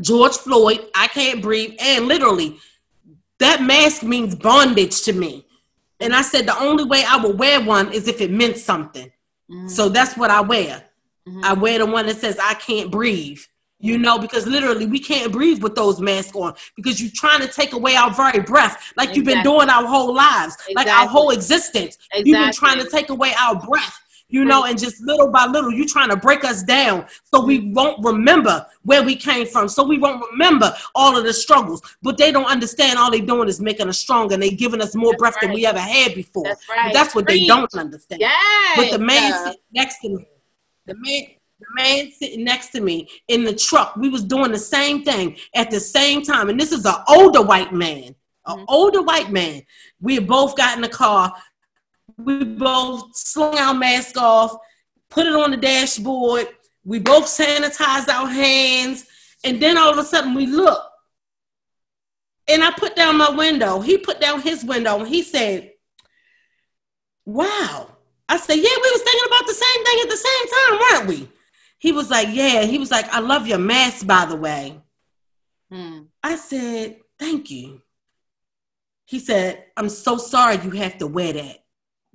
George 0.00 0.36
Floyd, 0.36 0.80
I 0.94 1.06
can't 1.08 1.42
breathe, 1.42 1.74
and 1.78 2.06
literally 2.06 2.58
that 3.38 3.62
mask 3.62 4.02
means 4.02 4.34
bondage 4.34 5.02
to 5.02 5.12
me. 5.12 5.46
And 6.02 6.14
I 6.14 6.22
said 6.22 6.46
the 6.46 6.58
only 6.58 6.84
way 6.84 7.04
I 7.06 7.16
would 7.16 7.38
wear 7.38 7.60
one 7.60 7.92
is 7.92 8.08
if 8.08 8.20
it 8.20 8.30
meant 8.30 8.58
something. 8.58 9.10
Mhm. 9.50 9.70
So 9.70 9.88
that's 9.88 10.16
what 10.16 10.30
I 10.30 10.40
wear. 10.40 10.84
Mhm. 11.28 11.44
I 11.44 11.52
wear 11.54 11.78
the 11.78 11.86
one 11.86 12.06
that 12.06 12.18
says 12.20 12.38
I 12.38 12.54
can't 12.54 12.90
breathe. 12.90 13.40
You 13.84 13.98
know, 13.98 14.16
because 14.16 14.46
literally 14.46 14.86
we 14.86 15.00
can't 15.00 15.32
breathe 15.32 15.60
with 15.60 15.74
those 15.74 16.00
masks 16.00 16.36
on 16.36 16.54
because 16.76 17.02
you're 17.02 17.10
trying 17.12 17.40
to 17.40 17.48
take 17.48 17.72
away 17.72 17.96
our 17.96 18.12
very 18.12 18.38
breath, 18.38 18.80
like 18.96 19.16
you've 19.16 19.24
been 19.24 19.38
doing 19.42 19.68
our 19.68 19.84
whole 19.84 20.14
lives, 20.14 20.56
like 20.76 20.86
our 20.86 21.08
whole 21.08 21.30
existence. 21.30 21.98
You've 22.14 22.34
been 22.44 22.52
trying 22.52 22.78
to 22.78 22.88
take 22.88 23.10
away 23.10 23.34
our 23.36 23.56
breath, 23.56 23.98
you 24.32 24.46
know, 24.46 24.64
and 24.64 24.78
just 24.78 25.00
little 25.02 25.28
by 25.30 25.44
little, 25.44 25.70
you're 25.70 25.86
trying 25.86 26.08
to 26.08 26.16
break 26.16 26.42
us 26.42 26.62
down 26.62 27.04
so 27.22 27.44
we 27.44 27.70
won't 27.72 28.02
remember 28.02 28.66
where 28.82 29.02
we 29.02 29.14
came 29.14 29.46
from, 29.46 29.68
so 29.68 29.84
we 29.84 29.98
won't 29.98 30.24
remember 30.32 30.74
all 30.94 31.16
of 31.16 31.24
the 31.24 31.34
struggles. 31.34 31.82
But 32.02 32.16
they 32.16 32.32
don't 32.32 32.50
understand 32.50 32.98
all 32.98 33.10
they're 33.10 33.20
doing 33.20 33.48
is 33.48 33.60
making 33.60 33.88
us 33.90 33.98
stronger 33.98 34.32
and 34.34 34.42
they 34.42 34.48
giving 34.50 34.80
us 34.80 34.94
more 34.94 35.12
That's 35.12 35.18
breath 35.20 35.36
than 35.42 35.52
we 35.52 35.66
ever 35.66 35.78
had 35.78 36.14
before. 36.14 36.44
That's 36.44 36.66
But 36.66 36.76
right. 36.76 36.94
that's 36.94 37.14
what 37.14 37.26
they 37.26 37.46
don't 37.46 37.72
understand. 37.74 38.22
Yes. 38.22 38.76
But 38.76 38.90
the 38.90 38.98
man 38.98 39.32
sitting 39.44 39.60
next 39.74 39.98
to 40.00 40.08
me, 40.08 40.26
the 40.86 40.94
man, 40.96 41.22
the 41.60 41.66
man 41.76 42.10
sitting 42.12 42.42
next 42.44 42.68
to 42.70 42.80
me 42.80 43.08
in 43.28 43.44
the 43.44 43.54
truck, 43.54 43.96
we 43.96 44.08
was 44.08 44.24
doing 44.24 44.50
the 44.50 44.58
same 44.58 45.04
thing 45.04 45.36
at 45.54 45.70
the 45.70 45.78
same 45.78 46.22
time. 46.22 46.48
And 46.48 46.58
this 46.58 46.72
is 46.72 46.86
an 46.86 46.94
older 47.06 47.42
white 47.42 47.72
man, 47.74 48.14
an 48.46 48.60
Mhm. 48.60 48.64
older 48.68 49.02
white 49.02 49.30
man. 49.30 49.62
We 50.00 50.14
had 50.14 50.26
both 50.26 50.56
got 50.56 50.74
in 50.74 50.80
the 50.80 50.88
car. 50.88 51.34
We 52.24 52.44
both 52.44 53.16
slung 53.16 53.58
our 53.58 53.74
mask 53.74 54.16
off, 54.16 54.56
put 55.10 55.26
it 55.26 55.34
on 55.34 55.50
the 55.50 55.56
dashboard. 55.56 56.48
We 56.84 56.98
both 56.98 57.26
sanitized 57.26 58.08
our 58.08 58.28
hands. 58.28 59.06
And 59.44 59.60
then 59.60 59.76
all 59.76 59.90
of 59.90 59.98
a 59.98 60.04
sudden 60.04 60.34
we 60.34 60.46
look. 60.46 60.82
And 62.48 62.62
I 62.64 62.72
put 62.72 62.96
down 62.96 63.18
my 63.18 63.30
window. 63.30 63.80
He 63.80 63.98
put 63.98 64.20
down 64.20 64.40
his 64.40 64.64
window 64.64 64.98
and 64.98 65.08
he 65.08 65.22
said, 65.22 65.72
Wow. 67.24 67.88
I 68.28 68.36
said, 68.36 68.56
Yeah, 68.56 68.62
we 68.62 68.90
was 68.90 69.02
thinking 69.02 69.26
about 69.26 69.46
the 69.46 69.54
same 69.54 69.84
thing 69.84 69.98
at 70.02 70.10
the 70.10 70.16
same 70.16 70.48
time, 70.48 70.78
weren't 70.78 71.08
we? 71.08 71.28
He 71.78 71.92
was 71.92 72.10
like, 72.10 72.28
Yeah. 72.30 72.64
He 72.64 72.78
was 72.78 72.90
like, 72.90 73.08
I 73.10 73.20
love 73.20 73.46
your 73.46 73.58
mask, 73.58 74.06
by 74.06 74.24
the 74.26 74.36
way. 74.36 74.80
Hmm. 75.70 76.00
I 76.22 76.36
said, 76.36 76.96
Thank 77.18 77.50
you. 77.50 77.82
He 79.06 79.18
said, 79.18 79.64
I'm 79.76 79.88
so 79.88 80.16
sorry 80.16 80.58
you 80.62 80.70
have 80.70 80.98
to 80.98 81.06
wear 81.06 81.32
that. 81.34 81.61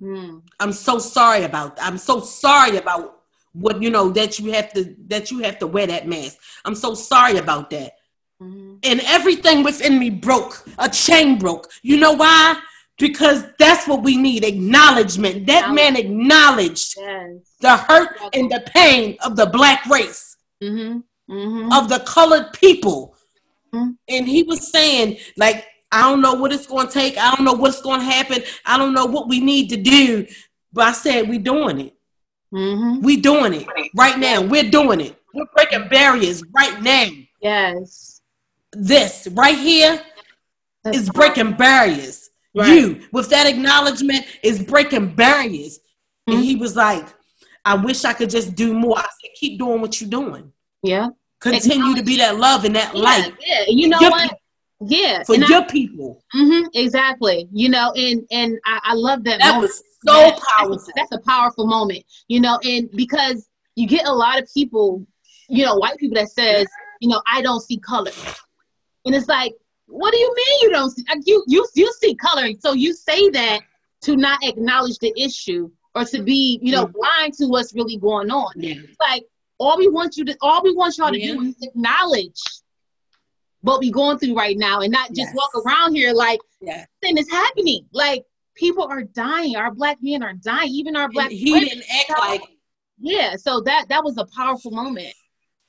Hmm. 0.00 0.38
I'm 0.60 0.72
so 0.72 0.98
sorry 0.98 1.44
about 1.44 1.78
I'm 1.80 1.98
so 1.98 2.20
sorry 2.20 2.76
about 2.76 3.16
what 3.52 3.82
you 3.82 3.90
know 3.90 4.10
that 4.10 4.38
you 4.38 4.52
have 4.52 4.72
to 4.74 4.94
that 5.08 5.30
you 5.30 5.40
have 5.40 5.58
to 5.58 5.66
wear 5.66 5.86
that 5.88 6.06
mask. 6.06 6.36
I'm 6.64 6.74
so 6.74 6.94
sorry 6.94 7.38
about 7.38 7.70
that. 7.70 7.92
Hmm. 8.40 8.76
And 8.84 9.00
everything 9.04 9.64
within 9.64 9.98
me 9.98 10.10
broke. 10.10 10.64
A 10.78 10.88
chain 10.88 11.38
broke. 11.38 11.68
You 11.82 11.96
know 11.96 12.12
why? 12.12 12.60
Because 12.98 13.44
that's 13.58 13.86
what 13.88 14.02
we 14.02 14.16
need 14.16 14.44
acknowledgement. 14.44 15.46
That 15.46 15.72
man 15.74 15.96
acknowledged 15.96 16.94
Yes. 16.96 17.30
the 17.60 17.76
hurt 17.76 18.16
and 18.32 18.50
the 18.50 18.62
pain 18.74 19.16
of 19.24 19.36
the 19.36 19.46
black 19.46 19.84
race, 19.86 20.36
Mm-hmm. 20.62 20.98
Mm-hmm. 21.32 21.72
of 21.72 21.88
the 21.88 22.00
colored 22.00 22.52
people. 22.52 23.14
Mhm. 23.72 23.96
And 24.08 24.26
he 24.28 24.42
was 24.44 24.70
saying, 24.72 25.18
like, 25.36 25.66
I 25.90 26.02
don't 26.02 26.20
know 26.20 26.34
what 26.34 26.52
it's 26.52 26.66
going 26.66 26.86
to 26.86 26.92
take. 26.92 27.16
I 27.16 27.34
don't 27.34 27.44
know 27.44 27.54
what's 27.54 27.80
going 27.80 28.00
to 28.00 28.06
happen. 28.06 28.42
I 28.66 28.76
don't 28.78 28.92
know 28.94 29.06
what 29.06 29.28
we 29.28 29.40
need 29.40 29.68
to 29.70 29.76
do. 29.76 30.26
But 30.72 30.88
I 30.88 30.92
said, 30.92 31.28
we 31.28 31.38
doing 31.38 31.80
it. 31.80 31.94
Mm-hmm. 32.52 33.02
We 33.02 33.16
doing 33.16 33.54
it 33.54 33.66
right 33.94 34.18
now. 34.18 34.42
We're 34.42 34.70
doing 34.70 35.00
it. 35.00 35.16
We're 35.34 35.46
breaking 35.54 35.88
barriers 35.88 36.42
right 36.54 36.80
now. 36.82 37.06
Yes. 37.40 38.20
This 38.72 39.28
right 39.32 39.56
here 39.56 40.02
That's 40.84 40.98
is 40.98 41.10
breaking 41.10 41.52
barriers. 41.52 42.30
Right. 42.54 42.68
You, 42.68 43.06
with 43.12 43.28
that 43.30 43.46
acknowledgement, 43.46 44.24
is 44.42 44.62
breaking 44.62 45.14
barriers. 45.14 45.78
And 46.26 46.38
Mhm. 46.38 46.42
he 46.42 46.56
was 46.56 46.76
like, 46.76 47.06
I 47.64 47.74
wish 47.74 48.04
I 48.04 48.12
could 48.14 48.30
just 48.30 48.54
do 48.54 48.72
more. 48.74 48.98
I 48.98 49.02
said, 49.02 49.30
keep 49.34 49.58
doing 49.58 49.80
what 49.80 50.00
you're 50.00 50.10
doing. 50.10 50.52
Yeah. 50.82 51.08
Continue 51.40 51.94
to 51.94 52.02
be 52.02 52.16
that 52.16 52.36
love 52.38 52.64
and 52.64 52.74
that 52.76 52.94
Yeah. 52.94 53.02
light 53.02 53.34
Yeah. 53.46 53.64
You 53.68 53.88
know 53.88 54.00
Your 54.00 54.10
what? 54.10 54.37
Yeah. 54.80 55.22
for 55.24 55.34
and 55.34 55.44
I- 55.44 55.48
your 55.48 55.64
people. 55.66 56.22
Mhm, 56.34 56.68
exactly. 56.74 57.48
You 57.52 57.68
know, 57.68 57.92
and 57.96 58.26
and 58.30 58.58
I, 58.64 58.80
I 58.84 58.94
love 58.94 59.24
that. 59.24 59.40
That 59.40 59.54
moment. 59.54 59.62
was 59.62 59.76
so 60.06 60.12
That- 60.12 60.38
powerful. 60.40 60.76
That's 60.76 60.88
a, 60.88 60.92
that's 60.96 61.12
a 61.12 61.18
powerful 61.28 61.66
moment. 61.66 62.04
You 62.28 62.40
know, 62.40 62.58
and 62.64 62.90
because 62.92 63.48
you 63.76 63.86
get 63.86 64.06
a 64.06 64.12
lot 64.12 64.40
of 64.40 64.48
people, 64.54 65.06
you 65.48 65.64
know, 65.64 65.76
white 65.76 65.98
people 65.98 66.16
that 66.16 66.30
says, 66.30 66.66
you 67.00 67.08
know, 67.08 67.22
I 67.26 67.42
don't 67.42 67.60
see 67.60 67.78
color, 67.78 68.12
and 69.04 69.14
it's 69.14 69.28
like, 69.28 69.52
what 69.86 70.12
do 70.12 70.18
you 70.18 70.34
mean 70.34 70.58
you 70.62 70.70
don't 70.70 70.90
see? 70.90 71.04
Like 71.08 71.20
you 71.26 71.42
you 71.48 71.66
you 71.74 71.92
see 72.00 72.14
color, 72.14 72.48
so 72.60 72.72
you 72.72 72.92
say 72.94 73.30
that 73.30 73.60
to 74.02 74.16
not 74.16 74.38
acknowledge 74.44 74.98
the 74.98 75.12
issue 75.20 75.68
or 75.96 76.04
to 76.04 76.22
be, 76.22 76.60
you 76.62 76.70
know, 76.70 76.86
Mhm. 76.86 76.92
blind 76.92 77.34
to 77.34 77.46
what's 77.46 77.74
really 77.74 77.96
going 77.96 78.30
on. 78.30 78.52
Yeah. 78.56 78.74
It's 78.76 79.00
like 79.00 79.24
all 79.58 79.76
we 79.76 79.88
want 79.88 80.16
you 80.16 80.24
to 80.26 80.36
all 80.40 80.62
we 80.62 80.72
want 80.74 80.96
y'all 80.98 81.10
to 81.10 81.18
Yeah. 81.20 81.32
do 81.34 81.42
is 81.42 81.56
acknowledge 81.62 82.40
what 83.68 83.80
we 83.80 83.90
going 83.90 84.18
through 84.18 84.34
right 84.34 84.56
now 84.58 84.80
and 84.80 84.90
not 84.92 85.08
just 85.08 85.32
Yes. 85.32 85.34
walk 85.34 85.50
around 85.64 85.94
here 85.94 86.12
like 86.12 86.40
Yeah. 86.60 86.84
thing 87.02 87.16
is 87.18 87.30
happening. 87.30 87.86
Like 87.92 88.24
people 88.54 88.84
are 88.84 89.02
dying. 89.02 89.56
Our 89.56 89.72
black 89.72 89.98
men 90.02 90.22
are 90.22 90.32
dying. 90.34 90.70
Even 90.70 90.96
our 90.96 91.08
black 91.08 91.30
And 91.30 91.38
he 91.38 91.52
women. 91.52 91.68
didn't 91.68 91.84
act 91.90 92.10
like 92.20 92.42
Yeah. 93.00 93.36
So 93.36 93.60
that 93.62 93.88
that 93.88 94.02
was 94.04 94.16
a 94.18 94.26
powerful 94.36 94.70
moment. 94.70 95.14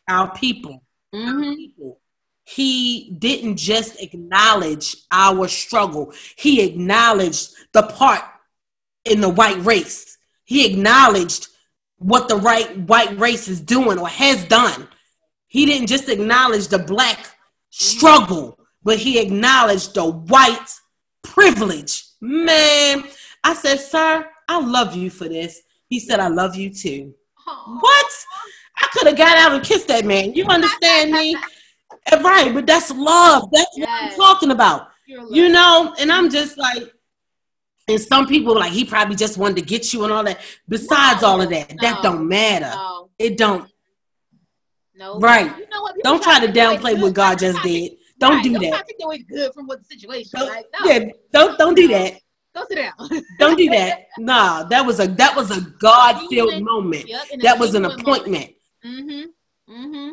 our 0.08 0.34
people. 0.34 0.84
hmm 1.14 1.54
people. 1.56 2.00
He 2.46 3.12
didn't 3.20 3.58
just 3.58 4.02
acknowledge 4.02 4.96
our 5.12 5.48
struggle. 5.48 6.14
He 6.36 6.62
acknowledged 6.64 7.54
the 7.74 7.84
part 7.84 8.24
in 9.06 9.22
the 9.22 9.30
white 9.30 9.64
race. 9.64 10.18
He 10.46 10.66
acknowledged 10.66 11.48
what 11.98 12.28
the 12.28 12.38
right 12.38 12.76
white 12.88 13.16
race 13.20 13.48
is 13.48 13.62
doing 13.62 14.00
or 14.00 14.08
has 14.08 14.44
done. 14.46 14.88
He 15.48 15.66
didn't 15.68 15.88
just 15.88 16.10
acknowledge 16.10 16.70
the 16.70 16.80
black 16.80 17.20
struggle, 17.70 18.60
but 18.84 18.98
he 18.98 19.20
acknowledged 19.20 19.96
the 19.96 20.06
white 20.06 20.70
privilege. 21.24 22.04
Man, 22.22 23.04
I 23.44 23.54
said, 23.54 23.80
Sir, 23.80 24.26
I 24.48 24.60
love 24.60 24.96
you 24.96 25.10
for 25.10 25.28
this. 25.28 25.62
He 25.88 26.00
said, 26.00 26.20
I 26.20 26.28
love 26.28 26.56
you 26.56 26.70
too. 26.74 27.14
What? 27.46 28.26
I 28.78 28.88
could 28.94 29.08
have 29.08 29.18
got 29.18 29.38
out 29.38 29.54
and 29.54 29.64
kissed 29.64 29.88
that 29.88 30.06
man. 30.06 30.34
You 30.34 30.46
understand 30.46 31.12
me? 31.12 31.36
Right, 32.24 32.52
but 32.54 32.66
that's 32.66 32.90
love. 32.92 33.50
That's 33.52 33.78
what 33.78 33.90
I'm 33.90 34.16
talking 34.16 34.52
about. 34.52 34.90
You 35.06 35.50
know, 35.50 35.94
and 36.00 36.12
I'm 36.12 36.30
just 36.30 36.58
like, 36.58 36.92
and 37.88 38.00
some 38.00 38.28
people 38.28 38.56
like 38.56 38.72
he 38.72 38.86
probably 38.86 39.16
just 39.16 39.38
wanted 39.38 39.58
to 39.58 39.62
get 39.64 39.92
you 39.94 40.04
and 40.04 40.14
all 40.14 40.24
that. 40.24 40.40
Besides 40.68 41.22
No, 41.22 41.28
all 41.28 41.42
of 41.42 41.50
that, 41.50 41.74
that 41.82 42.02
don't 42.02 42.28
matter. 42.28 42.72
No. 42.74 43.10
It 43.18 43.38
don't. 43.38 43.70
No. 45.00 45.18
Right. 45.20 45.46
You 45.58 45.68
know 45.70 45.82
what? 45.82 45.96
People 45.96 46.12
Don't 46.12 46.22
try 46.24 46.46
to 46.46 46.52
downplay 46.52 47.02
what 47.02 47.14
God 47.14 47.40
just 47.40 47.58
don't 47.60 47.68
did. 47.72 47.92
Don't 48.20 48.34
right, 48.36 48.44
do 48.44 48.52
Don't 48.54 48.62
that. 48.70 48.86
to 48.86 48.94
take 48.94 49.06
away 49.06 49.20
good 49.20 49.54
from 49.54 49.66
what 49.66 49.80
the 49.80 49.86
situation. 49.86 50.30
Don't, 50.36 50.50
Like, 50.50 50.66
no. 50.78 50.86
yeah, 50.92 51.06
don't 51.32 51.58
don't 51.58 51.74
do 51.76 51.88
that. 51.88 52.20
Go 52.54 52.66
sit 52.68 52.76
down. 52.76 52.94
Don't 53.40 53.56
do 53.58 53.70
that. 53.70 54.08
Nah, 54.18 54.64
that 54.64 54.86
was 54.86 55.00
a 55.00 55.08
that 55.08 55.34
was 55.36 55.52
a 55.56 55.62
God 55.80 56.28
filled 56.30 56.62
moment. 56.64 57.08
Yep, 57.08 57.22
That 57.44 57.60
was 57.60 57.76
an 57.76 57.86
appointment. 57.86 58.52
moment. 58.84 59.32
Mm-hmm. 59.70 59.74
Mm-hmm. 59.74 60.10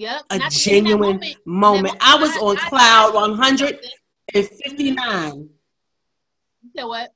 Yep. 0.00 0.22
A 0.30 0.34
And 0.34 0.42
I 0.44 0.48
think 0.48 0.66
in 0.66 0.84
that 0.84 0.92
genuine 0.96 1.00
moment- 1.16 1.36
moment. 1.44 1.96
I 2.00 2.14
was 2.16 2.34
on 2.38 2.56
I- 2.56 2.68
cloud 2.68 3.14
159. 3.14 5.48
You 6.62 6.70
know 6.76 6.86
what? 6.88 7.12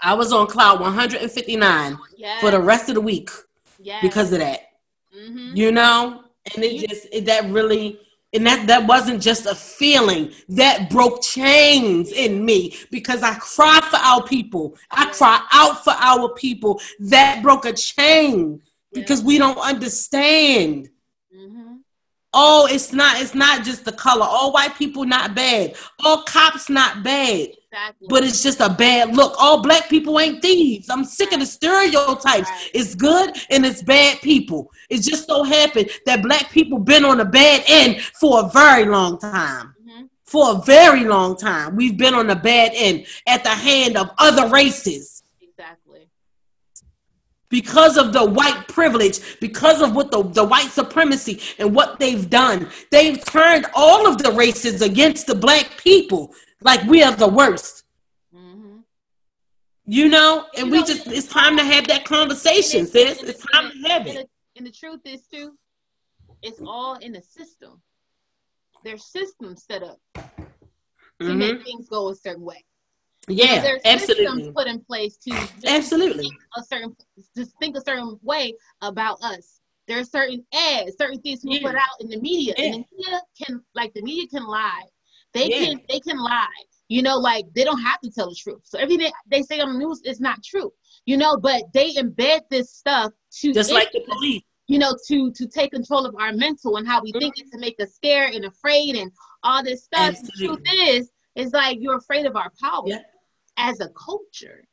I 0.00 0.14
was 0.14 0.32
on 0.32 0.46
cloud 0.48 0.80
159 0.80 1.96
yes. 2.18 2.40
for 2.40 2.50
the 2.50 2.60
rest 2.60 2.88
of 2.88 2.96
the 2.96 3.00
week 3.00 3.30
yes. 3.78 4.02
because 4.02 4.32
of 4.32 4.40
that. 4.40 4.60
Mm-hmm. 5.16 5.56
You 5.56 5.70
know, 5.72 6.24
and 6.54 6.64
it 6.64 6.88
just 6.88 7.06
it, 7.12 7.26
that 7.26 7.44
really 7.50 7.98
and 8.32 8.46
that 8.46 8.66
that 8.66 8.86
wasn't 8.86 9.22
just 9.22 9.46
a 9.46 9.54
feeling. 9.54 10.32
That 10.48 10.90
broke 10.90 11.22
chains 11.22 12.12
in 12.12 12.44
me 12.44 12.76
because 12.90 13.22
i 13.22 13.34
cry 13.34 13.80
for 13.90 13.96
our 13.96 14.22
people. 14.24 14.76
I 14.90 15.06
cry 15.06 15.40
out 15.52 15.84
for 15.84 15.94
our 15.96 16.28
people. 16.34 16.80
That 16.98 17.42
broke 17.42 17.64
a 17.64 17.72
chain 17.72 18.62
because 18.92 19.22
we 19.22 19.38
don't 19.38 19.58
understand. 19.58 20.90
Mm-hmm. 21.34 21.65
Oh 22.36 22.68
it's 22.70 22.92
not 22.92 23.20
it's 23.20 23.34
not 23.34 23.64
just 23.64 23.84
the 23.84 23.92
color 23.92 24.24
all 24.24 24.52
white 24.52 24.76
people 24.76 25.04
not 25.04 25.34
bad 25.34 25.74
all 26.04 26.22
cops 26.22 26.70
not 26.70 27.02
bad 27.02 27.48
Exactly. 27.76 28.08
But 28.08 28.24
it's 28.24 28.42
just 28.42 28.60
a 28.60 28.70
bad 28.70 29.14
look. 29.14 29.34
All 29.38 29.60
black 29.60 29.88
people 29.90 30.18
ain't 30.18 30.40
thieves. 30.40 30.88
I'm 30.88 31.04
sick 31.04 31.32
of 31.32 31.40
the 31.40 31.46
stereotypes. 31.46 32.48
Right. 32.48 32.70
It's 32.72 32.94
good 32.94 33.36
and 33.50 33.66
it's 33.66 33.82
bad 33.82 34.20
people. 34.22 34.70
It 34.88 35.02
just 35.02 35.26
so 35.26 35.42
happened 35.42 35.90
that 36.06 36.22
black 36.22 36.50
people 36.50 36.78
been 36.78 37.04
on 37.04 37.18
the 37.18 37.24
bad 37.24 37.64
end 37.66 38.00
for 38.00 38.44
a 38.44 38.48
very 38.48 38.86
long 38.86 39.18
time. 39.18 39.74
Mm-hmm. 39.82 40.04
For 40.24 40.52
a 40.52 40.62
very 40.62 41.04
long 41.04 41.36
time. 41.36 41.76
We've 41.76 41.98
been 41.98 42.14
on 42.14 42.28
the 42.28 42.36
bad 42.36 42.72
end 42.74 43.06
at 43.26 43.44
the 43.44 43.50
hand 43.50 43.96
of 43.96 44.10
other 44.16 44.48
races. 44.48 45.15
Because 47.48 47.96
of 47.96 48.12
the 48.12 48.24
white 48.24 48.66
privilege, 48.66 49.38
because 49.40 49.80
of 49.80 49.94
what 49.94 50.10
the, 50.10 50.22
the 50.22 50.44
white 50.44 50.68
supremacy 50.70 51.40
and 51.58 51.74
what 51.74 51.98
they've 52.00 52.28
done, 52.28 52.68
they've 52.90 53.24
turned 53.24 53.66
all 53.74 54.06
of 54.06 54.18
the 54.22 54.32
races 54.32 54.82
against 54.82 55.26
the 55.26 55.34
black 55.34 55.80
people 55.82 56.34
like 56.60 56.82
we 56.84 57.02
are 57.02 57.14
the 57.14 57.28
worst. 57.28 57.84
Mm-hmm. 58.34 58.78
You 59.84 60.08
know, 60.08 60.46
and 60.56 60.66
you 60.66 60.72
we 60.72 60.78
know, 60.80 60.86
just 60.86 61.06
it's 61.06 61.28
time 61.28 61.56
to 61.56 61.64
have 61.64 61.86
that 61.86 62.04
conversation, 62.04 62.86
sis. 62.86 63.22
It's 63.22 63.44
time 63.52 63.70
to 63.70 63.88
have 63.88 64.06
it. 64.06 64.28
And 64.56 64.66
the 64.66 64.72
truth 64.72 65.00
is 65.04 65.22
too, 65.26 65.56
it's 66.42 66.60
all 66.66 66.96
in 66.96 67.12
the 67.12 67.22
system. 67.22 67.80
Their 68.84 68.98
system 68.98 69.56
set 69.56 69.82
up 69.82 70.00
to 70.14 70.22
mm-hmm. 71.20 71.38
make 71.38 71.64
things 71.64 71.88
go 71.88 72.08
a 72.10 72.14
certain 72.14 72.44
way. 72.44 72.64
Yeah, 73.28 73.60
there's 73.60 73.80
absolutely. 73.84 74.26
systems 74.26 74.54
put 74.54 74.66
in 74.68 74.80
place 74.80 75.16
to 75.28 75.48
absolutely 75.66 76.30
a 76.56 76.62
certain 76.62 76.96
just 77.36 77.52
think 77.58 77.76
a 77.76 77.80
certain 77.80 78.18
way 78.22 78.54
about 78.82 79.18
us. 79.22 79.60
There 79.88 79.98
are 79.98 80.04
certain 80.04 80.44
ads, 80.52 80.96
certain 80.98 81.20
things 81.20 81.40
we 81.44 81.58
yeah. 81.58 81.68
put 81.68 81.76
out 81.76 82.00
in 82.00 82.08
the 82.08 82.20
media, 82.20 82.54
yeah. 82.56 82.64
and 82.64 82.74
the 82.74 82.96
media 82.96 83.20
can 83.40 83.62
like 83.74 83.94
the 83.94 84.02
media 84.02 84.26
can 84.28 84.44
lie 84.44 84.84
they 85.36 85.48
yeah. 85.48 85.66
can 85.66 85.80
they 85.88 86.00
can 86.00 86.18
lie. 86.18 86.46
You 86.88 87.02
know, 87.02 87.16
like 87.16 87.46
they 87.54 87.64
don't 87.64 87.82
have 87.82 88.00
to 88.00 88.10
tell 88.10 88.30
the 88.30 88.36
truth. 88.36 88.60
So 88.64 88.78
everything 88.78 89.10
they 89.26 89.42
say 89.42 89.60
on 89.60 89.72
the 89.72 89.78
news 89.78 90.00
is 90.04 90.20
not 90.20 90.42
true. 90.42 90.72
You 91.04 91.16
know, 91.16 91.36
but 91.36 91.64
they 91.74 91.92
embed 91.94 92.42
this 92.50 92.72
stuff 92.72 93.12
to 93.40 93.52
just 93.52 93.72
like 93.72 93.92
the 93.92 94.02
police. 94.08 94.42
You 94.68 94.78
know, 94.78 94.96
to 95.08 95.30
to 95.32 95.46
take 95.46 95.72
control 95.72 96.06
of 96.06 96.14
our 96.18 96.32
mental 96.32 96.76
and 96.76 96.86
how 96.86 97.02
we 97.02 97.12
mm-hmm. 97.12 97.20
think 97.20 97.38
and 97.38 97.52
to 97.52 97.58
make 97.58 97.76
us 97.80 97.94
scared 97.94 98.34
and 98.34 98.46
afraid 98.46 98.96
and 98.96 99.12
all 99.42 99.62
this 99.62 99.84
stuff. 99.84 100.16
Absolutely. 100.16 100.46
The 100.46 100.46
truth 100.46 100.88
is, 100.88 101.10
is 101.34 101.52
like 101.52 101.78
you're 101.80 101.98
afraid 101.98 102.26
of 102.26 102.36
our 102.36 102.52
power. 102.60 102.86
As 103.56 103.80
a 103.80 103.88
culture. 103.90 104.66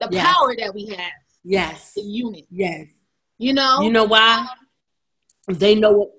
The 0.00 0.08
yes. 0.10 0.26
power 0.26 0.54
that 0.58 0.74
we 0.74 0.86
have. 0.86 1.12
Yes. 1.44 1.92
The 1.94 2.02
unit. 2.02 2.44
Yes. 2.50 2.86
You 3.38 3.52
know. 3.54 3.80
You 3.82 3.90
know 3.90 4.04
why? 4.04 4.46
They 5.48 5.74
know 5.74 5.92
what 5.92 6.10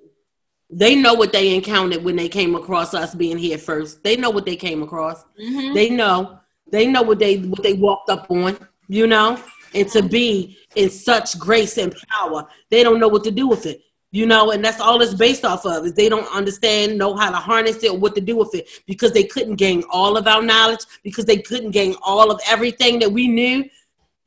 they 0.70 0.96
know 0.96 1.14
what 1.14 1.32
they 1.32 1.54
encountered 1.54 2.04
when 2.04 2.16
they 2.16 2.28
came 2.28 2.56
across 2.56 2.94
us 2.94 3.14
being 3.14 3.38
here 3.38 3.58
first. 3.58 4.04
They 4.04 4.16
know 4.16 4.32
what 4.32 4.46
they 4.46 4.56
came 4.56 4.82
across. 4.82 5.24
Mm-hmm. 5.40 5.74
They 5.74 5.90
know. 5.90 6.40
They 6.72 6.88
know 6.88 7.04
what 7.04 7.20
they 7.20 7.38
what 7.38 7.62
they 7.62 7.74
walked 7.74 8.10
up 8.10 8.30
on, 8.32 8.58
you 8.88 9.06
know? 9.06 9.40
And 9.76 9.88
to 9.90 10.02
be 10.02 10.58
in 10.76 10.90
such 10.90 11.38
grace 11.38 11.78
and 11.78 11.94
power, 12.10 12.48
they 12.70 12.84
don't 12.84 13.00
know 13.00 13.08
what 13.08 13.24
to 13.26 13.32
do 13.32 13.48
with 13.48 13.66
it. 13.66 13.82
You 14.14 14.28
know, 14.28 14.52
and 14.52 14.64
that's 14.64 14.80
all 14.80 15.02
it's 15.02 15.16
based 15.16 15.44
off 15.44 15.66
of 15.66 15.88
is 15.88 15.96
they 15.96 16.08
don't 16.08 16.32
understand, 16.32 17.00
know 17.00 17.16
how 17.16 17.32
to 17.32 17.38
harness 17.38 17.84
it 17.84 17.90
or 17.90 17.98
what 17.98 18.14
to 18.14 18.22
do 18.22 18.38
with 18.38 18.54
it 18.54 18.70
because 18.86 19.12
they 19.12 19.24
couldn't 19.24 19.56
gain 19.56 19.84
all 19.90 20.18
of 20.18 20.28
our 20.28 20.44
knowledge, 20.44 20.82
because 21.02 21.26
they 21.26 21.40
couldn't 21.40 21.72
gain 21.72 21.96
all 22.04 22.30
of 22.30 22.40
everything 22.48 23.00
that 23.00 23.12
we 23.12 23.28
knew. 23.28 23.68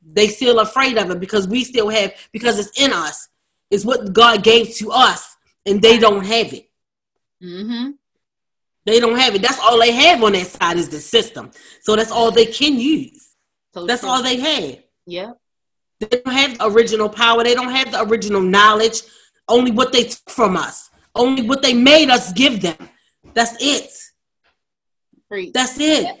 They 0.05 0.27
still 0.27 0.59
afraid 0.59 0.97
of 0.97 1.09
it 1.11 1.21
because 1.21 1.47
we 1.47 1.63
still 1.63 1.87
have 1.87 2.13
because 2.33 2.59
it's 2.59 2.77
in 2.77 2.91
us. 2.91 3.29
It's 3.71 3.85
what 3.85 4.11
God 4.11 4.43
gave 4.43 4.75
to 4.75 4.91
us 4.91 5.37
and 5.65 5.81
they 5.81 5.97
don't 5.97 6.25
have 6.25 6.51
it. 6.51 6.69
Mm-hmm. 7.41 7.91
They 8.85 8.99
don't 8.99 9.17
have 9.17 9.35
it. 9.35 9.41
That's 9.41 9.59
all 9.59 9.79
they 9.79 9.93
have 9.93 10.21
on 10.21 10.33
that 10.33 10.47
side 10.47 10.75
is 10.75 10.89
the 10.89 10.99
system. 10.99 11.51
So 11.79 11.95
that's 11.95 12.11
all 12.11 12.31
they 12.31 12.45
can 12.45 12.77
use. 12.77 13.35
So 13.73 13.85
that's 13.85 14.01
true. 14.01 14.09
all 14.09 14.21
they 14.21 14.35
have. 14.35 14.79
Yeah. 15.05 15.31
They 16.01 16.07
don't 16.07 16.33
have 16.33 16.57
original 16.59 17.07
power. 17.07 17.45
They 17.45 17.55
don't 17.55 17.71
have 17.71 17.93
the 17.93 18.03
original 18.03 18.41
knowledge. 18.41 19.01
Only 19.47 19.71
what 19.71 19.91
they 19.91 20.03
took 20.03 20.29
from 20.29 20.57
us. 20.57 20.89
Only 21.15 21.43
what 21.43 21.61
they 21.61 21.73
made 21.73 22.09
us 22.09 22.33
give 22.33 22.61
them. 22.61 22.77
That's 23.33 23.55
it. 23.59 23.91
That's 25.53 25.79
it. 25.79 26.17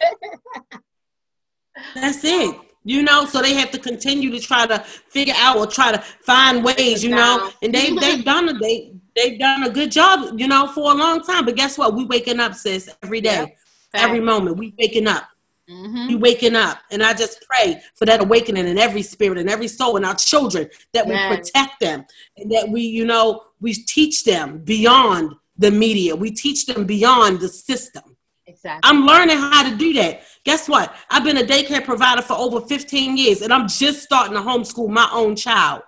that's 1.95 2.23
it 2.23 2.55
you 2.87 3.03
know 3.03 3.25
so 3.25 3.41
they 3.41 3.53
have 3.53 3.69
to 3.69 3.77
continue 3.77 4.31
to 4.31 4.39
try 4.39 4.65
to 4.65 4.79
figure 5.09 5.33
out 5.37 5.57
or 5.57 5.67
try 5.67 5.91
to 5.91 5.99
find 5.99 6.63
ways 6.63 7.03
you 7.03 7.09
know 7.09 7.51
and 7.61 7.73
they 7.73 7.93
they've 7.95 8.23
done 8.23 8.47
it 8.49 8.57
they 8.59 8.93
they've 9.15 9.37
done 9.37 9.63
a 9.63 9.69
good 9.69 9.91
job 9.91 10.39
you 10.39 10.47
know 10.47 10.67
for 10.67 10.91
a 10.91 10.95
long 10.95 11.21
time 11.21 11.45
but 11.45 11.55
guess 11.55 11.77
what 11.77 11.93
we 11.93 12.05
waking 12.05 12.39
up 12.39 12.53
sis 12.53 12.89
every 13.03 13.19
day 13.19 13.39
yep. 13.39 13.57
every 13.93 14.21
moment 14.21 14.57
we 14.57 14.73
waking 14.79 15.05
up 15.07 15.23
mm-hmm. 15.69 16.07
we 16.07 16.15
waking 16.15 16.55
up 16.55 16.79
and 16.91 17.03
i 17.03 17.13
just 17.13 17.45
pray 17.47 17.81
for 17.95 18.05
that 18.05 18.21
awakening 18.21 18.67
in 18.67 18.77
every 18.77 19.01
spirit 19.01 19.37
and 19.37 19.49
every 19.49 19.67
soul 19.67 19.95
and 19.95 20.05
our 20.05 20.15
children 20.15 20.69
that 20.93 21.07
yes. 21.07 21.29
we 21.29 21.37
protect 21.37 21.79
them 21.79 22.05
and 22.37 22.51
that 22.51 22.67
we 22.69 22.81
you 22.81 23.05
know 23.05 23.43
we 23.59 23.73
teach 23.73 24.23
them 24.23 24.59
beyond 24.59 25.33
the 25.57 25.71
media 25.71 26.15
we 26.15 26.31
teach 26.31 26.65
them 26.65 26.85
beyond 26.85 27.39
the 27.39 27.47
system 27.47 28.17
Exactly. 28.47 28.89
I'm 28.89 29.05
learning 29.05 29.37
how 29.37 29.69
to 29.69 29.75
do 29.75 29.91
that. 29.93 30.21
Guess 30.45 30.69
what? 30.69 30.95
I've 31.09 31.25
been 31.25 31.37
a 31.37 31.43
daycare 31.43 31.83
provider 31.83 32.21
for 32.21 32.33
over 32.33 32.61
15 32.61 33.17
years, 33.17 33.41
and 33.41 33.51
I'm 33.51 33.67
just 33.67 34.01
starting 34.01 34.33
to 34.35 34.39
homeschool 34.39 34.89
my 34.89 35.09
own 35.11 35.35
child. 35.35 35.81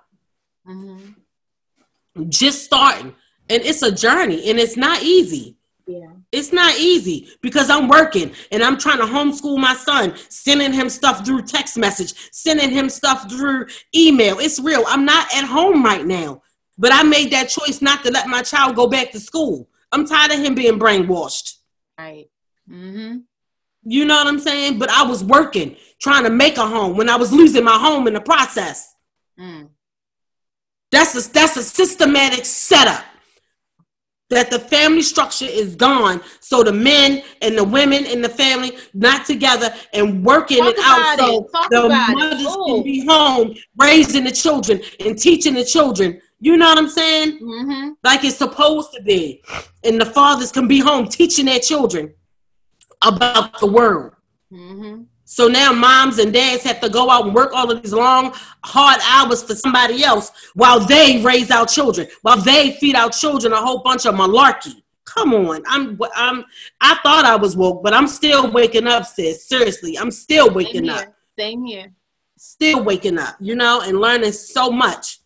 Mm-hmm. 0.67 2.27
Just 2.27 2.65
starting. 2.65 3.15
And 3.49 3.63
it's 3.63 3.81
a 3.81 3.91
journey, 3.91 4.49
and 4.49 4.59
it's 4.59 4.75
not 4.75 5.01
easy. 5.01 5.55
Yeah. 5.87 6.11
It's 6.31 6.53
not 6.53 6.77
easy 6.77 7.29
because 7.41 7.69
I'm 7.69 7.87
working 7.87 8.33
and 8.51 8.63
I'm 8.63 8.77
trying 8.77 8.99
to 8.99 9.05
homeschool 9.05 9.57
my 9.57 9.73
son, 9.73 10.13
sending 10.29 10.73
him 10.73 10.89
stuff 10.89 11.25
through 11.25 11.43
text 11.43 11.77
message, 11.77 12.13
sending 12.31 12.69
him 12.69 12.89
stuff 12.89 13.29
through 13.29 13.67
email. 13.95 14.39
It's 14.39 14.59
real. 14.59 14.83
I'm 14.87 15.05
not 15.05 15.33
at 15.35 15.45
home 15.45 15.83
right 15.83 16.05
now, 16.05 16.43
but 16.77 16.93
I 16.93 17.01
made 17.03 17.31
that 17.31 17.49
choice 17.49 17.81
not 17.81 18.03
to 18.03 18.11
let 18.11 18.27
my 18.27 18.43
child 18.43 18.75
go 18.75 18.87
back 18.87 19.11
to 19.11 19.19
school. 19.19 19.69
I'm 19.91 20.05
tired 20.05 20.31
of 20.31 20.39
him 20.39 20.53
being 20.53 20.77
brainwashed. 20.77 21.57
Right. 21.97 22.29
Mm-hmm. 22.69 23.17
You 23.83 24.05
know 24.05 24.15
what 24.15 24.27
I'm 24.27 24.39
saying? 24.39 24.77
But 24.77 24.89
I 24.89 25.03
was 25.03 25.23
working, 25.23 25.75
trying 25.99 26.25
to 26.25 26.29
make 26.29 26.57
a 26.57 26.67
home 26.67 26.95
when 26.95 27.09
I 27.09 27.15
was 27.15 27.33
losing 27.33 27.63
my 27.63 27.77
home 27.77 28.07
in 28.07 28.13
the 28.13 28.21
process. 28.21 28.93
Mm. 29.39 29.69
That's 30.91 31.15
a 31.15 31.31
that's 31.31 31.57
a 31.57 31.63
systematic 31.63 32.45
setup. 32.45 33.03
That 34.29 34.51
the 34.51 34.59
family 34.59 35.01
structure 35.01 35.47
is 35.47 35.75
gone, 35.75 36.21
so 36.39 36.61
the 36.61 36.71
men 36.71 37.23
and 37.41 37.57
the 37.57 37.63
women 37.63 38.05
in 38.05 38.21
the 38.21 38.29
family 38.29 38.77
not 38.93 39.25
together 39.25 39.73
and 39.91 40.23
working 40.23 40.59
Talk 40.59 40.75
it 40.77 40.79
out, 40.83 41.19
so 41.19 41.45
it. 41.45 41.69
the 41.71 41.89
mothers 41.89 42.55
can 42.67 42.83
be 42.83 43.05
home 43.05 43.55
raising 43.75 44.25
the 44.25 44.31
children 44.31 44.81
and 44.99 45.17
teaching 45.17 45.55
the 45.55 45.65
children. 45.65 46.21
You 46.39 46.57
know 46.57 46.67
what 46.67 46.77
I'm 46.77 46.89
saying? 46.89 47.39
Mm-hmm. 47.39 47.89
Like 48.03 48.23
it's 48.23 48.37
supposed 48.37 48.93
to 48.93 49.01
be, 49.01 49.43
and 49.83 49.99
the 49.99 50.05
fathers 50.05 50.51
can 50.51 50.67
be 50.67 50.79
home 50.79 51.07
teaching 51.07 51.45
their 51.45 51.59
children 51.59 52.13
about 53.01 53.59
the 53.59 53.67
world. 53.67 54.13
Mm-hmm. 54.53 55.03
So 55.31 55.47
now 55.47 55.71
moms 55.71 56.17
and 56.17 56.33
dads 56.33 56.63
have 56.63 56.81
to 56.81 56.89
go 56.89 57.07
out 57.11 57.25
and 57.25 57.35
work 57.35 57.51
all 57.53 57.69
of 57.69 57.83
these 57.83 57.93
long, 57.93 58.33
hard 58.63 58.99
hours 59.07 59.43
for 59.43 59.53
somebody 59.53 60.03
else 60.03 60.31
while 60.55 60.79
they 60.79 61.21
raise 61.21 61.51
our 61.51 61.67
children, 61.67 62.07
while 62.23 62.41
they 62.41 62.71
feed 62.71 62.95
our 62.95 63.11
children 63.11 63.53
a 63.53 63.57
whole 63.57 63.83
bunch 63.83 64.07
of 64.07 64.15
malarkey. 64.15 64.81
Come 65.05 65.35
on, 65.35 65.61
I'm, 65.67 65.99
I'm, 66.15 66.43
I 66.81 66.97
thought 67.03 67.25
I 67.25 67.35
was 67.35 67.55
woke, 67.55 67.83
but 67.83 67.93
I'm 67.93 68.07
still 68.07 68.51
waking 68.51 68.87
up, 68.87 69.05
sis. 69.05 69.45
Seriously, 69.45 69.99
I'm 69.99 70.09
still 70.09 70.51
waking 70.51 70.87
Same 70.87 70.89
up. 70.89 71.13
Same 71.37 71.63
here. 71.63 71.93
Still 72.35 72.83
waking 72.83 73.19
up, 73.19 73.35
you 73.39 73.53
know, 73.53 73.81
and 73.81 73.99
learning 73.99 74.31
so 74.31 74.71
much, 74.71 75.19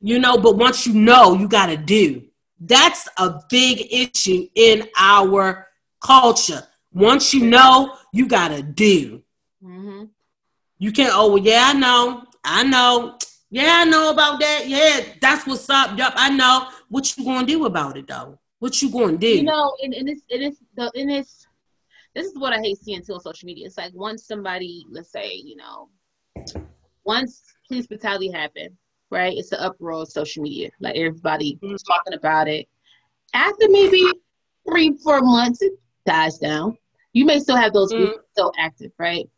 you 0.00 0.18
know. 0.18 0.38
But 0.38 0.56
once 0.56 0.86
you 0.86 0.94
know, 0.94 1.34
you 1.34 1.46
got 1.46 1.66
to 1.66 1.76
do. 1.76 2.22
That's 2.58 3.10
a 3.18 3.42
big 3.50 3.92
issue 3.92 4.48
in 4.54 4.88
our 4.98 5.66
culture 6.02 6.66
once 6.92 7.32
you 7.32 7.46
know, 7.46 7.94
you 8.12 8.26
gotta 8.26 8.62
do. 8.62 9.22
Mm-hmm. 9.62 10.04
You 10.78 10.92
can't. 10.92 11.12
Oh, 11.14 11.34
well, 11.34 11.42
yeah, 11.42 11.64
I 11.66 11.72
know. 11.74 12.24
I 12.44 12.62
know. 12.64 13.18
Yeah, 13.50 13.82
I 13.82 13.84
know 13.84 14.10
about 14.10 14.40
that. 14.40 14.64
Yeah, 14.66 15.00
that's 15.20 15.46
what's 15.46 15.68
up. 15.68 15.98
Yup, 15.98 16.14
I 16.16 16.30
know. 16.30 16.68
What 16.88 17.16
you 17.16 17.24
gonna 17.24 17.46
do 17.46 17.66
about 17.66 17.96
it 17.96 18.06
though? 18.06 18.38
What 18.60 18.80
you 18.80 18.90
gonna 18.90 19.16
do? 19.16 19.28
You 19.28 19.42
know, 19.42 19.76
and, 19.82 19.92
and 19.92 20.08
it's 20.08 20.22
it 20.28 20.40
is 20.40 20.58
the 20.76 20.90
and 20.94 21.10
it's 21.10 21.46
this 22.14 22.26
is 22.26 22.38
what 22.38 22.52
I 22.52 22.58
hate 22.58 22.78
seeing 22.78 23.02
too 23.02 23.14
on 23.14 23.20
social 23.20 23.46
media. 23.46 23.66
It's 23.66 23.76
like 23.76 23.92
once 23.94 24.26
somebody, 24.26 24.84
let's 24.90 25.10
say, 25.10 25.34
you 25.34 25.56
know, 25.56 25.88
once 27.04 27.42
police 27.68 27.86
brutality 27.86 28.30
happened, 28.30 28.76
right? 29.10 29.36
It's 29.36 29.52
an 29.52 29.58
uproar 29.60 30.02
of 30.02 30.08
social 30.08 30.42
media. 30.42 30.70
Like 30.80 30.96
everybody 30.96 31.58
mm-hmm. 31.62 31.76
talking 31.86 32.14
about 32.14 32.48
it. 32.48 32.68
After 33.34 33.68
maybe 33.68 34.04
three, 34.68 34.96
four 35.02 35.20
months, 35.22 35.62
it 35.62 35.72
dies 36.06 36.38
down. 36.38 36.76
You 37.12 37.24
may 37.24 37.38
still 37.40 37.56
have 37.56 37.72
those 37.72 37.92
mm-hmm. 37.92 38.12
still 38.32 38.52
active, 38.58 38.92
right? 38.98 39.28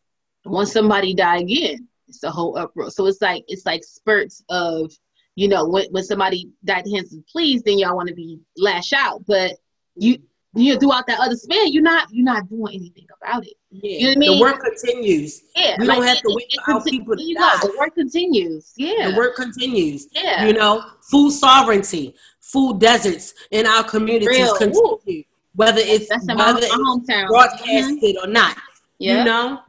Once 0.45 0.71
somebody 0.71 1.13
die 1.13 1.37
again, 1.37 1.87
it's 2.07 2.23
a 2.23 2.31
whole 2.31 2.57
uproar. 2.57 2.89
So 2.91 3.05
it's 3.07 3.21
like 3.21 3.43
it's 3.47 3.65
like 3.65 3.83
spurts 3.83 4.43
of, 4.49 4.91
you 5.35 5.47
know, 5.47 5.67
when 5.67 5.85
when 5.91 6.03
somebody 6.03 6.49
died 6.63 6.85
hands 6.93 7.13
of 7.13 7.25
police, 7.31 7.61
then 7.63 7.79
y'all 7.79 7.95
want 7.95 8.09
to 8.09 8.15
be 8.15 8.39
lash 8.57 8.93
out. 8.93 9.25
But 9.25 9.53
you 9.95 10.17
you 10.55 10.73
know, 10.73 10.79
throughout 10.79 11.07
that 11.07 11.19
other 11.19 11.35
span, 11.35 11.71
you're 11.71 11.81
not 11.81 12.07
you're 12.11 12.25
not 12.25 12.47
doing 12.49 12.75
anything 12.75 13.07
about 13.21 13.45
it. 13.45 13.53
Yeah. 13.71 13.91
You 13.91 14.01
know 14.01 14.07
what 14.07 14.15
I 14.15 14.19
mean? 14.19 14.37
The 14.37 14.41
work 14.41 14.61
continues. 14.61 15.41
Yeah. 15.55 15.75
We 15.79 15.87
like, 15.87 15.97
don't 15.97 16.07
have 16.07 16.17
to 16.17 16.33
wait 16.35 16.45
for 16.63 16.73
our 16.73 16.83
people 16.83 17.15
to 17.15 17.33
die. 17.33 17.57
The 17.61 17.75
work 17.77 17.95
continues. 17.95 18.73
Yeah. 18.77 19.11
The 19.11 19.17
work 19.17 19.35
continues. 19.35 20.07
Yeah. 20.11 20.45
You 20.45 20.53
know, 20.53 20.85
food 21.01 21.31
sovereignty, 21.31 22.15
food 22.39 22.79
deserts 22.79 23.33
in 23.49 23.65
our 23.65 23.83
communities 23.83 24.27
Real. 24.27 24.55
continue. 24.55 24.79
Ooh. 24.79 25.23
Whether 25.55 25.81
it's 25.81 26.09
That's 26.09 26.25
whether 26.27 26.35
my, 26.35 26.59
it's 26.61 27.27
broadcasted 27.27 28.15
mm-hmm. 28.15 28.29
or 28.29 28.31
not. 28.31 28.57
Yeah. 28.99 29.19
You 29.19 29.25
know? 29.25 29.59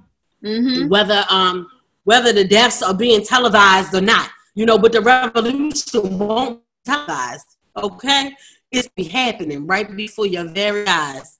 Mm-hmm. 0.44 0.88
Whether 0.88 1.24
um 1.30 1.66
whether 2.04 2.32
the 2.32 2.44
deaths 2.44 2.82
are 2.82 2.94
being 2.94 3.24
televised 3.24 3.94
or 3.94 4.00
not. 4.00 4.30
You 4.54 4.66
know, 4.66 4.78
but 4.78 4.92
the 4.92 5.00
revolution 5.00 6.18
won't 6.18 6.60
televised. 6.84 7.56
Okay? 7.76 8.36
It's 8.70 8.88
be 8.88 9.04
happening 9.04 9.66
right 9.66 9.94
before 9.96 10.26
your 10.26 10.44
very 10.44 10.86
eyes. 10.86 11.38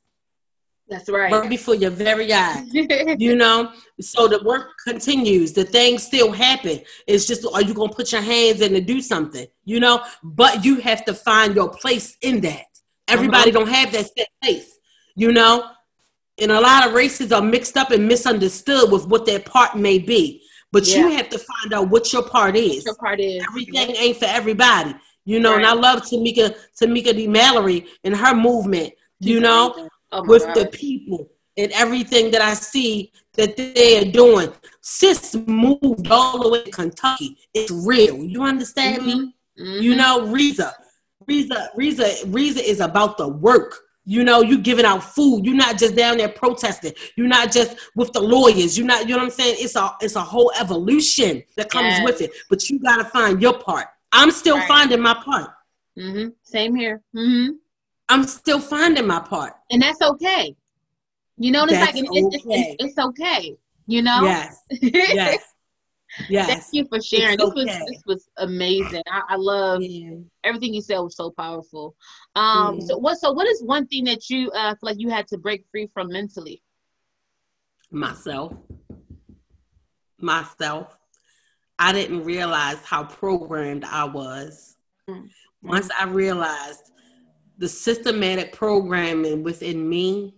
That's 0.88 1.08
right. 1.08 1.32
Right 1.32 1.48
before 1.48 1.74
your 1.74 1.90
very 1.90 2.32
eyes. 2.32 2.66
you 2.72 3.36
know? 3.36 3.72
So 4.00 4.28
the 4.28 4.42
work 4.42 4.72
continues. 4.84 5.52
The 5.52 5.64
things 5.64 6.02
still 6.02 6.32
happen. 6.32 6.80
It's 7.06 7.26
just 7.26 7.46
are 7.46 7.62
you 7.62 7.74
gonna 7.74 7.92
put 7.92 8.12
your 8.12 8.20
hands 8.20 8.60
in 8.60 8.72
to 8.72 8.80
do 8.80 9.00
something? 9.00 9.46
You 9.64 9.80
know, 9.80 10.02
but 10.22 10.64
you 10.64 10.80
have 10.80 11.04
to 11.06 11.14
find 11.14 11.54
your 11.54 11.70
place 11.70 12.16
in 12.20 12.40
that. 12.42 12.66
Everybody 13.08 13.50
uh-huh. 13.50 13.60
don't 13.60 13.68
have 13.68 13.92
that 13.92 14.10
set 14.16 14.28
place, 14.42 14.78
you 15.14 15.32
know. 15.32 15.70
And 16.40 16.51
a 16.51 16.61
lot 16.61 16.87
of 16.87 16.94
races 16.94 17.33
are 17.33 17.42
mixed 17.42 17.77
up 17.77 17.90
and 17.90 18.09
misunderstood 18.09 18.90
with 18.90 19.07
what 19.07 19.25
their 19.27 19.40
part 19.40 19.77
may 19.77 19.99
be. 19.99 20.42
But 20.73 20.87
yeah. 20.87 20.99
you 20.99 21.12
have 21.12 21.29
to 21.29 21.38
find 21.38 21.73
out 21.73 21.88
what 21.88 22.12
your 22.12 22.29
part 22.29 22.57
is. 22.57 22.79
What 22.79 22.85
your 22.87 22.94
part 22.97 23.20
is. 23.20 23.44
Everything 23.49 23.90
yeah. 23.90 24.01
ain't 24.01 24.16
for 24.16 24.25
everybody. 24.25 24.94
You 25.25 25.40
know, 25.40 25.53
right. 25.53 25.59
and 25.59 25.66
I 25.66 25.73
love 25.73 26.03
Tamika 26.03 26.55
Tamika 26.79 27.14
D. 27.14 27.27
Mallory 27.27 27.87
and 28.03 28.14
her 28.14 28.35
movement, 28.35 28.92
you 29.20 29.40
know, 29.40 29.88
oh 30.12 30.23
with 30.27 30.42
God. 30.42 30.57
the 30.57 30.66
people 30.66 31.31
and 31.57 31.73
everything 31.73 32.31
that 32.33 32.42
I 32.42 32.55
see 32.55 33.12
that 33.35 33.57
they 33.57 33.99
are 33.99 34.11
doing. 34.11 34.53
Sis 34.81 35.35
moved 35.47 36.11
all 36.11 36.42
the 36.42 36.51
way 36.51 36.64
to 36.64 36.70
Kentucky. 36.70 37.38
It's 37.55 37.70
real. 37.70 38.16
You 38.16 38.42
understand 38.42 39.03
mm-hmm. 39.03 39.07
me? 39.07 39.35
Mm-hmm. 39.59 39.83
You 39.83 39.97
know, 39.97 40.27
Reza. 40.27 40.75
Reza, 41.27 41.70
Reza, 41.75 42.12
Reza 42.27 42.61
is 42.61 42.81
about 42.81 43.16
the 43.16 43.29
work. 43.29 43.79
You 44.04 44.22
know, 44.22 44.42
you 44.42 44.58
giving 44.58 44.84
out 44.84 45.02
food. 45.02 45.46
You're 45.46 45.54
not 45.54 45.78
just 45.78 45.96
down 45.96 46.18
there 46.18 46.28
protesting. 46.28 46.92
You're 47.16 47.28
not 47.28 47.50
just 47.50 47.76
with 47.94 48.12
the 48.12 48.20
lawyers. 48.20 48.76
You're 48.76 48.86
not, 48.86 49.08
you 49.08 49.14
know 49.14 49.18
what 49.18 49.24
I'm 49.24 49.30
saying? 49.30 49.56
It's 49.58 49.76
a 49.76 49.90
it's 50.00 50.16
a 50.16 50.20
whole 50.20 50.52
evolution 50.60 51.42
that 51.56 51.70
comes 51.70 51.86
yes. 51.86 52.04
with 52.04 52.20
it. 52.20 52.32
But 52.50 52.68
you 52.68 52.78
gotta 52.78 53.04
find 53.04 53.40
your 53.40 53.54
part. 53.54 53.86
I'm 54.12 54.30
still 54.30 54.56
right. 54.56 54.68
finding 54.68 55.00
my 55.00 55.14
part. 55.14 55.50
Mm-hmm. 55.98 56.28
Same 56.42 56.74
here. 56.74 57.02
Mm-hmm. 57.16 57.54
I'm 58.08 58.24
still 58.24 58.60
finding 58.60 59.06
my 59.06 59.20
part, 59.20 59.54
and 59.70 59.80
that's 59.80 60.02
okay. 60.02 60.54
You 61.36 61.50
know, 61.50 61.64
it's 61.64 61.72
that's 61.72 61.94
like 61.94 62.04
it's, 62.04 62.10
okay. 62.10 62.36
It's, 62.36 62.44
it's, 62.46 62.90
it's, 62.90 62.98
okay. 62.98 63.56
You 63.86 64.02
know. 64.02 64.20
Yes. 64.22 64.60
Yes. 64.70 65.42
Yes. 66.29 66.48
Thank 66.48 66.64
you 66.72 66.87
for 66.88 67.00
sharing. 67.00 67.38
this 67.38 67.53
was 67.55 67.66
this 67.66 68.03
was 68.07 68.29
amazing. 68.38 69.03
I, 69.09 69.22
I 69.31 69.37
love 69.37 69.83
yeah. 69.83 70.16
everything 70.44 70.72
you 70.74 70.81
said 70.81 70.98
was 70.98 71.16
so 71.16 71.31
powerful. 71.31 71.94
Um. 72.37 72.79
Yeah. 72.79 72.87
So 72.87 72.98
what? 72.98 73.18
So 73.18 73.33
what 73.33 73.46
is 73.46 73.62
one 73.62 73.87
thing 73.87 74.05
that 74.05 74.31
you 74.31 74.50
uh, 74.53 74.70
feel 74.70 74.79
like 74.83 75.00
you 75.00 75.11
had 75.11 75.27
to 75.29 75.38
break 75.38 75.64
free 75.70 75.88
from 75.92 76.09
mentally? 76.09 76.62
Myself. 77.90 78.53
Myself. 80.18 80.96
I 81.79 81.92
didn't 81.92 82.24
realize 82.24 82.79
how 82.85 83.05
programmed 83.05 83.85
I 83.85 84.05
was. 84.05 84.77
Mm-hmm. 85.09 85.27
Once 85.68 85.90
I 85.98 86.05
realized 86.05 86.92
the 87.59 87.68
systematic 87.68 88.53
programming 88.53 89.42
within 89.42 89.88
me, 89.88 90.35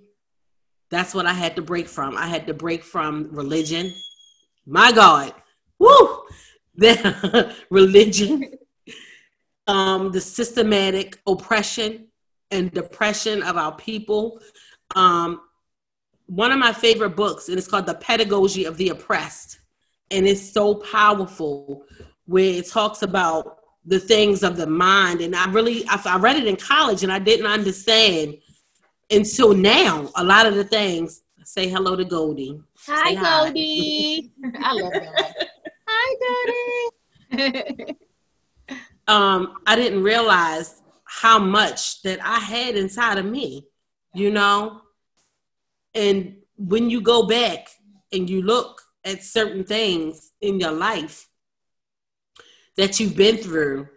that's 0.90 1.14
what 1.14 1.26
I 1.26 1.32
had 1.32 1.56
to 1.56 1.62
break 1.62 1.88
from. 1.88 2.16
I 2.16 2.26
had 2.26 2.46
to 2.46 2.54
break 2.54 2.84
from 2.84 3.28
religion. 3.32 3.92
My 4.66 4.92
God, 4.92 5.34
woo! 5.78 6.22
The 6.74 7.54
religion, 7.70 8.50
um, 9.66 10.12
the 10.12 10.20
systematic 10.20 11.18
oppression 11.26 12.08
and 12.50 12.70
depression 12.70 13.42
of 13.42 13.56
our 13.56 13.74
people. 13.74 14.40
Um, 14.94 15.40
one 16.26 16.52
of 16.52 16.58
my 16.58 16.72
favorite 16.72 17.16
books, 17.16 17.48
and 17.48 17.56
it's 17.56 17.68
called 17.68 17.86
The 17.86 17.94
Pedagogy 17.94 18.64
of 18.64 18.76
the 18.76 18.90
Oppressed 18.90 19.60
and 20.10 20.26
it's 20.26 20.52
so 20.52 20.74
powerful 20.74 21.84
where 22.26 22.58
it 22.58 22.68
talks 22.68 23.02
about 23.02 23.58
the 23.84 24.00
things 24.00 24.42
of 24.42 24.56
the 24.56 24.66
mind 24.66 25.20
and 25.20 25.34
i 25.34 25.48
really 25.50 25.84
I, 25.88 26.18
read 26.18 26.36
it 26.36 26.46
in 26.46 26.56
college 26.56 27.02
and 27.02 27.12
i 27.12 27.18
didn't 27.18 27.46
understand 27.46 28.38
until 29.10 29.54
now 29.54 30.10
a 30.16 30.24
lot 30.24 30.46
of 30.46 30.54
the 30.54 30.64
things 30.64 31.22
say 31.44 31.68
hello 31.68 31.94
to 31.94 32.04
goldie 32.04 32.60
hi, 32.86 33.14
goldie 33.14 34.32
i 34.62 34.72
love 34.72 34.92
that 34.92 35.34
hi 35.88 36.90
goldie 37.30 37.96
um 39.08 39.58
i 39.66 39.76
didn't 39.76 40.02
realize 40.02 40.82
how 41.04 41.38
much 41.38 42.02
that 42.02 42.18
i 42.24 42.38
had 42.38 42.76
inside 42.76 43.18
of 43.18 43.24
me 43.24 43.66
you 44.16 44.30
know? 44.30 44.80
And 45.94 46.38
when 46.56 46.90
you 46.90 47.00
go 47.00 47.26
back 47.26 47.68
and 48.12 48.28
you 48.28 48.42
look 48.42 48.80
at 49.04 49.22
certain 49.22 49.64
things 49.64 50.32
in 50.40 50.58
your 50.58 50.72
life 50.72 51.28
that 52.76 52.98
you've 52.98 53.16
been 53.16 53.36
through. 53.36 53.88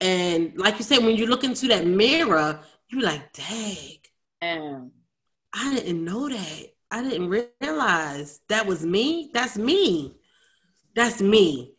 And 0.00 0.56
like 0.56 0.78
you 0.78 0.84
said, 0.84 1.04
when 1.04 1.16
you 1.16 1.26
look 1.26 1.44
into 1.44 1.68
that 1.68 1.86
mirror, 1.86 2.60
you're 2.88 3.02
like, 3.02 3.32
dang, 3.32 3.98
um, 4.42 4.92
I 5.52 5.74
didn't 5.74 6.04
know 6.04 6.28
that. 6.28 6.66
I 6.90 7.02
didn't 7.02 7.28
realize 7.60 8.40
that 8.48 8.66
was 8.66 8.84
me. 8.84 9.30
That's 9.32 9.58
me. 9.58 10.14
That's 10.94 11.20
me. 11.20 11.74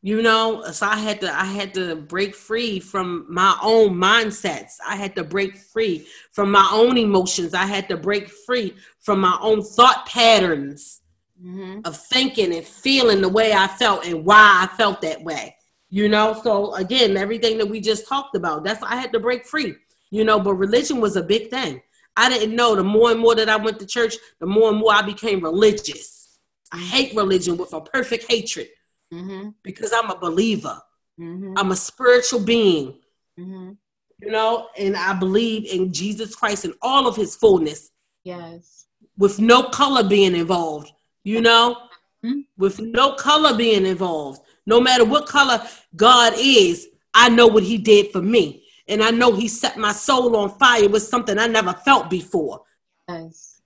You 0.00 0.20
know, 0.20 0.62
so 0.70 0.86
I 0.86 0.98
had 0.98 1.22
to 1.22 1.34
I 1.34 1.46
had 1.46 1.72
to 1.74 1.96
break 1.96 2.34
free 2.34 2.78
from 2.78 3.24
my 3.28 3.58
own 3.62 3.94
mindsets. 3.94 4.74
I 4.86 4.96
had 4.96 5.16
to 5.16 5.24
break 5.24 5.56
free 5.56 6.06
from 6.30 6.50
my 6.50 6.68
own 6.72 6.98
emotions. 6.98 7.54
I 7.54 7.64
had 7.64 7.88
to 7.88 7.96
break 7.96 8.28
free 8.28 8.74
from 9.00 9.20
my 9.20 9.38
own 9.40 9.62
thought 9.62 10.04
patterns 10.06 11.00
mm-hmm. 11.42 11.80
of 11.86 11.96
thinking 11.96 12.54
and 12.54 12.66
feeling 12.66 13.22
the 13.22 13.30
way 13.30 13.54
I 13.54 13.66
felt 13.66 14.04
and 14.04 14.26
why 14.26 14.68
I 14.68 14.76
felt 14.76 15.00
that 15.00 15.24
way. 15.24 15.56
You 15.88 16.10
know, 16.10 16.38
so 16.42 16.74
again, 16.74 17.16
everything 17.16 17.56
that 17.56 17.68
we 17.68 17.80
just 17.80 18.06
talked 18.06 18.36
about, 18.36 18.62
that's 18.62 18.82
I 18.82 18.96
had 18.96 19.12
to 19.14 19.20
break 19.20 19.46
free. 19.46 19.74
You 20.10 20.24
know, 20.24 20.38
but 20.38 20.54
religion 20.54 21.00
was 21.00 21.16
a 21.16 21.22
big 21.22 21.48
thing. 21.48 21.80
I 22.16 22.28
didn't 22.28 22.56
know 22.56 22.76
the 22.76 22.84
more 22.84 23.10
and 23.10 23.20
more 23.20 23.34
that 23.34 23.48
I 23.48 23.56
went 23.56 23.78
to 23.80 23.86
church, 23.86 24.14
the 24.40 24.46
more 24.46 24.70
and 24.70 24.78
more 24.78 24.92
I 24.92 25.02
became 25.02 25.40
religious. 25.40 26.38
I 26.72 26.78
hate 26.78 27.14
religion 27.14 27.56
with 27.56 27.72
a 27.72 27.80
perfect 27.80 28.30
hatred 28.30 28.68
mm-hmm. 29.12 29.50
because 29.62 29.92
I'm 29.92 30.10
a 30.10 30.18
believer. 30.18 30.80
Mm-hmm. 31.18 31.54
I'm 31.56 31.72
a 31.72 31.76
spiritual 31.76 32.40
being. 32.40 32.98
Mm-hmm. 33.38 33.72
You 34.20 34.30
know, 34.30 34.68
and 34.78 34.96
I 34.96 35.12
believe 35.14 35.66
in 35.66 35.92
Jesus 35.92 36.34
Christ 36.34 36.64
and 36.64 36.74
all 36.80 37.06
of 37.06 37.16
his 37.16 37.36
fullness. 37.36 37.90
Yes. 38.22 38.86
With 39.18 39.38
no 39.38 39.64
color 39.64 40.02
being 40.02 40.34
involved 40.34 40.92
you 41.24 41.40
know, 41.40 41.76
mm-hmm. 42.24 42.40
with 42.56 42.78
no 42.78 43.14
color 43.14 43.56
being 43.56 43.86
involved. 43.86 44.42
No 44.66 44.80
matter 44.80 45.04
what 45.04 45.26
color 45.26 45.60
God 45.96 46.34
is, 46.36 46.86
I 47.12 47.30
know 47.30 47.46
what 47.46 47.64
He 47.64 47.78
did 47.78 48.12
for 48.12 48.22
me. 48.22 48.63
And 48.86 49.02
I 49.02 49.10
know 49.10 49.34
He 49.34 49.48
set 49.48 49.76
my 49.76 49.92
soul 49.92 50.36
on 50.36 50.50
fire 50.58 50.88
with 50.88 51.02
something 51.02 51.38
I 51.38 51.46
never 51.46 51.72
felt 51.72 52.10
before. 52.10 52.62
Yes. 53.08 53.60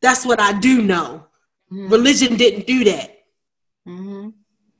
That's 0.00 0.24
what 0.24 0.40
I 0.40 0.58
do 0.58 0.82
know. 0.82 1.26
Mm-hmm. 1.72 1.88
Religion 1.88 2.36
didn't 2.36 2.66
do 2.66 2.84
that. 2.84 3.18
Mm-hmm. 3.86 4.30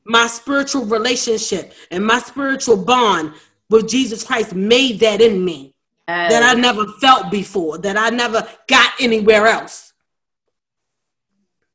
My 0.04 0.26
spiritual 0.26 0.86
relationship 0.86 1.72
and 1.90 2.04
my 2.04 2.18
spiritual 2.18 2.76
bond 2.76 3.34
with 3.68 3.88
Jesus 3.88 4.24
Christ 4.24 4.54
made 4.54 5.00
that 5.00 5.20
in 5.20 5.44
me 5.44 5.74
yes. 6.08 6.32
that 6.32 6.42
I 6.42 6.58
never 6.58 6.86
felt 7.00 7.30
before, 7.30 7.78
that 7.78 7.96
I 7.96 8.10
never 8.10 8.46
got 8.66 8.92
anywhere 9.00 9.46
else. 9.46 9.92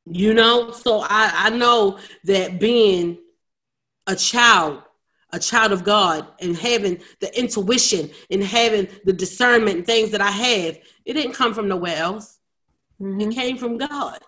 You 0.05 0.33
know, 0.33 0.71
so 0.71 0.99
I, 1.01 1.31
I 1.33 1.49
know 1.49 1.97
that 2.25 2.59
being 2.59 3.17
a 4.05 4.15
child, 4.15 4.83
a 5.35 5.39
child 5.39 5.71
of 5.71 5.83
God, 5.83 6.25
and 6.39 6.55
having 6.55 6.95
the 7.19 7.29
intuition 7.37 8.09
and 8.31 8.43
having 8.43 8.87
the 9.03 9.13
discernment 9.13 9.77
and 9.77 9.85
things 9.85 10.09
that 10.11 10.21
I 10.21 10.31
have, 10.31 10.79
it 11.05 11.13
didn't 11.13 11.33
come 11.33 11.53
from 11.53 11.67
nowhere 11.67 11.97
else. 11.97 12.39
Mm-hmm. 13.01 13.21
It 13.21 13.35
came 13.35 13.57
from 13.57 13.77
God. 13.77 14.19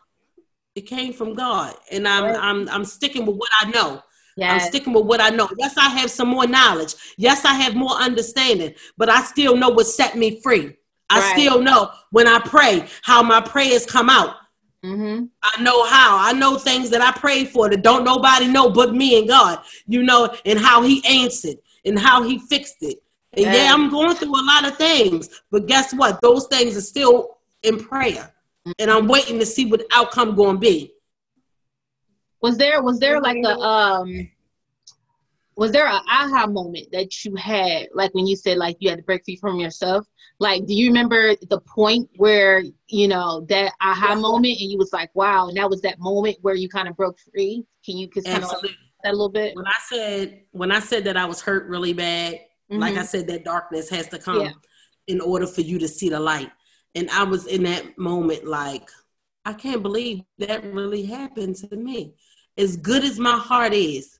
it 0.78 0.82
came 0.82 1.12
from 1.12 1.34
God, 1.34 1.76
and 1.92 2.08
I'm. 2.08 2.36
I'm 2.36 2.70
I'm 2.70 2.86
sticking 2.86 3.26
with 3.26 3.38
what 3.38 3.50
I 3.60 3.70
know. 3.72 4.04
Yes. 4.36 4.52
I'm 4.52 4.70
sticking 4.70 4.94
with 4.94 5.06
what 5.06 5.20
I 5.20 5.30
know. 5.32 5.50
Yes, 5.58 5.76
I 5.78 5.90
have 5.90 6.12
some 6.12 6.28
more 6.28 6.46
knowledge. 6.46 6.94
Yes, 7.18 7.44
I 7.46 7.56
have 7.56 7.74
more 7.76 7.96
understanding, 7.96 8.76
but 8.96 9.10
I 9.10 9.22
still 9.24 9.58
know 9.58 9.70
what 9.70 9.88
set 9.88 10.16
me 10.16 10.40
free. 10.42 10.76
I 11.10 11.20
right. 11.20 11.34
still 11.34 11.62
know 11.62 11.90
when 12.12 12.28
I 12.28 12.40
pray 12.40 12.88
how 13.02 13.24
my 13.24 13.42
prayers 13.42 13.86
come 13.88 14.10
out. 14.10 14.36
Mm-hmm. 14.86 15.26
I 15.44 15.62
know 15.62 15.86
how. 15.86 16.18
I 16.20 16.34
know 16.34 16.58
things 16.58 16.90
that 16.92 17.02
I 17.02 17.12
prayed 17.12 17.50
for 17.50 17.70
that 17.70 17.82
don't 17.82 18.04
nobody 18.04 18.48
know 18.48 18.70
but 18.70 18.94
me 18.94 19.18
and 19.20 19.28
God. 19.28 19.60
You 19.88 20.04
know, 20.04 20.34
and 20.46 20.60
how 20.60 20.82
He 20.82 21.04
answered 21.06 21.58
and 21.86 21.98
how 21.98 22.24
He 22.24 22.40
fixed 22.40 22.78
it. 22.82 23.00
And 23.34 23.46
yeah. 23.46 23.56
yeah, 23.56 23.74
I'm 23.74 23.90
going 23.90 24.16
through 24.16 24.40
a 24.40 24.46
lot 24.46 24.68
of 24.68 24.78
things, 24.78 25.42
but 25.52 25.68
guess 25.68 25.94
what? 25.94 26.22
Those 26.22 26.48
things 26.48 26.78
are 26.78 26.82
still 26.82 27.38
in 27.64 27.80
prayer, 27.80 28.34
mm-hmm. 28.66 28.72
and 28.80 28.90
I'm 28.90 29.08
waiting 29.08 29.40
to 29.40 29.46
see 29.46 29.66
what 29.66 29.82
the 29.82 29.88
outcome 29.92 30.36
going 30.36 30.56
to 30.56 30.60
be. 30.60 30.94
Was 32.42 32.58
there 32.58 32.82
was 32.82 33.00
there 33.00 33.20
like 33.20 33.44
a 33.44 33.58
um 33.58 34.30
was 35.58 35.72
there 35.72 35.88
an 35.88 36.02
aha 36.08 36.46
moment 36.46 36.88
that 36.92 37.26
you 37.26 37.36
had 37.36 37.88
like 37.94 38.14
when 38.14 38.28
you 38.28 38.36
said 38.36 38.58
like 38.58 38.78
you 38.80 38.90
had 38.90 39.00
to 39.00 39.04
break 39.04 39.26
free 39.26 39.36
from 39.36 39.60
yourself? 39.60 40.06
Like 40.40 40.66
do 40.68 40.74
you 40.76 40.88
remember 40.88 41.36
the 41.50 41.60
point 41.62 42.10
where 42.18 42.64
you 42.88 43.08
know 43.08 43.42
that 43.50 43.74
aha 43.82 44.16
moment 44.16 44.60
and 44.62 44.72
you 44.72 44.78
was 44.78 44.94
like 44.94 45.10
wow 45.16 45.48
and 45.48 45.58
that 45.58 45.70
was 45.70 45.82
that 45.82 46.00
moment 46.00 46.38
where 46.42 46.54
you 46.54 46.70
kind 46.70 46.88
of 46.88 46.96
broke 46.96 47.18
free? 47.34 47.66
Can 47.84 47.98
you 47.98 48.08
just 48.08 48.28
kind 48.28 48.44
of 48.44 48.52
like 48.62 48.72
that 49.04 49.10
a 49.10 49.12
little 49.12 49.30
bit? 49.30 49.56
When 49.56 49.66
i 49.66 49.78
said 49.90 50.42
when 50.52 50.72
i 50.72 50.80
said 50.80 51.04
that 51.06 51.18
i 51.18 51.26
was 51.26 51.42
hurt 51.42 51.68
really 51.68 51.94
bad 51.94 52.36
mm-hmm. 52.36 52.80
like 52.80 52.96
i 52.96 53.04
said 53.04 53.26
that 53.28 53.44
darkness 53.44 53.90
has 53.90 54.08
to 54.10 54.20
come 54.20 54.42
yeah. 54.42 54.52
in 55.08 55.20
order 55.22 55.48
for 55.48 55.62
you 55.62 55.80
to 55.80 55.88
see 55.88 56.10
the 56.10 56.20
light. 56.20 56.52
And 56.94 57.10
i 57.10 57.24
was 57.24 57.48
in 57.48 57.64
that 57.64 57.98
moment 57.98 58.46
like 58.46 58.92
i 59.44 59.54
can't 59.54 59.82
believe 59.82 60.22
that 60.38 60.64
really 60.72 61.04
happened 61.04 61.56
to 61.56 61.76
me. 61.76 62.14
As 62.60 62.78
good 62.78 63.04
as 63.04 63.20
my 63.20 63.38
heart 63.38 63.74
is, 63.74 64.17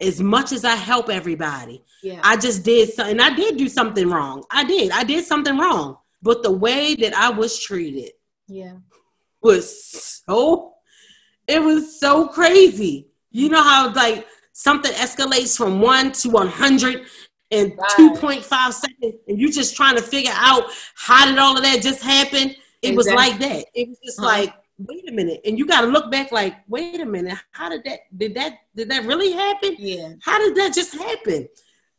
as 0.00 0.20
much 0.20 0.52
as 0.52 0.64
I 0.64 0.74
help 0.74 1.10
everybody, 1.10 1.84
yeah. 2.02 2.20
I 2.22 2.36
just 2.36 2.64
did 2.64 2.92
something. 2.92 3.20
I 3.20 3.34
did 3.34 3.56
do 3.56 3.68
something 3.68 4.08
wrong. 4.08 4.44
I 4.50 4.64
did. 4.64 4.90
I 4.92 5.04
did 5.04 5.24
something 5.24 5.56
wrong. 5.58 5.98
But 6.22 6.42
the 6.42 6.52
way 6.52 6.94
that 6.96 7.14
I 7.14 7.30
was 7.30 7.58
treated, 7.58 8.12
yeah, 8.46 8.74
was 9.42 10.22
so. 10.24 10.74
It 11.46 11.60
was 11.60 11.98
so 11.98 12.28
crazy. 12.28 13.08
You 13.32 13.48
know 13.48 13.62
how 13.62 13.92
like 13.92 14.26
something 14.52 14.92
escalates 14.92 15.56
from 15.56 15.80
one 15.80 16.12
to 16.12 16.30
one 16.30 16.48
hundred 16.48 17.06
in 17.50 17.76
right. 17.76 17.90
two 17.96 18.14
point 18.16 18.44
five 18.44 18.72
seconds, 18.72 19.16
and 19.26 19.38
you 19.38 19.50
just 19.50 19.74
trying 19.74 19.96
to 19.96 20.02
figure 20.02 20.32
out 20.34 20.64
how 20.94 21.26
did 21.26 21.38
all 21.38 21.56
of 21.56 21.62
that 21.64 21.82
just 21.82 22.02
happen. 22.02 22.54
It 22.82 22.92
exactly. 22.92 22.96
was 22.96 23.06
like 23.08 23.38
that. 23.40 23.66
It 23.74 23.88
was 23.88 23.98
just 24.04 24.20
huh. 24.20 24.26
like 24.26 24.54
wait 24.86 25.08
a 25.08 25.12
minute. 25.12 25.40
And 25.44 25.58
you 25.58 25.66
got 25.66 25.82
to 25.82 25.86
look 25.86 26.10
back 26.10 26.32
like 26.32 26.56
wait 26.68 27.00
a 27.00 27.06
minute 27.06 27.38
how 27.52 27.68
did 27.68 27.84
that 27.84 28.00
did 28.16 28.34
that 28.34 28.58
did 28.74 28.90
that 28.90 29.04
really 29.04 29.32
happen? 29.32 29.76
Yeah. 29.78 30.14
How 30.22 30.38
did 30.38 30.56
that 30.56 30.74
just 30.74 30.94
happen? 30.94 31.48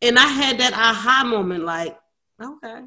And 0.02 0.18
i 0.18 0.28
had 0.28 0.58
that 0.60 0.74
aha 0.74 1.24
moment 1.26 1.64
like 1.64 1.98
okay. 2.42 2.82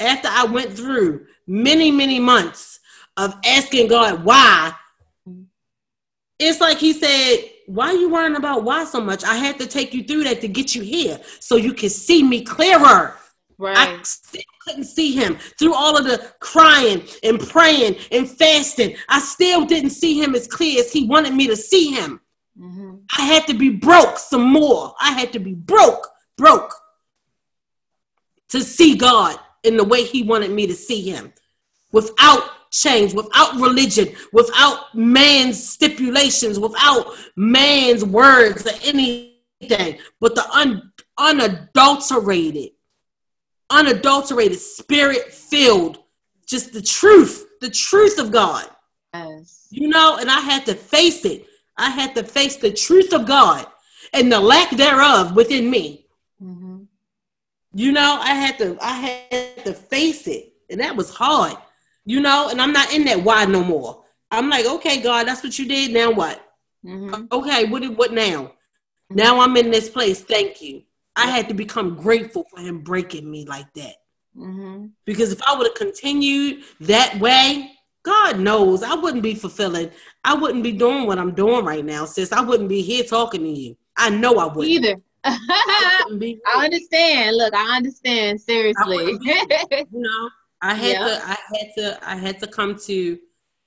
After 0.00 0.28
i 0.30 0.44
went 0.44 0.72
through 0.72 1.26
many 1.46 1.90
many 1.90 2.20
months 2.20 2.80
of 3.16 3.34
asking 3.44 3.88
god 3.88 4.24
why 4.24 4.72
it's 6.38 6.60
like 6.60 6.78
he 6.78 6.92
said 6.92 7.50
why 7.66 7.88
are 7.88 7.94
you 7.94 8.10
worrying 8.10 8.36
about 8.36 8.64
why 8.64 8.84
so 8.84 9.00
much? 9.00 9.24
I 9.24 9.36
had 9.36 9.58
to 9.58 9.66
take 9.66 9.94
you 9.94 10.04
through 10.04 10.24
that 10.24 10.40
to 10.42 10.48
get 10.48 10.74
you 10.74 10.82
here 10.82 11.18
so 11.40 11.56
you 11.56 11.72
can 11.72 11.88
see 11.88 12.22
me 12.22 12.42
clearer 12.42 13.16
Right. 13.56 13.76
I 13.76 14.02
still 14.02 14.42
couldn't 14.62 14.84
see 14.84 15.12
him 15.12 15.36
through 15.58 15.74
all 15.74 15.96
of 15.96 16.04
the 16.04 16.32
crying 16.40 17.04
and 17.22 17.38
praying 17.38 17.96
and 18.10 18.28
fasting. 18.28 18.96
I 19.08 19.20
still 19.20 19.64
didn't 19.64 19.90
see 19.90 20.20
him 20.20 20.34
as 20.34 20.46
clear 20.46 20.80
as 20.80 20.92
he 20.92 21.06
wanted 21.06 21.34
me 21.34 21.46
to 21.46 21.56
see 21.56 21.90
him. 21.90 22.20
Mm-hmm. 22.58 22.96
I 23.16 23.22
had 23.22 23.46
to 23.46 23.54
be 23.54 23.70
broke 23.70 24.18
some 24.18 24.50
more. 24.50 24.94
I 25.00 25.12
had 25.12 25.32
to 25.34 25.38
be 25.38 25.54
broke, 25.54 26.08
broke 26.36 26.72
to 28.50 28.62
see 28.62 28.96
God 28.96 29.38
in 29.62 29.76
the 29.76 29.84
way 29.84 30.04
he 30.04 30.22
wanted 30.22 30.50
me 30.50 30.66
to 30.66 30.74
see 30.74 31.02
him 31.02 31.32
without 31.90 32.42
change, 32.70 33.14
without 33.14 33.54
religion, 33.54 34.14
without 34.32 34.94
man's 34.94 35.68
stipulations, 35.68 36.58
without 36.58 37.14
man's 37.36 38.04
words 38.04 38.66
or 38.66 38.74
anything, 38.82 39.98
but 40.20 40.34
the 40.34 40.48
un- 40.50 40.92
unadulterated 41.18 42.70
unadulterated, 43.70 44.58
spirit 44.58 45.32
filled, 45.32 45.98
just 46.46 46.72
the 46.72 46.82
truth, 46.82 47.46
the 47.60 47.70
truth 47.70 48.18
of 48.18 48.30
God. 48.30 48.68
Yes. 49.12 49.68
You 49.70 49.88
know, 49.88 50.18
and 50.20 50.30
I 50.30 50.40
had 50.40 50.66
to 50.66 50.74
face 50.74 51.24
it. 51.24 51.46
I 51.76 51.90
had 51.90 52.14
to 52.14 52.22
face 52.22 52.56
the 52.56 52.72
truth 52.72 53.12
of 53.12 53.26
God 53.26 53.66
and 54.12 54.30
the 54.30 54.40
lack 54.40 54.70
thereof 54.70 55.34
within 55.34 55.70
me. 55.70 56.06
Mm-hmm. 56.42 56.82
You 57.74 57.92
know, 57.92 58.18
I 58.20 58.34
had 58.34 58.58
to, 58.58 58.78
I 58.80 58.92
had 58.92 59.64
to 59.64 59.74
face 59.74 60.28
it, 60.28 60.52
and 60.70 60.80
that 60.80 60.94
was 60.94 61.10
hard. 61.10 61.56
You 62.04 62.20
know, 62.20 62.48
and 62.50 62.60
I'm 62.60 62.72
not 62.72 62.92
in 62.92 63.04
that 63.06 63.22
why 63.22 63.44
no 63.46 63.64
more. 63.64 64.04
I'm 64.30 64.48
like, 64.50 64.66
okay, 64.66 65.00
God, 65.00 65.26
that's 65.26 65.42
what 65.42 65.58
you 65.58 65.66
did. 65.66 65.92
Now 65.92 66.10
what? 66.12 66.40
Mm-hmm. 66.84 67.24
Okay, 67.32 67.64
what? 67.64 67.84
What 67.96 68.12
now? 68.12 68.52
Now 69.10 69.40
I'm 69.40 69.56
in 69.56 69.70
this 69.70 69.88
place. 69.88 70.20
Thank 70.20 70.60
you. 70.60 70.82
I 71.16 71.26
had 71.26 71.48
to 71.48 71.54
become 71.54 71.96
grateful 71.96 72.44
for 72.44 72.60
him 72.60 72.80
breaking 72.80 73.30
me 73.30 73.44
like 73.44 73.72
that. 73.74 73.94
Mm-hmm. 74.36 74.86
Because 75.04 75.32
if 75.32 75.40
I 75.46 75.56
would 75.56 75.66
have 75.66 75.76
continued 75.76 76.64
that 76.80 77.18
way, 77.20 77.70
God 78.02 78.38
knows 78.38 78.82
I 78.82 78.94
wouldn't 78.94 79.22
be 79.22 79.34
fulfilling. 79.34 79.90
I 80.24 80.34
wouldn't 80.34 80.62
be 80.62 80.72
doing 80.72 81.06
what 81.06 81.18
I'm 81.18 81.34
doing 81.34 81.64
right 81.64 81.84
now, 81.84 82.04
sis. 82.04 82.32
I 82.32 82.42
wouldn't 82.42 82.68
be 82.68 82.82
here 82.82 83.04
talking 83.04 83.42
to 83.42 83.48
you. 83.48 83.76
I 83.96 84.10
know 84.10 84.38
I 84.38 84.46
wouldn't. 84.46 84.66
Either. 84.66 84.96
I, 85.24 86.36
I 86.46 86.64
understand. 86.64 87.36
Look, 87.36 87.54
I 87.54 87.76
understand. 87.76 88.40
Seriously. 88.40 88.98
I 88.98 89.00
you 89.02 89.86
know, 89.92 90.30
I 90.60 90.74
had 90.74 90.98
to. 90.98 91.22
I 91.24 91.36
had 91.56 91.74
to. 91.76 92.08
I 92.10 92.16
had 92.16 92.40
to 92.40 92.46
come 92.46 92.76
to 92.80 93.18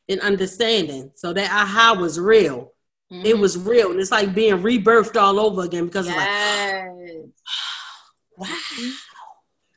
an 0.09 0.19
understanding. 0.19 1.11
So 1.15 1.33
that 1.33 1.49
aha 1.49 1.99
was 1.99 2.19
real. 2.19 2.73
Mm-hmm. 3.11 3.25
It 3.25 3.37
was 3.37 3.57
real, 3.57 3.91
and 3.91 3.99
it's 3.99 4.11
like 4.11 4.35
being 4.35 4.57
rebirthed 4.57 5.19
all 5.19 5.39
over 5.39 5.63
again 5.63 5.85
because 5.85 6.07
yes. 6.07 6.15
it's 6.15 6.87
like, 6.89 6.96
wow, 8.37 8.47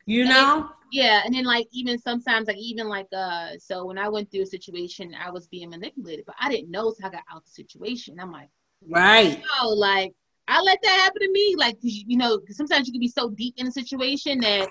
you 0.07 0.25
know. 0.25 0.71
yeah, 0.93 1.23
and 1.25 1.35
then 1.35 1.45
like 1.45 1.67
even 1.73 1.99
sometimes 1.99 2.49
like 2.49 2.59
even 2.59 2.89
like 2.89 3.09
uh, 3.13 3.51
so 3.59 3.87
when 3.87 3.99
I 3.99 4.09
went 4.09 4.31
through 4.31 4.43
a 4.43 4.47
situation, 4.47 5.15
I 5.15 5.31
was 5.31 5.47
being 5.49 5.71
manipulated, 5.71 6.25
but 6.27 6.37
I 6.41 6.51
didn't 6.51 6.71
know 6.71 6.95
how 7.01 7.09
I 7.09 7.13
got 7.13 7.23
out 7.33 7.45
the 7.45 7.51
situation. 7.51 8.19
I'm 8.21 8.33
like, 8.33 8.51
right, 8.89 9.43
oh, 9.61 9.75
like 9.77 10.15
I 10.49 10.61
let 10.63 10.79
that 10.83 11.01
happen 11.05 11.23
to 11.23 11.33
me. 11.33 11.55
Like 11.57 11.79
you 11.81 12.17
know, 12.17 12.41
sometimes 12.51 12.87
you 12.87 12.93
can 12.93 13.01
be 13.01 13.09
so 13.09 13.31
deep 13.31 13.55
in 13.57 13.67
a 13.67 13.73
situation 13.73 14.41
that 14.41 14.69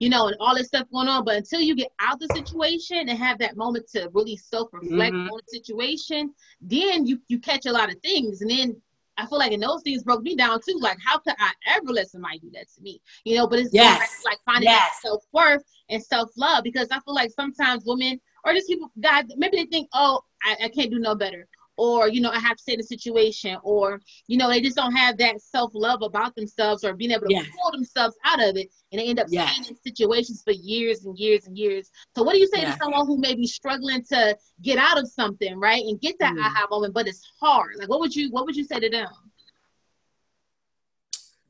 you 0.00 0.08
know, 0.10 0.26
and 0.26 0.36
all 0.40 0.54
this 0.54 0.66
stuff 0.66 0.86
going 0.92 1.08
on. 1.08 1.24
But 1.24 1.36
until 1.36 1.60
you 1.60 1.74
get 1.74 1.92
out 2.00 2.18
the 2.20 2.28
situation 2.34 3.08
and 3.08 3.18
have 3.18 3.38
that 3.38 3.56
moment 3.56 3.88
to 3.92 4.10
really 4.12 4.36
self-reflect 4.36 5.14
mm-hmm. 5.14 5.30
on 5.30 5.40
the 5.46 5.58
situation, 5.58 6.34
then 6.60 7.06
you 7.06 7.20
you 7.28 7.38
catch 7.38 7.66
a 7.66 7.72
lot 7.72 7.90
of 7.90 7.98
things. 8.00 8.42
And 8.42 8.50
then 8.50 8.76
I 9.16 9.26
feel 9.26 9.38
like 9.38 9.52
in 9.52 9.60
those 9.60 9.82
things 9.82 10.02
broke 10.02 10.22
me 10.22 10.34
down 10.36 10.60
too. 10.66 10.78
Like, 10.80 10.98
how 11.04 11.18
could 11.18 11.34
I 11.38 11.52
ever 11.68 11.92
let 11.92 12.10
somebody 12.10 12.38
do 12.38 12.50
that 12.54 12.66
to 12.74 12.82
me? 12.82 13.00
You 13.24 13.36
know, 13.36 13.46
but 13.46 13.58
it's 13.58 13.72
yes. 13.72 14.22
like 14.24 14.38
finding 14.44 14.70
yes. 14.70 15.00
self-worth 15.02 15.62
and 15.88 16.02
self-love 16.02 16.64
because 16.64 16.88
I 16.90 16.98
feel 17.00 17.14
like 17.14 17.30
sometimes 17.30 17.84
women 17.86 18.20
or 18.44 18.52
just 18.52 18.68
people 18.68 18.90
God 19.00 19.26
maybe 19.36 19.56
they 19.56 19.66
think, 19.66 19.88
oh, 19.94 20.20
I, 20.42 20.64
I 20.64 20.68
can't 20.68 20.90
do 20.90 20.98
no 20.98 21.14
better 21.14 21.48
or 21.76 22.08
you 22.08 22.20
know 22.20 22.30
i 22.30 22.38
have 22.38 22.56
to 22.56 22.72
in 22.72 22.80
a 22.80 22.82
situation 22.82 23.56
or 23.62 24.00
you 24.26 24.36
know 24.36 24.48
they 24.48 24.60
just 24.60 24.76
don't 24.76 24.94
have 24.94 25.16
that 25.16 25.40
self-love 25.40 26.02
about 26.02 26.34
themselves 26.34 26.84
or 26.84 26.94
being 26.94 27.10
able 27.10 27.26
to 27.26 27.32
yes. 27.32 27.46
pull 27.60 27.70
themselves 27.72 28.16
out 28.24 28.42
of 28.42 28.56
it 28.56 28.72
and 28.92 29.00
they 29.00 29.06
end 29.06 29.18
up 29.18 29.26
yes. 29.28 29.50
staying 29.50 29.68
in 29.68 29.76
situations 29.82 30.42
for 30.44 30.52
years 30.52 31.04
and 31.04 31.18
years 31.18 31.46
and 31.46 31.56
years 31.56 31.90
so 32.16 32.22
what 32.22 32.34
do 32.34 32.38
you 32.38 32.46
say 32.48 32.62
yes. 32.62 32.74
to 32.74 32.84
someone 32.84 33.06
who 33.06 33.18
may 33.18 33.34
be 33.34 33.46
struggling 33.46 34.02
to 34.02 34.36
get 34.62 34.78
out 34.78 34.98
of 34.98 35.08
something 35.08 35.58
right 35.58 35.84
and 35.84 36.00
get 36.00 36.16
that 36.18 36.34
mm. 36.34 36.40
aha 36.40 36.66
moment 36.70 36.94
but 36.94 37.06
it's 37.06 37.22
hard 37.40 37.74
like 37.78 37.88
what 37.88 38.00
would 38.00 38.14
you 38.14 38.30
what 38.30 38.44
would 38.44 38.56
you 38.56 38.64
say 38.64 38.78
to 38.78 38.88
them 38.88 39.08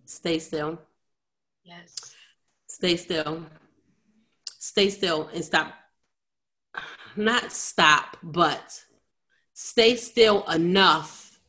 stay 0.04 0.38
still 0.38 0.80
yes 1.64 1.94
stay 2.66 2.96
still 2.96 3.44
stay 4.58 4.90
still 4.90 5.28
and 5.34 5.44
stop 5.44 5.74
not 7.16 7.52
stop 7.52 8.16
but 8.22 8.83
stay 9.54 9.96
still 9.96 10.44
enough 10.50 11.40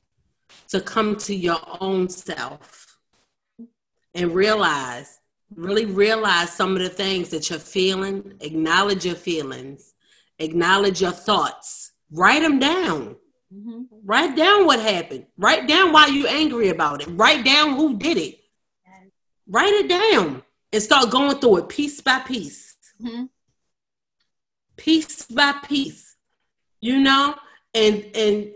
to 0.69 0.79
come 0.79 1.15
to 1.17 1.35
your 1.35 1.59
own 1.81 2.07
self 2.09 2.97
and 4.13 4.33
realize, 4.33 5.19
really 5.53 5.85
realize 5.85 6.51
some 6.51 6.75
of 6.75 6.81
the 6.81 6.89
things 6.89 7.29
that 7.29 7.49
you're 7.49 7.59
feeling, 7.59 8.35
acknowledge 8.39 9.05
your 9.05 9.15
feelings, 9.15 9.93
acknowledge 10.39 11.01
your 11.01 11.11
thoughts, 11.11 11.91
write 12.11 12.41
them 12.41 12.59
down. 12.59 13.15
Mm-hmm. 13.53 13.81
Write 14.03 14.35
down 14.35 14.65
what 14.65 14.79
happened. 14.79 15.25
Write 15.37 15.67
down 15.67 15.91
why 15.91 16.07
you're 16.07 16.27
angry 16.27 16.69
about 16.69 17.01
it. 17.01 17.07
Write 17.11 17.45
down 17.45 17.75
who 17.75 17.97
did 17.97 18.17
it. 18.17 18.39
Write 19.47 19.73
it 19.73 19.87
down 19.87 20.43
and 20.73 20.81
start 20.81 21.11
going 21.11 21.37
through 21.37 21.57
it 21.57 21.69
piece 21.69 22.01
by 22.01 22.19
piece. 22.19 22.75
Mm-hmm. 23.01 23.25
Piece 24.75 25.25
by 25.27 25.53
piece. 25.63 26.15
You 26.81 26.99
know, 26.99 27.35
and 27.75 28.05
and 28.15 28.51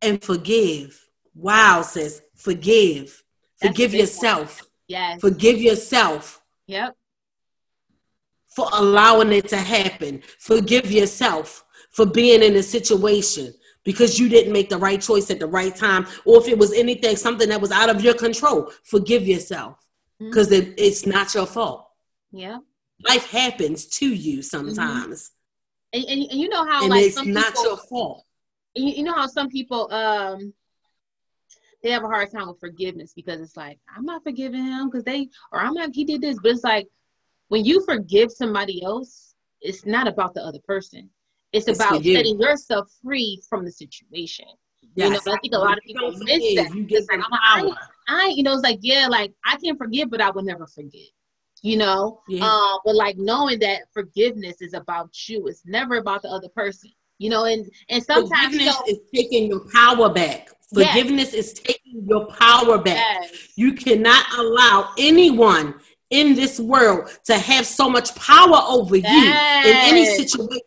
and 0.00 0.22
forgive. 0.22 1.08
Wow, 1.34 1.82
sis, 1.82 2.22
forgive. 2.34 3.22
That's 3.60 3.72
forgive 3.72 3.94
yourself. 3.94 4.62
One. 4.62 4.68
Yes. 4.88 5.20
Forgive 5.20 5.58
yourself. 5.60 6.42
Yep. 6.66 6.96
For 8.48 8.66
allowing 8.72 9.32
it 9.32 9.48
to 9.48 9.56
happen. 9.56 10.22
Forgive 10.38 10.90
yourself 10.90 11.64
for 11.90 12.06
being 12.06 12.42
in 12.42 12.56
a 12.56 12.62
situation 12.62 13.54
because 13.84 14.18
you 14.18 14.28
didn't 14.28 14.52
make 14.52 14.68
the 14.68 14.78
right 14.78 15.00
choice 15.00 15.30
at 15.30 15.38
the 15.38 15.46
right 15.46 15.74
time, 15.74 16.06
or 16.24 16.38
if 16.40 16.48
it 16.48 16.58
was 16.58 16.72
anything, 16.72 17.16
something 17.16 17.48
that 17.48 17.60
was 17.60 17.70
out 17.70 17.88
of 17.88 18.02
your 18.02 18.14
control, 18.14 18.70
forgive 18.84 19.26
yourself 19.26 19.78
because 20.18 20.48
mm-hmm. 20.48 20.70
it, 20.72 20.74
it's 20.76 21.06
not 21.06 21.34
your 21.34 21.46
fault. 21.46 21.88
Yeah. 22.30 22.58
Life 23.08 23.30
happens 23.30 23.86
to 23.86 24.06
you 24.06 24.42
sometimes. 24.42 25.30
Mm-hmm. 25.94 26.00
And, 26.00 26.04
and, 26.04 26.30
and, 26.30 26.40
you 26.40 26.48
know 26.48 26.64
how, 26.64 26.82
and 26.82 26.90
like, 26.90 27.04
it's 27.04 27.24
not 27.24 27.46
people, 27.46 27.64
your 27.64 27.76
fault. 27.76 28.24
You, 28.74 28.92
you 28.96 29.02
know 29.02 29.14
how 29.14 29.26
some 29.26 29.48
people, 29.48 29.92
um, 29.92 30.52
they 31.82 31.90
have 31.90 32.04
a 32.04 32.08
hard 32.08 32.30
time 32.30 32.48
with 32.48 32.60
forgiveness 32.60 33.12
because 33.14 33.40
it's 33.40 33.56
like 33.56 33.78
I'm 33.94 34.04
not 34.04 34.22
forgiving 34.22 34.64
him 34.64 34.90
because 34.90 35.04
they 35.04 35.28
or 35.52 35.60
I'm 35.60 35.74
not 35.74 35.90
he 35.94 36.04
did 36.04 36.20
this, 36.20 36.38
but 36.42 36.52
it's 36.52 36.64
like 36.64 36.86
when 37.48 37.64
you 37.64 37.84
forgive 37.84 38.30
somebody 38.30 38.82
else, 38.82 39.34
it's 39.60 39.86
not 39.86 40.06
about 40.06 40.34
the 40.34 40.42
other 40.42 40.60
person. 40.66 41.08
It's, 41.52 41.66
it's 41.66 41.78
about 41.78 42.04
you. 42.04 42.14
setting 42.14 42.40
yourself 42.40 42.90
free 43.02 43.42
from 43.48 43.64
the 43.64 43.72
situation. 43.72 44.46
Yes. 44.94 45.06
You 45.24 45.32
know, 45.32 45.36
I 45.36 45.38
think 45.40 45.54
a 45.54 45.58
lot 45.58 45.76
of 45.76 45.84
people 45.84 46.10
miss 46.10 46.54
that. 46.56 46.72
You 46.74 46.84
get 46.84 47.04
like, 47.10 47.20
I, 47.32 47.70
I, 48.08 48.32
you 48.34 48.42
know, 48.42 48.54
it's 48.54 48.62
like, 48.62 48.78
yeah, 48.82 49.06
like 49.08 49.32
I 49.44 49.56
can 49.56 49.76
forgive, 49.76 50.10
but 50.10 50.20
I 50.20 50.30
will 50.30 50.42
never 50.42 50.66
forget. 50.66 51.08
You 51.62 51.76
know, 51.76 52.22
yeah. 52.26 52.46
uh, 52.46 52.78
but 52.84 52.94
like 52.94 53.18
knowing 53.18 53.58
that 53.58 53.82
forgiveness 53.92 54.62
is 54.62 54.72
about 54.72 55.10
you, 55.28 55.46
it's 55.46 55.62
never 55.66 55.96
about 55.96 56.22
the 56.22 56.28
other 56.28 56.48
person. 56.48 56.90
You 57.20 57.28
know, 57.28 57.44
and 57.44 57.70
and 57.90 58.02
sometimes 58.02 58.30
forgiveness 58.30 58.80
you 58.86 58.94
know, 58.94 58.98
is 58.98 58.98
taking 59.14 59.48
your 59.48 59.60
power 59.74 60.08
back. 60.08 60.48
Forgiveness 60.72 61.34
yes. 61.34 61.34
is 61.34 61.52
taking 61.52 62.06
your 62.08 62.26
power 62.28 62.78
back. 62.78 62.96
Yes. 62.96 63.48
You 63.56 63.74
cannot 63.74 64.24
allow 64.38 64.88
anyone 64.96 65.74
in 66.08 66.34
this 66.34 66.58
world 66.58 67.10
to 67.26 67.36
have 67.36 67.66
so 67.66 67.90
much 67.90 68.14
power 68.14 68.60
over 68.66 68.96
yes. 68.96 69.66
you 69.66 69.70
in 69.70 69.76
any 69.76 70.06
situation 70.06 70.62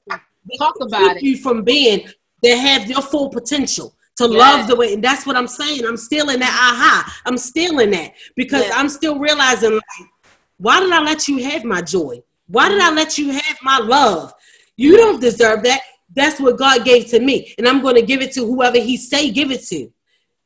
Talk 0.59 0.75
about 0.79 1.17
it. 1.17 1.23
You 1.23 1.37
from 1.37 1.63
being 1.63 2.07
that 2.43 2.55
have 2.55 2.87
your 2.87 3.01
full 3.01 3.29
potential 3.29 3.95
to 4.17 4.27
love 4.27 4.67
the 4.67 4.75
way, 4.75 4.93
and 4.93 5.03
that's 5.03 5.25
what 5.25 5.35
I'm 5.35 5.47
saying. 5.47 5.83
I'm 5.87 5.97
still 5.97 6.29
in 6.29 6.39
that 6.39 6.51
aha. 6.51 7.21
I'm 7.25 7.39
still 7.39 7.79
in 7.79 7.89
that 7.91 8.13
because. 8.35 8.69
I'm 8.71 8.89
still 8.89 9.17
realizing 9.17 9.71
like, 9.71 10.09
why 10.57 10.81
did 10.81 10.91
I 10.91 11.01
let 11.01 11.27
you 11.27 11.43
have 11.49 11.63
my 11.63 11.81
joy? 11.81 12.21
Why 12.45 12.69
did 12.69 12.79
I 12.79 12.91
let 12.91 13.17
you 13.17 13.31
have 13.31 13.57
my 13.63 13.79
love? 13.79 14.33
You 14.75 14.97
don't 14.97 15.19
deserve 15.19 15.63
that. 15.63 15.81
That's 16.15 16.39
what 16.39 16.57
God 16.57 16.85
gave 16.85 17.07
to 17.07 17.19
me, 17.19 17.53
and 17.57 17.67
I'm 17.67 17.81
going 17.81 17.95
to 17.95 18.01
give 18.01 18.21
it 18.21 18.31
to 18.33 18.45
whoever 18.45 18.77
He 18.77 18.97
say 18.97 19.31
give 19.31 19.51
it 19.51 19.63
to. 19.67 19.91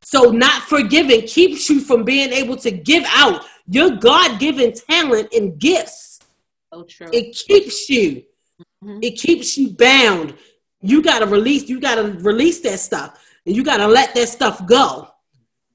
So 0.01 0.31
not 0.31 0.63
forgiving 0.63 1.21
keeps 1.27 1.69
you 1.69 1.81
from 1.81 2.03
being 2.03 2.31
able 2.31 2.57
to 2.57 2.71
give 2.71 3.03
out 3.07 3.43
your 3.67 3.91
God-given 3.91 4.73
talent 4.89 5.33
and 5.33 5.59
gifts. 5.59 6.19
So 6.73 6.83
true. 6.83 7.09
It 7.11 7.35
keeps 7.35 7.89
you 7.89 8.23
Mm-hmm. 8.83 8.99
It 9.01 9.11
keeps 9.11 9.57
you 9.57 9.71
bound. 9.71 10.35
You 10.81 11.01
got 11.01 11.19
to 11.19 11.25
release. 11.25 11.67
You 11.67 11.79
got 11.79 11.95
to 11.95 12.03
release 12.19 12.59
that 12.61 12.79
stuff, 12.79 13.23
and 13.45 13.55
you 13.55 13.63
got 13.63 13.77
to 13.77 13.87
let 13.87 14.13
that 14.15 14.29
stuff 14.29 14.65
go, 14.65 15.09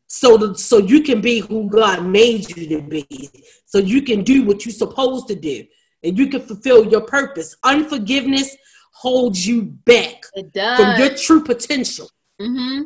so 0.07 0.37
that, 0.37 0.59
so 0.59 0.79
you 0.79 1.03
can 1.03 1.21
be 1.21 1.41
who 1.41 1.69
God 1.69 2.05
made 2.07 2.57
you 2.57 2.69
to 2.69 2.83
be. 2.83 3.31
So 3.67 3.79
you 3.79 4.03
can 4.03 4.23
do 4.23 4.45
what 4.45 4.65
you're 4.65 4.73
supposed 4.73 5.29
to 5.29 5.35
do, 5.35 5.65
and 6.03 6.17
you 6.17 6.29
can 6.29 6.43
fulfill 6.43 6.85
your 6.85 7.03
purpose. 7.03 7.57
Unforgiveness 7.65 8.57
holds 8.93 9.47
you 9.47 9.63
back 9.63 10.25
from 10.33 10.99
your 10.99 11.15
true 11.17 11.43
potential. 11.43 12.09
Mm-hmm 12.41 12.83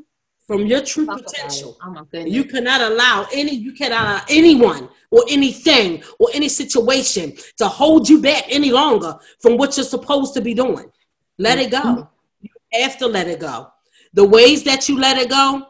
from 0.47 0.65
your 0.65 0.81
true 0.81 1.07
Talk 1.07 1.25
potential. 1.25 1.77
Oh 1.83 2.07
you 2.13 2.45
cannot 2.45 2.81
allow 2.81 3.27
any, 3.33 3.55
you 3.55 3.73
cannot 3.73 4.01
allow 4.01 4.23
anyone 4.29 4.89
or 5.11 5.25
anything 5.29 6.03
or 6.19 6.29
any 6.35 6.49
situation 6.49 7.35
to 7.59 7.67
hold 7.67 8.09
you 8.09 8.21
back 8.21 8.45
any 8.49 8.71
longer 8.71 9.17
from 9.41 9.57
what 9.57 9.77
you're 9.77 9.85
supposed 9.85 10.35
to 10.35 10.41
be 10.41 10.55
doing. 10.55 10.91
Let 11.39 11.59
it 11.59 11.71
go. 11.71 11.83
Mm-hmm. 11.83 12.03
You 12.43 12.51
have 12.81 12.97
to 12.99 13.07
let 13.07 13.29
it 13.29 13.41
go. 13.41 13.69
The 14.15 14.25
ways 14.25 14.63
that 14.65 14.89
you 14.89 14.99
let 14.99 15.19
it 15.19 15.29
go, 15.29 15.67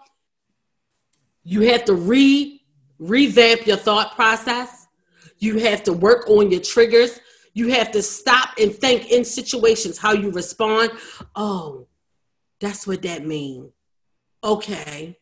you 1.43 1.63
have 1.63 1.85
to 1.87 1.95
re 1.95 2.63
revamp 2.99 3.67
your 3.67 3.77
thought 3.77 4.15
process. 4.15 4.87
You 5.39 5.59
have 5.59 5.83
to 5.85 5.93
work 5.93 6.29
on 6.29 6.51
your 6.51 6.61
triggers. 6.61 7.21
You 7.57 7.69
have 7.69 7.91
to 7.93 8.03
stop 8.03 8.51
and 8.61 8.73
think 8.73 9.11
in 9.11 9.25
situations 9.25 9.99
how 9.99 10.13
you 10.13 10.31
respond. 10.31 10.91
Oh, 11.35 11.89
that's 12.61 12.87
what 12.87 13.03
that 13.03 13.25
means 13.25 13.73
okay. 14.47 15.19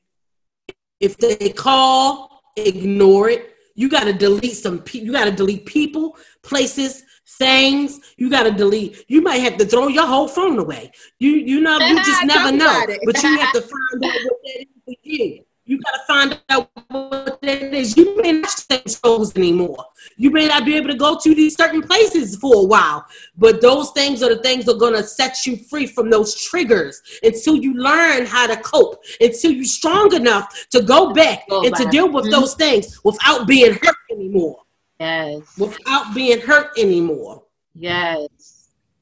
If 1.01 1.17
they 1.17 1.51
call, 1.51 2.43
ignore 2.57 3.29
it. 3.31 3.51
You 3.75 3.89
got 3.89 4.05
to 4.05 4.13
delete 4.13 4.57
some. 4.57 4.79
Pe- 4.79 5.01
you 5.01 5.11
got 5.11 5.25
to 5.25 5.33
delete 5.33 5.67
people, 5.67 6.17
places, 6.43 7.03
things. 7.39 7.99
You 8.17 8.31
got 8.31 8.45
to 8.45 8.53
delete. 8.53 9.05
You 9.09 9.21
might 9.21 9.39
have 9.39 9.57
to 9.57 9.67
throw 9.67 9.89
your 9.89 10.07
whole 10.07 10.29
phone 10.29 10.59
away. 10.59 10.93
You 11.19 11.31
you 11.33 11.61
know 11.61 11.79
you 11.79 11.97
just 12.05 12.25
never 12.25 12.53
know. 12.53 12.85
But 13.05 13.21
you 13.23 13.39
have 13.39 13.53
to 13.53 13.61
find 13.73 14.05
out 14.05 14.25
what 14.25 14.39
that 14.45 14.61
is 14.61 14.67
for 14.85 14.95
you. 15.03 15.45
You 15.67 15.81
got 15.81 15.93
to 15.93 16.01
find 16.07 16.41
out 16.51 16.71
what 16.89 17.41
that 17.43 17.75
is. 17.75 17.97
You 17.97 18.21
may 18.23 18.33
not 18.33 18.51
stay 18.51 18.83
shows 18.87 19.35
anymore. 19.35 19.85
You 20.17 20.31
may 20.31 20.47
not 20.47 20.65
be 20.65 20.77
able 20.77 20.89
to 20.89 20.97
go 20.97 21.19
to 21.19 21.35
these 21.35 21.57
certain 21.57 21.83
places 21.83 22.37
for 22.37 22.55
a 22.57 22.65
while, 22.65 23.07
but 23.37 23.61
those 23.61 23.91
things 23.91 24.23
are 24.23 24.35
the 24.35 24.43
things 24.43 24.65
that 24.65 24.77
are 24.77 24.79
going 24.79 24.95
to 24.95 25.03
set 25.03 25.45
you 25.47 25.57
free 25.57 25.87
from 25.87 26.11
those 26.11 26.35
triggers 26.35 27.01
until 27.23 27.57
you 27.57 27.75
learn 27.75 28.27
how 28.27 28.47
to 28.47 28.57
cope, 28.57 29.03
until 29.21 29.51
you're 29.51 29.65
strong 29.65 30.15
enough 30.15 30.67
to 30.71 30.83
go 30.83 31.13
back 31.13 31.49
go 31.49 31.63
and 31.63 31.73
back. 31.73 31.83
to 31.83 31.89
deal 31.89 32.11
with 32.11 32.25
mm-hmm. 32.25 32.41
those 32.41 32.55
things 32.55 33.01
without 33.05 33.47
being 33.47 33.75
hurt 33.75 33.97
anymore. 34.11 34.63
Yes. 35.01 35.59
Without 35.59 36.15
being 36.15 36.41
hurt 36.41 36.79
anymore. 36.79 37.43
Yes. 37.75 38.29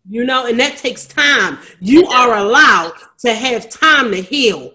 You 0.08 0.24
know, 0.24 0.46
and 0.46 0.58
that 0.58 0.78
takes 0.78 1.06
time. 1.06 1.58
You 1.80 2.06
are 2.08 2.36
allowed 2.36 2.94
to 3.20 3.34
have 3.34 3.68
time 3.68 4.10
to 4.10 4.20
heal 4.20 4.72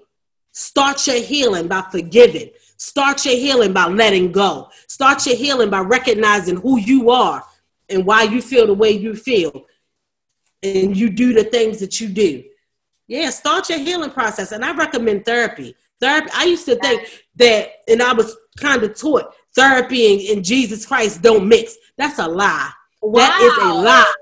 Start 0.59 1.05
your 1.05 1.21
healing 1.21 1.67
by 1.67 1.83
forgiving. 1.91 2.49
Start 2.77 3.25
your 3.25 3.35
healing 3.35 3.73
by 3.73 3.87
letting 3.87 4.31
go. 4.31 4.69
Start 4.87 5.25
your 5.25 5.35
healing 5.35 5.69
by 5.69 5.79
recognizing 5.79 6.57
who 6.57 6.79
you 6.79 7.09
are 7.09 7.43
and 7.89 8.05
why 8.05 8.23
you 8.23 8.41
feel 8.41 8.67
the 8.67 8.73
way 8.73 8.91
you 8.91 9.15
feel. 9.15 9.65
And 10.63 10.95
you 10.95 11.09
do 11.09 11.33
the 11.33 11.43
things 11.43 11.79
that 11.79 11.99
you 11.99 12.07
do. 12.07 12.43
Yeah, 13.07 13.29
start 13.29 13.69
your 13.69 13.79
healing 13.79 14.11
process. 14.11 14.51
And 14.51 14.65
I 14.65 14.75
recommend 14.75 15.25
therapy. 15.25 15.75
Therapy, 15.99 16.29
I 16.33 16.45
used 16.45 16.65
to 16.65 16.75
think 16.75 17.07
that, 17.35 17.69
and 17.87 18.01
I 18.01 18.13
was 18.13 18.35
kind 18.57 18.83
of 18.83 18.97
taught 18.97 19.33
therapy 19.55 20.29
and, 20.29 20.37
and 20.37 20.45
Jesus 20.45 20.85
Christ 20.85 21.21
don't 21.21 21.47
mix. 21.47 21.75
That's 21.97 22.19
a 22.19 22.27
lie. 22.27 22.71
Wow. 23.01 23.19
That 23.19 23.41
is 23.41 23.57
a 23.63 23.73
lie. 23.73 24.13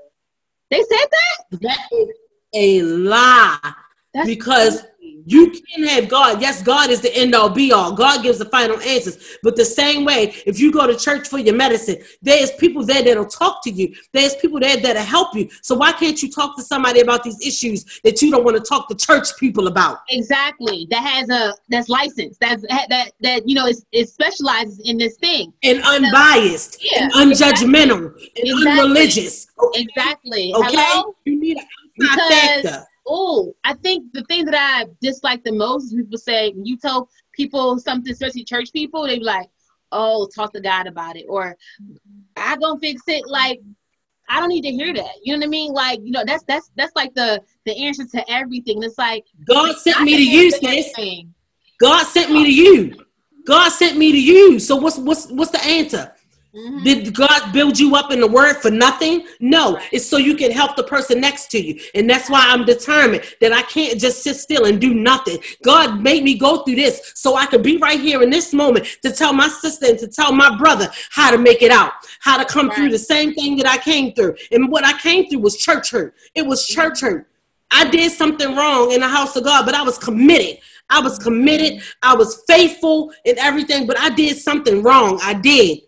They 0.70 0.82
said 0.82 1.06
that? 1.10 1.60
That 1.60 1.88
is 1.92 2.08
a 2.54 2.82
lie. 2.82 3.74
That's 4.14 4.26
because 4.26 4.82
you 5.26 5.50
can 5.50 5.84
have 5.88 6.08
God. 6.08 6.40
Yes, 6.40 6.62
God 6.62 6.88
is 6.88 7.00
the 7.00 7.14
end 7.14 7.34
all 7.34 7.50
be 7.50 7.72
all. 7.72 7.92
God 7.92 8.22
gives 8.22 8.38
the 8.38 8.44
final 8.44 8.78
answers. 8.80 9.36
But 9.42 9.56
the 9.56 9.64
same 9.64 10.04
way, 10.04 10.32
if 10.46 10.60
you 10.60 10.70
go 10.70 10.86
to 10.86 10.96
church 10.96 11.26
for 11.26 11.38
your 11.38 11.54
medicine, 11.54 11.98
there's 12.22 12.52
people 12.52 12.84
there 12.84 13.02
that'll 13.02 13.26
talk 13.26 13.62
to 13.64 13.70
you. 13.70 13.92
There's 14.12 14.36
people 14.36 14.60
there 14.60 14.76
that'll 14.76 15.02
help 15.02 15.34
you. 15.34 15.48
So 15.62 15.74
why 15.74 15.92
can't 15.92 16.22
you 16.22 16.30
talk 16.30 16.56
to 16.56 16.62
somebody 16.62 17.00
about 17.00 17.24
these 17.24 17.44
issues 17.44 18.00
that 18.04 18.22
you 18.22 18.30
don't 18.30 18.44
want 18.44 18.56
to 18.56 18.62
talk 18.62 18.88
to 18.88 18.94
church 18.94 19.36
people 19.38 19.66
about? 19.66 19.98
Exactly. 20.10 20.86
That 20.90 21.02
has 21.02 21.28
a 21.28 21.54
that's 21.68 21.88
licensed. 21.88 22.38
That's 22.40 22.62
that 22.62 23.10
that 23.20 23.48
you 23.48 23.56
know 23.56 23.66
is 23.66 23.84
it 23.90 24.08
specializes 24.08 24.80
in 24.84 24.96
this 24.96 25.16
thing. 25.16 25.52
And 25.64 25.82
unbiased. 25.82 26.78
Yeah, 26.80 27.02
and 27.02 27.32
unjudgmental. 27.32 28.14
Exactly. 28.14 28.30
And 28.36 28.58
exactly. 28.58 28.80
unreligious. 28.80 29.46
Okay? 29.60 29.80
Exactly. 29.80 30.52
Okay. 30.54 30.68
Hello? 30.70 31.16
You 31.24 31.40
need 31.40 31.56
an 31.56 32.06
outside 32.08 32.62
factor 32.62 32.86
oh, 33.06 33.54
I 33.64 33.74
think 33.74 34.12
the 34.12 34.22
thing 34.24 34.44
that 34.46 34.54
I 34.54 34.86
dislike 35.00 35.44
the 35.44 35.52
most 35.52 35.84
is 35.84 35.94
people 35.94 36.18
say 36.18 36.52
when 36.52 36.66
you 36.66 36.76
tell 36.76 37.08
people 37.32 37.78
something, 37.78 38.12
especially 38.12 38.44
church 38.44 38.72
people, 38.72 39.06
they 39.06 39.18
be 39.18 39.24
like, 39.24 39.48
"Oh, 39.92 40.28
talk 40.34 40.52
to 40.54 40.60
God 40.60 40.86
about 40.86 41.16
it," 41.16 41.26
or 41.28 41.56
"I 42.36 42.56
gonna 42.56 42.78
fix 42.80 43.02
it." 43.06 43.26
Like, 43.26 43.60
I 44.28 44.40
don't 44.40 44.48
need 44.48 44.62
to 44.62 44.72
hear 44.72 44.92
that. 44.94 45.14
You 45.22 45.34
know 45.34 45.38
what 45.38 45.46
I 45.46 45.50
mean? 45.50 45.72
Like, 45.72 46.00
you 46.02 46.10
know, 46.10 46.24
that's 46.26 46.44
that's 46.44 46.70
that's 46.76 46.94
like 46.96 47.14
the 47.14 47.42
the 47.64 47.86
answer 47.86 48.04
to 48.04 48.30
everything. 48.30 48.82
It's 48.82 48.98
like 48.98 49.24
God 49.44 49.76
sent 49.76 50.02
me 50.02 50.16
to 50.16 50.22
you, 50.22 50.50
sis. 50.50 50.92
God 51.78 52.04
sent 52.04 52.32
me 52.32 52.44
to 52.44 52.52
you. 52.52 53.04
God 53.46 53.68
sent 53.70 53.96
me 53.96 54.10
to 54.10 54.20
you. 54.20 54.58
So 54.58 54.76
what's 54.76 54.98
what's 54.98 55.30
what's 55.30 55.52
the 55.52 55.64
answer? 55.64 56.12
Mm-hmm. 56.56 56.84
Did 56.84 57.14
God 57.14 57.52
build 57.52 57.78
you 57.78 57.96
up 57.96 58.10
in 58.10 58.20
the 58.20 58.26
word 58.26 58.54
for 58.54 58.70
nothing? 58.70 59.26
No, 59.40 59.74
right. 59.74 59.88
it's 59.92 60.06
so 60.06 60.16
you 60.16 60.34
can 60.34 60.50
help 60.50 60.74
the 60.74 60.84
person 60.84 61.20
next 61.20 61.50
to 61.50 61.60
you. 61.60 61.78
And 61.94 62.08
that's 62.08 62.30
why 62.30 62.46
I'm 62.48 62.64
determined 62.64 63.24
that 63.42 63.52
I 63.52 63.60
can't 63.62 64.00
just 64.00 64.22
sit 64.22 64.36
still 64.36 64.64
and 64.64 64.80
do 64.80 64.94
nothing. 64.94 65.38
God 65.62 66.00
made 66.00 66.24
me 66.24 66.38
go 66.38 66.62
through 66.62 66.76
this 66.76 67.12
so 67.14 67.36
I 67.36 67.44
could 67.44 67.62
be 67.62 67.76
right 67.76 68.00
here 68.00 68.22
in 68.22 68.30
this 68.30 68.54
moment 68.54 68.86
to 69.02 69.12
tell 69.12 69.34
my 69.34 69.48
sister 69.48 69.86
and 69.86 69.98
to 69.98 70.08
tell 70.08 70.32
my 70.32 70.56
brother 70.56 70.90
how 71.10 71.30
to 71.30 71.36
make 71.36 71.60
it 71.60 71.70
out, 71.70 71.92
how 72.20 72.38
to 72.38 72.44
come 72.46 72.68
right. 72.68 72.76
through 72.76 72.88
the 72.88 72.98
same 72.98 73.34
thing 73.34 73.56
that 73.56 73.66
I 73.66 73.76
came 73.76 74.14
through. 74.14 74.36
And 74.50 74.70
what 74.70 74.84
I 74.84 74.98
came 74.98 75.28
through 75.28 75.40
was 75.40 75.58
church 75.58 75.90
hurt. 75.90 76.14
It 76.34 76.46
was 76.46 76.66
church 76.66 77.02
hurt. 77.02 77.28
I 77.70 77.90
did 77.90 78.12
something 78.12 78.56
wrong 78.56 78.92
in 78.92 79.00
the 79.00 79.08
house 79.08 79.36
of 79.36 79.44
God, 79.44 79.66
but 79.66 79.74
I 79.74 79.82
was 79.82 79.98
committed. 79.98 80.58
I 80.88 81.00
was 81.00 81.18
committed. 81.18 81.82
I 82.00 82.14
was 82.14 82.44
faithful 82.46 83.12
in 83.26 83.38
everything, 83.38 83.86
but 83.86 83.98
I 83.98 84.08
did 84.08 84.38
something 84.38 84.82
wrong. 84.82 85.18
I 85.22 85.34
did. 85.34 85.80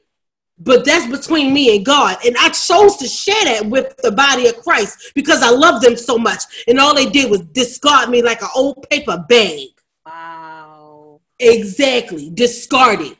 But 0.60 0.84
that's 0.84 1.06
between 1.06 1.54
me 1.54 1.76
and 1.76 1.86
God. 1.86 2.18
And 2.26 2.36
I 2.38 2.48
chose 2.48 2.96
to 2.96 3.06
share 3.06 3.44
that 3.44 3.66
with 3.66 3.96
the 3.98 4.10
body 4.10 4.48
of 4.48 4.56
Christ 4.56 5.12
because 5.14 5.42
I 5.42 5.50
love 5.50 5.80
them 5.80 5.96
so 5.96 6.18
much. 6.18 6.42
And 6.66 6.80
all 6.80 6.94
they 6.94 7.08
did 7.08 7.30
was 7.30 7.40
discard 7.40 8.10
me 8.10 8.22
like 8.22 8.42
an 8.42 8.48
old 8.56 8.88
paper 8.90 9.24
bag. 9.28 9.68
Wow. 10.04 11.20
Exactly. 11.38 12.30
Discarded. 12.30 13.16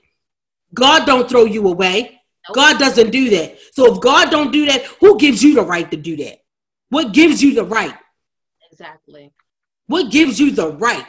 God 0.75 1.07
don't 1.07 1.29
throw 1.29 1.45
you 1.45 1.69
away. 1.69 2.21
Nope. 2.49 2.57
God 2.57 2.79
doesn't 2.79 3.11
do 3.11 3.31
that. 3.31 3.59
So 3.73 3.95
if 3.95 4.01
God 4.01 4.31
don't 4.31 4.51
do 4.51 4.67
that, 4.67 4.85
who 5.01 5.19
gives 5.19 5.43
you 5.43 5.55
the 5.55 5.63
right 5.63 5.89
to 5.91 5.97
do 5.97 6.17
that? 6.17 6.43
What 6.89 7.13
gives 7.13 7.43
you 7.43 7.55
the 7.55 7.65
right? 7.65 7.95
Exactly. 8.71 9.33
What 9.87 10.11
gives 10.11 10.41
you 10.41 10.51
the 10.51 10.73
right? 10.73 11.07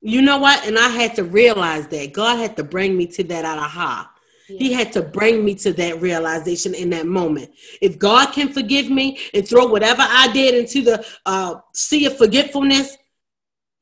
You 0.00 0.22
know 0.22 0.38
what? 0.38 0.66
And 0.66 0.78
I 0.78 0.88
had 0.88 1.16
to 1.16 1.24
realize 1.24 1.88
that 1.88 2.12
God 2.12 2.38
had 2.38 2.56
to 2.56 2.64
bring 2.64 2.96
me 2.96 3.06
to 3.08 3.24
that 3.24 3.44
aha. 3.44 4.12
Yeah. 4.48 4.58
He 4.58 4.72
had 4.72 4.92
to 4.92 5.02
bring 5.02 5.44
me 5.44 5.54
to 5.56 5.72
that 5.74 6.00
realization 6.00 6.74
in 6.74 6.90
that 6.90 7.06
moment. 7.06 7.50
If 7.82 7.98
God 7.98 8.32
can 8.32 8.48
forgive 8.48 8.90
me 8.90 9.18
and 9.34 9.46
throw 9.46 9.66
whatever 9.66 10.02
I 10.02 10.32
did 10.32 10.54
into 10.54 10.82
the 10.82 11.06
uh, 11.26 11.56
sea 11.74 12.06
of 12.06 12.16
forgetfulness, 12.16 12.96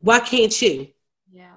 why 0.00 0.20
can't 0.20 0.60
you? 0.60 0.88
Yeah. 1.32 1.54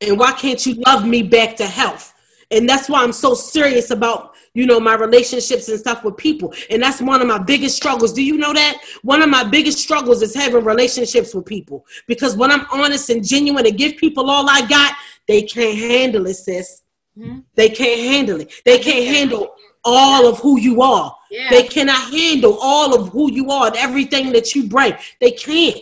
And 0.00 0.18
why 0.18 0.32
can't 0.32 0.64
you 0.64 0.74
love 0.86 1.06
me 1.06 1.22
back 1.22 1.56
to 1.56 1.66
health? 1.66 2.14
And 2.50 2.68
that's 2.68 2.88
why 2.88 3.02
I'm 3.02 3.12
so 3.12 3.34
serious 3.34 3.90
about, 3.90 4.34
you 4.52 4.66
know, 4.66 4.78
my 4.78 4.94
relationships 4.94 5.68
and 5.68 5.78
stuff 5.80 6.04
with 6.04 6.18
people. 6.18 6.52
And 6.68 6.82
that's 6.82 7.00
one 7.00 7.22
of 7.22 7.26
my 7.26 7.38
biggest 7.38 7.76
struggles. 7.76 8.12
Do 8.12 8.22
you 8.22 8.36
know 8.36 8.52
that? 8.52 8.78
One 9.02 9.22
of 9.22 9.30
my 9.30 9.42
biggest 9.42 9.78
struggles 9.78 10.20
is 10.20 10.34
having 10.34 10.62
relationships 10.62 11.34
with 11.34 11.46
people. 11.46 11.86
Because 12.06 12.36
when 12.36 12.50
I'm 12.50 12.66
honest 12.70 13.08
and 13.08 13.26
genuine 13.26 13.66
and 13.66 13.78
give 13.78 13.96
people 13.96 14.30
all 14.30 14.48
I 14.50 14.66
got, 14.66 14.94
they 15.26 15.42
can't 15.42 15.78
handle 15.78 16.26
it, 16.26 16.34
sis. 16.34 16.81
Mm-hmm. 17.18 17.40
They 17.54 17.68
can't 17.68 18.00
handle 18.00 18.40
it. 18.40 18.52
They 18.64 18.78
can't 18.78 19.14
handle 19.14 19.54
all 19.84 20.26
of 20.26 20.38
who 20.38 20.58
you 20.58 20.82
are. 20.82 21.14
Yeah. 21.30 21.50
They 21.50 21.64
cannot 21.64 22.10
handle 22.10 22.58
all 22.60 22.94
of 22.94 23.08
who 23.08 23.30
you 23.32 23.50
are 23.50 23.68
and 23.68 23.76
everything 23.76 24.32
that 24.32 24.54
you 24.54 24.68
bring. 24.68 24.94
They 25.20 25.32
can't. 25.32 25.78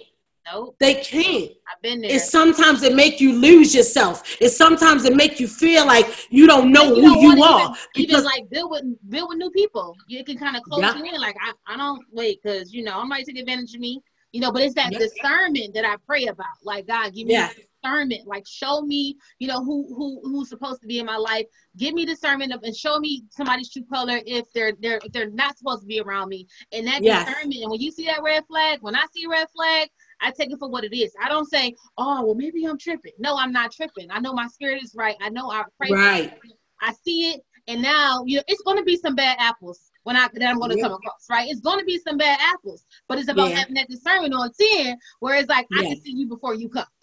Nope. 0.52 0.76
They 0.80 0.94
can't. 0.94 1.52
I've 1.70 1.80
been 1.82 2.00
there. 2.00 2.12
And 2.12 2.20
sometimes 2.20 2.82
it 2.82 2.94
make 2.94 3.20
you 3.20 3.32
lose 3.34 3.74
yourself. 3.74 4.36
And 4.40 4.50
sometimes 4.50 5.04
it 5.04 5.14
make 5.14 5.38
you 5.38 5.46
feel 5.46 5.86
like 5.86 6.06
you 6.30 6.46
don't 6.46 6.72
know 6.72 6.94
you 6.94 6.94
who 6.94 7.02
don't 7.02 7.38
you 7.38 7.42
are. 7.44 7.60
Even, 7.60 7.76
because 7.94 8.10
even 8.14 8.24
like 8.24 8.50
build 8.50 8.70
with 8.70 9.10
build 9.10 9.28
with 9.28 9.38
new 9.38 9.50
people. 9.50 9.96
You 10.08 10.24
can 10.24 10.38
kind 10.38 10.56
of 10.56 10.62
close 10.62 10.80
yeah. 10.80 10.96
you 10.96 11.04
in. 11.04 11.20
Like 11.20 11.36
I, 11.40 11.74
I 11.74 11.76
don't 11.76 12.04
wait 12.10 12.40
because 12.42 12.72
you 12.72 12.82
know 12.82 12.98
I'm 12.98 13.08
might 13.08 13.26
take 13.26 13.38
advantage 13.38 13.74
of 13.74 13.80
me. 13.80 14.02
You 14.32 14.40
know, 14.40 14.52
but 14.52 14.62
it's 14.62 14.74
that 14.74 14.92
discernment 14.92 15.74
that 15.74 15.84
I 15.84 15.96
pray 16.06 16.26
about. 16.26 16.46
Like 16.64 16.86
God, 16.86 17.14
give 17.14 17.26
me 17.26 17.34
discernment. 17.82 18.26
Like 18.26 18.46
show 18.46 18.82
me, 18.82 19.16
you 19.38 19.48
know, 19.48 19.64
who 19.64 19.86
who 19.94 20.20
who's 20.24 20.48
supposed 20.48 20.80
to 20.82 20.86
be 20.86 20.98
in 20.98 21.06
my 21.06 21.16
life. 21.16 21.46
Give 21.76 21.94
me 21.94 22.04
discernment 22.04 22.52
of, 22.52 22.62
and 22.62 22.74
show 22.74 22.98
me 22.98 23.24
somebody's 23.30 23.70
true 23.70 23.84
color 23.92 24.20
if 24.26 24.46
they're 24.52 24.72
they're 24.80 25.00
if 25.04 25.12
they're 25.12 25.30
not 25.30 25.58
supposed 25.58 25.82
to 25.82 25.86
be 25.86 26.00
around 26.00 26.28
me. 26.28 26.46
And 26.72 26.86
that 26.86 27.02
yes. 27.02 27.26
discernment. 27.26 27.62
And 27.62 27.70
when 27.70 27.80
you 27.80 27.90
see 27.90 28.06
that 28.06 28.22
red 28.22 28.44
flag, 28.46 28.78
when 28.82 28.94
I 28.94 29.04
see 29.14 29.24
a 29.24 29.28
red 29.28 29.48
flag, 29.54 29.88
I 30.20 30.30
take 30.30 30.50
it 30.50 30.58
for 30.58 30.68
what 30.68 30.84
it 30.84 30.96
is. 30.96 31.12
I 31.22 31.28
don't 31.28 31.48
say, 31.48 31.74
oh, 31.98 32.24
well, 32.24 32.34
maybe 32.34 32.64
I'm 32.64 32.78
tripping. 32.78 33.12
No, 33.18 33.36
I'm 33.36 33.52
not 33.52 33.72
tripping. 33.72 34.10
I 34.10 34.20
know 34.20 34.32
my 34.32 34.46
spirit 34.48 34.82
is 34.82 34.94
right. 34.96 35.16
I 35.20 35.30
know 35.30 35.50
I 35.50 35.64
pray. 35.78 35.90
Right. 35.90 36.34
I 36.82 36.92
see 37.04 37.30
it, 37.30 37.42
and 37.66 37.82
now 37.82 38.24
you 38.26 38.36
know 38.36 38.42
it's 38.48 38.62
going 38.62 38.78
to 38.78 38.84
be 38.84 38.96
some 38.96 39.14
bad 39.14 39.36
apples 39.38 39.89
when 40.04 40.16
I 40.16 40.28
that 40.32 40.42
I'm 40.42 40.58
going 40.58 40.70
to 40.70 40.76
yeah. 40.76 40.84
come 40.84 40.92
across. 40.92 41.26
Right. 41.28 41.48
It's 41.48 41.60
going 41.60 41.78
to 41.78 41.84
be 41.84 41.98
some 41.98 42.16
bad 42.16 42.38
apples, 42.40 42.84
but 43.08 43.18
it's 43.18 43.28
about 43.28 43.50
yeah. 43.50 43.56
having 43.56 43.74
that 43.74 43.88
discernment 43.88 44.34
on 44.34 44.50
ten, 44.58 44.96
where 45.20 45.36
it's 45.36 45.48
like 45.48 45.66
I 45.78 45.82
can 45.82 46.00
see 46.00 46.12
you 46.12 46.28
before 46.28 46.54
you 46.54 46.68
come. 46.68 46.86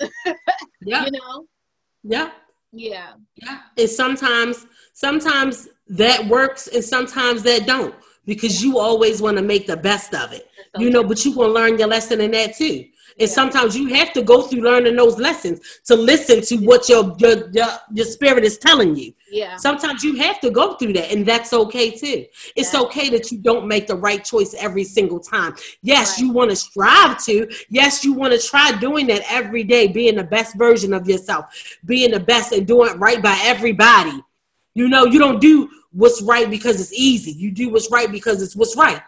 yeah. 0.82 1.06
You 1.06 1.12
know. 1.12 1.46
Yeah. 2.04 2.32
Yeah. 2.72 3.14
Yeah. 3.36 3.60
And 3.78 3.90
sometimes, 3.90 4.66
sometimes 4.94 5.70
that 5.88 6.26
works, 6.28 6.68
and 6.68 6.84
sometimes 6.84 7.44
that 7.44 7.66
don't 7.66 7.96
because 8.26 8.64
you 8.64 8.78
always 8.78 9.22
want 9.22 9.38
to 9.38 9.44
make 9.44 9.68
the 9.68 9.78
best 9.78 10.14
of 10.14 10.34
it. 10.34 10.50
You 10.78 10.92
know, 10.92 11.04
but 11.04 11.26
you 11.26 11.34
to 11.34 11.48
learn 11.48 11.80
your 11.80 11.88
lesson 11.88 12.22
in 12.22 12.32
that 12.32 12.56
too. 12.56 12.86
And 13.20 13.28
yeah. 13.28 13.34
sometimes 13.34 13.76
you 13.76 13.88
have 13.96 14.14
to 14.14 14.22
go 14.22 14.44
through 14.44 14.62
learning 14.62 14.96
those 14.96 15.18
lessons 15.18 15.82
to 15.86 15.96
listen 15.96 16.42
to 16.42 16.58
what 16.66 16.88
your, 16.88 17.16
your 17.18 17.50
your 17.52 17.68
your, 17.92 18.06
spirit 18.06 18.44
is 18.44 18.60
telling 18.60 18.96
you. 18.96 19.12
Yeah. 19.32 19.58
Sometimes 19.58 20.04
you 20.04 20.18
have 20.18 20.40
to 20.42 20.52
go 20.52 20.76
through 20.76 20.94
that, 20.94 21.12
and 21.12 21.26
that's 21.26 21.52
okay 21.52 21.92
too. 21.92 22.26
It's 22.56 22.74
yeah. 22.74 22.82
okay 22.82 23.10
that 23.10 23.32
you 23.32 23.40
don't 23.40 23.68
make 23.68 23.88
the 23.88 23.96
right 23.96 24.24
choice 24.24 24.54
every 24.54 24.84
single 24.84 25.20
time. 25.20 25.56
Yes, 25.82 26.12
right. 26.12 26.20
you 26.20 26.32
want 26.32 26.52
to 26.52 26.56
strive 26.56 27.24
to. 27.26 27.50
Yes, 27.70 28.06
you 28.06 28.14
want 28.14 28.40
to 28.40 28.48
try 28.48 28.72
doing 28.74 29.08
that 29.08 29.24
every 29.30 29.64
day, 29.64 29.88
being 29.88 30.16
the 30.16 30.24
best 30.24 30.56
version 30.56 30.94
of 30.94 31.08
yourself, 31.08 31.46
being 31.86 32.12
the 32.12 32.20
best 32.20 32.52
and 32.52 32.68
doing 32.68 32.92
it 32.92 33.00
right 33.00 33.22
by 33.22 33.40
everybody. 33.44 34.24
You 34.76 34.88
know, 34.88 35.06
you 35.06 35.18
don't 35.18 35.42
do 35.42 35.70
what's 35.92 36.22
right 36.22 36.48
because 36.48 36.80
it's 36.80 36.94
easy. 36.94 37.32
You 37.32 37.50
do 37.50 37.70
what's 37.70 37.90
right 37.90 38.12
because 38.12 38.44
it's 38.44 38.56
what's 38.56 38.76
right. 38.78 39.02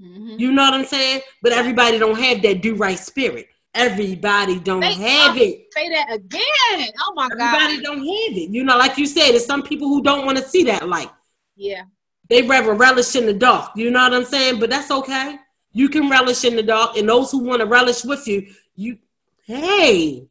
Mm-hmm. 0.00 0.38
You 0.38 0.52
know 0.52 0.62
what 0.62 0.74
I'm 0.74 0.84
saying? 0.84 1.22
But 1.42 1.52
everybody 1.52 1.98
don't 1.98 2.18
have 2.18 2.42
that 2.42 2.62
do 2.62 2.76
right 2.76 2.98
spirit. 2.98 3.48
Everybody 3.76 4.58
don't 4.58 4.82
have 4.82 5.36
it. 5.36 5.66
Say 5.72 5.88
that 5.90 6.12
again. 6.12 6.92
Oh 7.00 7.12
my 7.14 7.26
Everybody 7.26 7.38
god. 7.38 7.62
Everybody 7.62 7.82
don't 7.82 7.98
have 7.98 8.36
it. 8.38 8.50
You 8.50 8.64
know, 8.64 8.78
like 8.78 8.96
you 8.96 9.06
said, 9.06 9.32
there's 9.32 9.44
some 9.44 9.62
people 9.62 9.88
who 9.88 10.02
don't 10.02 10.24
want 10.24 10.38
to 10.38 10.44
see 10.44 10.64
that 10.64 10.88
light. 10.88 11.10
Yeah. 11.56 11.82
They 12.28 12.42
rather 12.42 12.74
relish 12.74 13.14
in 13.14 13.26
the 13.26 13.34
dark. 13.34 13.72
You 13.76 13.90
know 13.90 14.00
what 14.00 14.14
I'm 14.14 14.24
saying? 14.24 14.58
But 14.58 14.70
that's 14.70 14.90
okay. 14.90 15.38
You 15.72 15.90
can 15.90 16.08
relish 16.08 16.44
in 16.44 16.56
the 16.56 16.62
dark, 16.62 16.96
and 16.96 17.06
those 17.06 17.30
who 17.30 17.38
want 17.40 17.60
to 17.60 17.66
relish 17.66 18.02
with 18.02 18.26
you, 18.26 18.46
you 18.74 18.96
hey, 19.44 20.26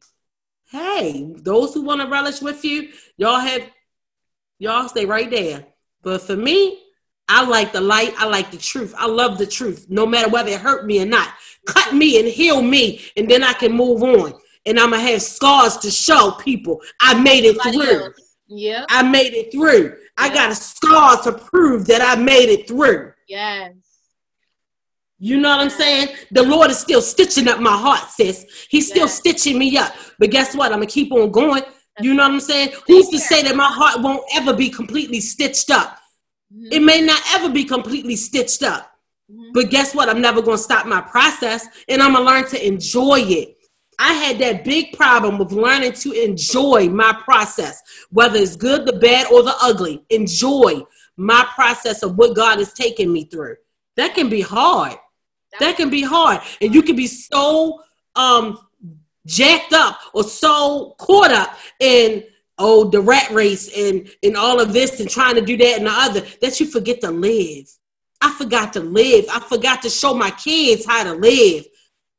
hey, 0.70 1.34
those 1.36 1.72
who 1.72 1.82
want 1.82 2.00
to 2.00 2.08
relish 2.08 2.42
with 2.42 2.64
you, 2.64 2.90
y'all 3.16 3.38
have 3.38 3.62
y'all 4.58 4.88
stay 4.88 5.06
right 5.06 5.30
there. 5.30 5.64
But 6.02 6.22
for 6.22 6.36
me, 6.36 6.80
I 7.28 7.44
like 7.44 7.72
the 7.72 7.80
light. 7.80 8.14
I 8.18 8.26
like 8.26 8.50
the 8.50 8.56
truth. 8.56 8.94
I 8.96 9.06
love 9.06 9.38
the 9.38 9.46
truth, 9.46 9.86
no 9.88 10.04
matter 10.04 10.28
whether 10.28 10.50
it 10.50 10.60
hurt 10.60 10.84
me 10.84 11.00
or 11.00 11.06
not. 11.06 11.28
Cut 11.66 11.94
me 11.94 12.18
and 12.18 12.28
heal 12.28 12.62
me, 12.62 13.00
and 13.16 13.28
then 13.28 13.42
I 13.42 13.52
can 13.52 13.72
move 13.72 14.02
on. 14.02 14.34
And 14.64 14.80
I'm 14.80 14.90
gonna 14.90 15.02
have 15.02 15.22
scars 15.22 15.76
to 15.78 15.90
show 15.90 16.32
people 16.32 16.80
I 17.00 17.20
made 17.20 17.44
it 17.44 17.60
through. 17.62 18.12
Yeah, 18.48 18.84
I 18.88 19.02
made 19.02 19.34
it 19.34 19.52
through. 19.52 19.96
I 20.16 20.32
got 20.32 20.50
a 20.50 20.54
scar 20.54 21.20
to 21.22 21.32
prove 21.32 21.86
that 21.86 22.00
I 22.00 22.20
made 22.20 22.48
it 22.48 22.68
through. 22.68 23.12
Yes. 23.28 23.74
You 25.18 25.38
know 25.38 25.48
what 25.48 25.60
I'm 25.60 25.70
saying? 25.70 26.08
The 26.30 26.42
Lord 26.42 26.70
is 26.70 26.78
still 26.78 27.00
stitching 27.00 27.48
up 27.48 27.58
my 27.58 27.76
heart, 27.76 28.10
sis. 28.10 28.46
He's 28.68 28.88
still 28.88 29.06
yes. 29.06 29.16
stitching 29.16 29.58
me 29.58 29.76
up. 29.76 29.94
But 30.18 30.30
guess 30.30 30.54
what? 30.54 30.72
I'm 30.72 30.78
gonna 30.78 30.86
keep 30.86 31.12
on 31.12 31.30
going. 31.30 31.62
You 32.00 32.12
know 32.14 32.24
what 32.24 32.32
I'm 32.32 32.40
saying? 32.40 32.72
Who's 32.86 33.08
to 33.08 33.18
say 33.18 33.42
that 33.42 33.56
my 33.56 33.68
heart 33.68 34.02
won't 34.02 34.22
ever 34.34 34.52
be 34.52 34.68
completely 34.68 35.20
stitched 35.20 35.70
up? 35.70 35.98
Mm-hmm. 36.52 36.68
It 36.72 36.82
may 36.82 37.00
not 37.00 37.20
ever 37.34 37.48
be 37.48 37.64
completely 37.64 38.16
stitched 38.16 38.62
up. 38.62 38.90
Mm-hmm. 39.30 39.50
But 39.52 39.70
guess 39.70 39.94
what? 39.94 40.08
I'm 40.08 40.20
never 40.20 40.42
going 40.42 40.56
to 40.56 40.62
stop 40.62 40.86
my 40.86 41.00
process 41.00 41.66
and 41.88 42.02
I'm 42.02 42.12
going 42.14 42.24
to 42.24 42.30
learn 42.30 42.48
to 42.50 42.66
enjoy 42.66 43.20
it. 43.20 43.56
I 43.98 44.12
had 44.12 44.38
that 44.40 44.64
big 44.64 44.92
problem 44.92 45.38
with 45.38 45.52
learning 45.52 45.94
to 45.94 46.12
enjoy 46.12 46.88
my 46.88 47.18
process, 47.24 47.82
whether 48.10 48.38
it's 48.38 48.54
good, 48.54 48.86
the 48.86 48.92
bad, 48.92 49.26
or 49.32 49.42
the 49.42 49.54
ugly. 49.62 50.04
Enjoy 50.10 50.82
my 51.16 51.46
process 51.54 52.02
of 52.02 52.16
what 52.16 52.36
God 52.36 52.60
is 52.60 52.72
taking 52.74 53.12
me 53.12 53.24
through. 53.24 53.56
That 53.96 54.14
can 54.14 54.28
be 54.28 54.42
hard. 54.42 54.98
That 55.58 55.76
can 55.76 55.88
be 55.88 56.02
hard. 56.02 56.40
And 56.60 56.74
you 56.74 56.82
can 56.82 56.96
be 56.96 57.06
so 57.06 57.82
um 58.14 58.58
jacked 59.26 59.72
up 59.72 59.98
or 60.14 60.24
so 60.24 60.94
caught 60.98 61.30
up 61.30 61.56
in 61.80 62.22
oh 62.58 62.84
the 62.84 63.00
rat 63.00 63.30
race 63.30 63.70
and 63.76 64.08
and 64.22 64.36
all 64.36 64.60
of 64.60 64.72
this 64.72 65.00
and 65.00 65.10
trying 65.10 65.34
to 65.34 65.40
do 65.40 65.56
that 65.56 65.78
and 65.78 65.86
the 65.86 65.90
other 65.92 66.20
that 66.40 66.58
you 66.60 66.66
forget 66.66 67.00
to 67.00 67.10
live 67.10 67.68
i 68.20 68.32
forgot 68.32 68.72
to 68.72 68.80
live 68.80 69.24
i 69.32 69.40
forgot 69.40 69.82
to 69.82 69.90
show 69.90 70.14
my 70.14 70.30
kids 70.30 70.84
how 70.86 71.04
to 71.04 71.12
live 71.12 71.64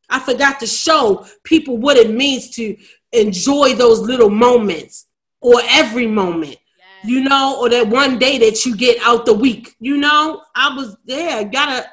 i 0.10 0.20
forgot 0.20 0.60
to 0.60 0.68
show 0.68 1.26
people 1.44 1.78
what 1.78 1.98
it 1.98 2.12
means 2.12 2.50
to 2.50 2.76
enjoy 3.12 3.74
those 3.74 4.00
little 4.00 4.30
moments 4.30 5.08
or 5.42 5.56
every 5.70 6.08
moment 6.08 6.58
yes. 6.78 7.06
you 7.06 7.22
know 7.22 7.58
or 7.60 7.70
that 7.70 7.88
one 7.88 8.18
day 8.18 8.38
that 8.38 8.66
you 8.66 8.76
get 8.76 8.98
out 9.04 9.26
the 9.26 9.34
week 9.34 9.76
you 9.80 9.98
know 9.98 10.42
i 10.56 10.76
was 10.76 10.98
there 11.06 11.44
gotta 11.46 11.86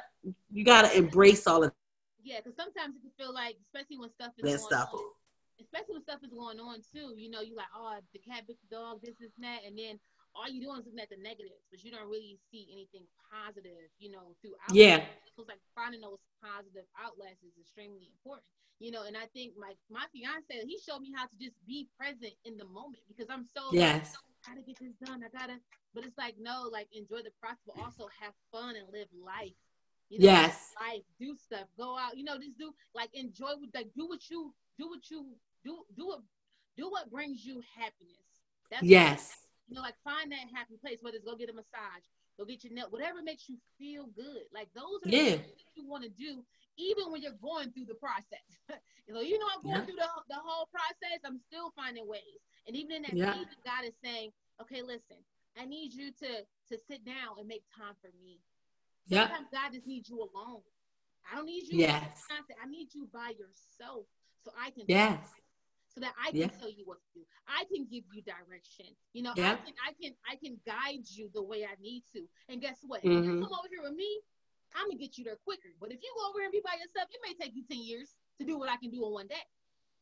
you 0.51 0.63
gotta 0.63 0.95
embrace 0.97 1.47
all 1.47 1.63
of 1.63 1.71
yeah 2.23 2.37
because 2.37 2.55
sometimes 2.55 2.95
it 2.95 3.01
can 3.01 3.11
feel 3.17 3.33
like 3.33 3.55
especially 3.67 3.97
when 3.97 4.09
stuff 4.11 4.31
is 4.37 4.51
that 4.51 4.59
stuff 4.59 4.89
on 4.93 4.99
especially 5.59 5.93
when 5.95 6.03
stuff 6.03 6.23
is 6.23 6.31
going 6.31 6.59
on 6.59 6.79
too. 6.93 7.13
You 7.17 7.29
know, 7.29 7.41
you 7.41 7.55
like, 7.55 7.71
oh, 7.75 7.97
the 8.13 8.19
cat 8.19 8.47
bit 8.47 8.57
the 8.69 8.75
dog, 8.75 9.01
this, 9.03 9.15
this, 9.19 9.31
and 9.35 9.45
that, 9.45 9.61
and 9.65 9.77
then 9.77 9.99
all 10.35 10.51
you 10.51 10.59
doing 10.59 10.79
is 10.79 10.85
looking 10.85 10.99
at 10.99 11.09
the 11.09 11.17
negatives, 11.23 11.63
but 11.71 11.79
you 11.83 11.89
don't 11.89 12.11
really 12.11 12.37
see 12.51 12.67
anything 12.69 13.07
positive. 13.31 13.87
You 13.97 14.11
know, 14.11 14.35
throughout. 14.43 14.75
Yeah. 14.75 15.07
So 15.35 15.47
it's 15.47 15.49
like 15.49 15.63
finding 15.73 16.03
those 16.03 16.19
positive 16.43 16.85
outlets 16.99 17.39
is 17.41 17.55
extremely 17.55 18.11
important. 18.11 18.43
You 18.83 18.91
know, 18.91 19.07
and 19.07 19.15
I 19.15 19.31
think 19.31 19.55
my 19.55 19.71
my 19.87 20.03
fiance 20.11 20.51
he 20.67 20.75
showed 20.83 20.99
me 20.99 21.15
how 21.15 21.25
to 21.25 21.35
just 21.39 21.55
be 21.63 21.87
present 21.95 22.35
in 22.43 22.59
the 22.59 22.67
moment 22.67 23.07
because 23.07 23.31
I'm 23.31 23.47
so 23.47 23.71
yes. 23.71 24.11
Like, 24.11 24.35
I 24.35 24.53
gotta 24.53 24.67
get 24.67 24.77
this 24.77 24.93
done. 24.99 25.23
I 25.23 25.31
gotta, 25.31 25.57
but 25.95 26.03
it's 26.03 26.17
like 26.19 26.35
no, 26.37 26.67
like 26.67 26.91
enjoy 26.91 27.23
the 27.23 27.33
process, 27.39 27.63
but 27.65 27.79
also 27.79 28.11
have 28.19 28.35
fun 28.51 28.75
and 28.75 28.85
live 28.91 29.07
life. 29.15 29.55
You 30.11 30.19
know, 30.19 30.27
yes. 30.27 30.75
Life, 30.75 31.07
do 31.17 31.35
stuff, 31.39 31.65
go 31.79 31.97
out. 31.97 32.17
You 32.19 32.27
know, 32.27 32.37
just 32.37 32.59
do 32.59 32.75
like 32.93 33.09
enjoy. 33.15 33.55
Like 33.73 33.89
do 33.95 34.05
what 34.07 34.29
you 34.29 34.53
do 34.77 34.89
what 34.91 35.09
you 35.09 35.33
do 35.63 35.81
do 35.95 36.11
it 36.11 36.19
do 36.77 36.91
what 36.91 37.09
brings 37.09 37.45
you 37.45 37.63
happiness. 37.79 38.27
That's 38.69 38.83
yes. 38.83 39.44
You 39.67 39.75
know, 39.75 39.81
like 39.81 39.95
find 40.03 40.31
that 40.31 40.45
happy 40.53 40.77
place, 40.77 40.99
whether 41.01 41.17
it's 41.17 41.25
go 41.25 41.35
get 41.35 41.49
a 41.49 41.53
massage, 41.53 42.05
go 42.37 42.45
get 42.45 42.63
your 42.63 42.73
nail, 42.73 42.87
whatever 42.89 43.21
makes 43.23 43.49
you 43.49 43.57
feel 43.77 44.07
good. 44.15 44.45
Like 44.53 44.69
those 44.75 45.01
are 45.05 45.09
yeah. 45.09 45.41
things 45.41 45.73
you 45.75 45.87
want 45.87 46.03
to 46.03 46.09
do, 46.09 46.43
even 46.77 47.11
when 47.11 47.21
you're 47.21 47.39
going 47.41 47.71
through 47.71 47.89
the 47.89 47.97
process. 47.97 48.45
you 49.07 49.13
know, 49.13 49.21
you 49.21 49.39
know, 49.39 49.49
I'm 49.49 49.63
going 49.63 49.81
yeah. 49.81 49.85
through 49.85 50.01
the, 50.01 50.09
the 50.29 50.41
whole 50.41 50.69
process. 50.69 51.19
I'm 51.25 51.39
still 51.49 51.73
finding 51.75 52.07
ways, 52.07 52.39
and 52.67 52.75
even 52.75 52.97
in 52.97 53.01
that 53.03 53.17
yeah. 53.17 53.33
season, 53.33 53.57
God 53.65 53.85
is 53.85 53.95
saying, 54.03 54.29
"Okay, 54.61 54.81
listen, 54.81 55.17
I 55.57 55.65
need 55.65 55.93
you 55.93 56.11
to 56.21 56.45
to 56.69 56.75
sit 56.87 57.05
down 57.05 57.39
and 57.39 57.47
make 57.47 57.63
time 57.73 57.97
for 58.01 58.09
me." 58.21 58.37
Sometimes 59.09 59.47
God 59.53 59.73
just 59.73 59.85
needs 59.85 60.09
you 60.09 60.17
alone. 60.17 60.61
I 61.31 61.37
don't 61.37 61.45
need 61.45 61.69
you. 61.69 61.79
Yes. 61.79 62.25
I 62.29 62.67
need 62.67 62.93
you 62.93 63.07
by 63.13 63.33
yourself 63.37 64.05
so 64.43 64.51
I 64.59 64.69
can. 64.69 64.85
Yes 64.87 65.19
so 65.95 66.03
that 66.03 66.11
I 66.19 66.31
can 66.31 66.51
yeah. 66.51 66.59
tell 66.59 66.69
you 66.69 66.83
what 66.83 66.99
to 66.99 67.09
do. 67.15 67.23
I 67.47 67.63
can 67.71 67.87
give 67.87 68.03
you 68.11 68.19
direction. 68.21 68.91
You 69.15 69.23
know, 69.23 69.33
yeah. 69.35 69.55
I 69.55 69.55
can 69.55 69.73
I 69.79 69.91
can 69.95 70.11
I 70.27 70.35
can 70.35 70.59
guide 70.67 71.07
you 71.07 71.31
the 71.33 71.41
way 71.41 71.63
I 71.63 71.79
need 71.79 72.03
to. 72.11 72.27
And 72.51 72.59
guess 72.59 72.83
what? 72.83 72.99
Mm-hmm. 72.99 73.17
If 73.17 73.25
you 73.25 73.31
mm-hmm. 73.31 73.43
come 73.47 73.55
over 73.55 73.71
here 73.71 73.81
with 73.81 73.95
me, 73.95 74.19
I'm 74.75 74.91
gonna 74.91 74.99
get 74.99 75.17
you 75.17 75.23
there 75.23 75.39
quicker. 75.47 75.71
But 75.79 75.95
if 75.95 76.03
you 76.03 76.11
go 76.19 76.27
over 76.27 76.43
here 76.43 76.51
and 76.51 76.55
be 76.55 76.59
by 76.59 76.75
yourself, 76.75 77.07
it 77.15 77.23
may 77.23 77.31
take 77.39 77.55
you 77.55 77.63
10 77.63 77.79
years 77.79 78.11
to 78.39 78.43
do 78.43 78.59
what 78.59 78.67
I 78.67 78.75
can 78.75 78.91
do 78.91 79.07
in 79.07 79.11
one 79.15 79.31
day. 79.31 79.47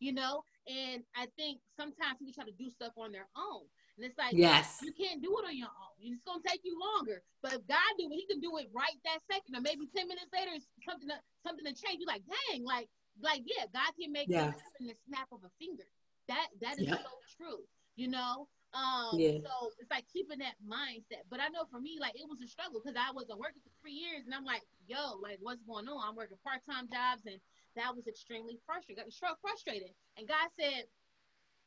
You 0.02 0.12
know, 0.18 0.44
and 0.66 1.06
I 1.16 1.30
think 1.38 1.62
sometimes 1.78 2.18
people 2.18 2.34
try 2.34 2.44
to 2.44 2.58
do 2.58 2.68
stuff 2.74 2.98
on 2.98 3.14
their 3.14 3.30
own. 3.38 3.70
And 3.96 4.02
it's 4.02 4.18
like, 4.18 4.34
yes, 4.34 4.82
you 4.82 4.92
can't 4.92 5.22
do 5.22 5.38
it 5.38 5.46
on 5.46 5.56
your 5.56 5.70
own. 5.70 5.94
It's 6.02 6.26
gonna 6.26 6.42
take 6.42 6.66
you 6.66 6.74
longer. 6.74 7.22
But 7.46 7.54
if 7.54 7.62
God 7.70 7.92
do 8.02 8.10
it, 8.10 8.18
He 8.18 8.26
can 8.26 8.42
do 8.42 8.58
it 8.58 8.74
right 8.74 8.98
that 9.06 9.22
second, 9.30 9.54
or 9.54 9.62
maybe 9.62 9.86
ten 9.94 10.10
minutes 10.10 10.34
later, 10.34 10.58
something 10.82 11.08
to, 11.08 11.22
something 11.46 11.64
to 11.64 11.78
change. 11.78 12.02
You're 12.02 12.10
like, 12.10 12.26
dang, 12.26 12.66
like 12.66 12.90
like 13.22 13.42
yeah, 13.46 13.66
God 13.74 13.92
can 14.00 14.12
make 14.12 14.30
yeah. 14.30 14.50
it 14.50 14.56
in 14.80 14.88
the 14.88 14.98
snap 15.08 15.28
of 15.32 15.44
a 15.44 15.52
finger. 15.60 15.86
That 16.28 16.48
that 16.62 16.80
is 16.80 16.88
yep. 16.88 17.04
so 17.04 17.14
true. 17.38 17.62
You 17.96 18.10
know, 18.10 18.48
um, 18.74 19.14
yeah. 19.22 19.38
so 19.46 19.70
it's 19.78 19.92
like 19.94 20.10
keeping 20.10 20.42
that 20.42 20.58
mindset. 20.66 21.30
But 21.30 21.38
I 21.38 21.54
know 21.54 21.70
for 21.70 21.78
me, 21.78 22.02
like 22.02 22.18
it 22.18 22.26
was 22.26 22.42
a 22.42 22.50
struggle 22.50 22.82
because 22.82 22.98
I 22.98 23.14
wasn't 23.14 23.38
working 23.38 23.62
for 23.62 23.70
three 23.82 23.94
years, 23.94 24.26
and 24.26 24.34
I'm 24.34 24.46
like, 24.46 24.66
yo, 24.90 25.22
like 25.22 25.38
what's 25.42 25.62
going 25.62 25.86
on? 25.86 26.02
I'm 26.02 26.18
working 26.18 26.42
part 26.42 26.66
time 26.66 26.90
jobs, 26.90 27.22
and 27.30 27.38
that 27.78 27.94
was 27.94 28.10
extremely 28.10 28.58
frustrating. 28.66 29.06
Got 29.06 29.38
frustrated, 29.42 29.94
and 30.18 30.26
God 30.26 30.50
said, 30.58 30.90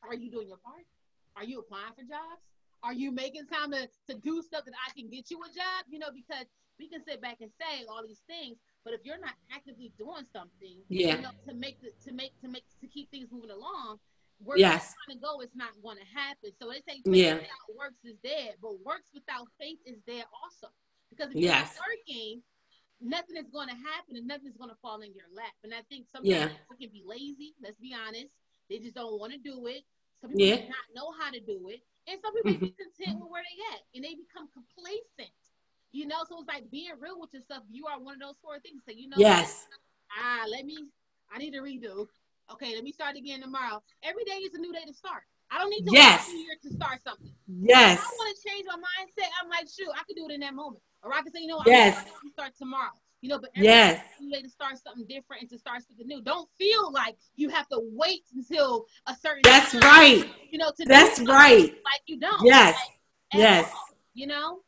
"Are 0.03 0.15
you 0.15 0.27
doing 0.27 0.51
your 0.51 0.59
part? 0.59 0.83
Are 1.39 1.47
you 1.47 1.63
applying 1.63 1.95
for 1.95 2.03
jobs? 2.03 2.43
Are 2.83 2.93
you 2.93 3.11
making 3.11 3.47
time 3.47 3.71
to 3.71 3.87
to 4.11 4.13
do 4.19 4.43
stuff 4.43 4.67
that 4.67 4.75
I 4.75 4.91
can 4.91 5.07
get 5.07 5.31
you 5.31 5.39
a 5.39 5.47
job? 5.47 5.87
You 5.87 6.03
know, 6.03 6.11
because 6.11 6.51
we 6.75 6.91
can 6.91 7.03
sit 7.07 7.21
back 7.21 7.39
and 7.39 7.51
say 7.55 7.87
all 7.87 8.03
these 8.05 8.21
things, 8.27 8.57
but 8.87 8.95
if 8.95 9.03
you're 9.03 9.19
not 9.19 9.35
actively 9.51 9.91
doing 9.99 10.23
something, 10.31 10.79
yeah, 10.87 11.19
you 11.19 11.21
know, 11.27 11.35
to 11.43 11.53
make 11.53 11.75
the, 11.83 11.91
to 12.07 12.15
make 12.15 12.31
to 12.39 12.47
make 12.47 12.63
to 12.79 12.87
keep 12.87 13.11
things 13.11 13.27
moving 13.27 13.51
along, 13.51 13.99
where 14.39 14.55
yes. 14.55 14.95
trying 15.03 15.19
to 15.19 15.21
go, 15.21 15.43
it's 15.43 15.59
not 15.59 15.75
going 15.83 15.99
to 15.99 16.07
happen. 16.07 16.55
So 16.55 16.71
they 16.71 16.79
say 16.87 17.03
yeah. 17.03 17.35
without 17.35 17.67
works 17.75 17.99
is 18.07 18.15
dead, 18.23 18.55
but 18.63 18.79
works 18.87 19.11
without 19.11 19.51
faith 19.59 19.75
is 19.83 19.99
dead 20.07 20.23
also. 20.31 20.71
Because 21.11 21.35
if 21.35 21.43
yes. 21.43 21.75
you're 21.75 21.83
working, 21.83 22.39
nothing 23.03 23.35
is 23.35 23.51
going 23.51 23.67
to 23.67 23.75
happen 23.75 24.15
and 24.15 24.23
nothing 24.23 24.47
is 24.47 24.55
going 24.55 24.71
to 24.71 24.79
fall 24.79 25.03
in 25.03 25.11
your 25.11 25.27
lap. 25.35 25.51
And 25.67 25.75
I 25.75 25.83
think 25.91 26.07
sometimes 26.07 26.31
yeah. 26.31 26.47
people 26.47 26.79
can 26.79 26.91
be 26.95 27.03
lazy. 27.03 27.59
Let's 27.59 27.75
be 27.83 27.91
honest; 27.91 28.31
they 28.71 28.79
just 28.79 28.95
don't 28.95 29.19
want 29.19 29.35
to 29.35 29.41
do 29.43 29.67
it. 29.67 29.83
Some 30.23 30.31
people 30.31 30.47
yeah. 30.47 30.63
do 30.63 30.71
not 30.71 30.87
know 30.95 31.11
how 31.11 31.27
to 31.27 31.43
do 31.43 31.59
it, 31.75 31.83
and 32.07 32.23
some 32.23 32.31
people 32.39 32.55
mm-hmm. 32.55 32.71
be 32.71 32.79
content 32.79 33.19
with 33.19 33.27
where 33.27 33.43
they 33.43 33.59
at, 33.75 33.83
and 33.99 33.99
they 33.99 34.15
become 34.15 34.47
complacent. 34.55 35.35
You 35.91 36.07
know, 36.07 36.17
so 36.27 36.39
it's 36.39 36.47
like 36.47 36.69
being 36.69 36.91
real 36.99 37.19
with 37.19 37.33
yourself. 37.33 37.63
You 37.69 37.85
are 37.87 37.99
one 37.99 38.15
of 38.15 38.21
those 38.21 38.37
four 38.41 38.59
things. 38.59 38.81
So 38.85 38.93
you 38.95 39.09
know, 39.09 39.17
yes. 39.17 39.67
Ah, 40.11 40.45
let 40.49 40.65
me. 40.65 40.77
I 41.33 41.37
need 41.37 41.51
to 41.51 41.59
redo. 41.59 42.07
Okay, 42.51 42.75
let 42.75 42.83
me 42.83 42.91
start 42.91 43.17
again 43.17 43.41
tomorrow. 43.41 43.81
Every 44.03 44.23
day 44.23 44.37
is 44.43 44.53
a 44.53 44.59
new 44.59 44.71
day 44.71 44.85
to 44.85 44.93
start. 44.93 45.23
I 45.51 45.59
don't 45.59 45.69
need 45.69 45.85
to 45.85 45.91
yes. 45.91 46.29
wait 46.29 46.61
to 46.63 46.69
start 46.75 46.99
something. 47.03 47.31
Yes. 47.47 47.99
If 47.99 48.05
I 48.05 48.11
want 48.17 48.37
to 48.37 48.49
change 48.49 48.65
my 48.67 48.75
mindset. 48.75 49.29
I'm 49.41 49.49
like, 49.49 49.67
shoot, 49.67 49.89
I 49.93 50.03
could 50.03 50.15
do 50.15 50.27
it 50.29 50.33
in 50.33 50.41
that 50.41 50.53
moment. 50.53 50.81
Or 51.03 51.13
I 51.13 51.21
can 51.21 51.31
say, 51.31 51.41
you 51.41 51.47
know, 51.47 51.61
yes. 51.65 52.05
I'm 52.23 52.31
start 52.31 52.53
tomorrow. 52.57 52.91
You 53.21 53.29
know, 53.29 53.39
but 53.39 53.49
yes, 53.55 53.99
day 54.31 54.41
to 54.43 54.49
start 54.49 54.77
something 54.77 55.05
different 55.07 55.41
and 55.41 55.49
to 55.49 55.57
start 55.57 55.81
something 55.87 56.05
new. 56.05 56.21
Don't 56.21 56.47
feel 56.55 56.91
like 56.91 57.15
you 57.35 57.49
have 57.49 57.67
to 57.69 57.81
wait 57.93 58.21
until 58.35 58.85
a 59.07 59.15
certain. 59.15 59.41
That's 59.43 59.71
time, 59.71 59.81
right. 59.81 60.25
You 60.51 60.59
know, 60.59 60.71
to 60.77 60.85
that's 60.85 61.19
right. 61.21 61.71
Like 61.71 62.01
you 62.05 62.19
don't. 62.19 62.45
Yes. 62.45 62.75
Like, 63.33 63.41
yes. 63.41 63.71
All, 63.73 63.97
you 64.13 64.27
know. 64.27 64.59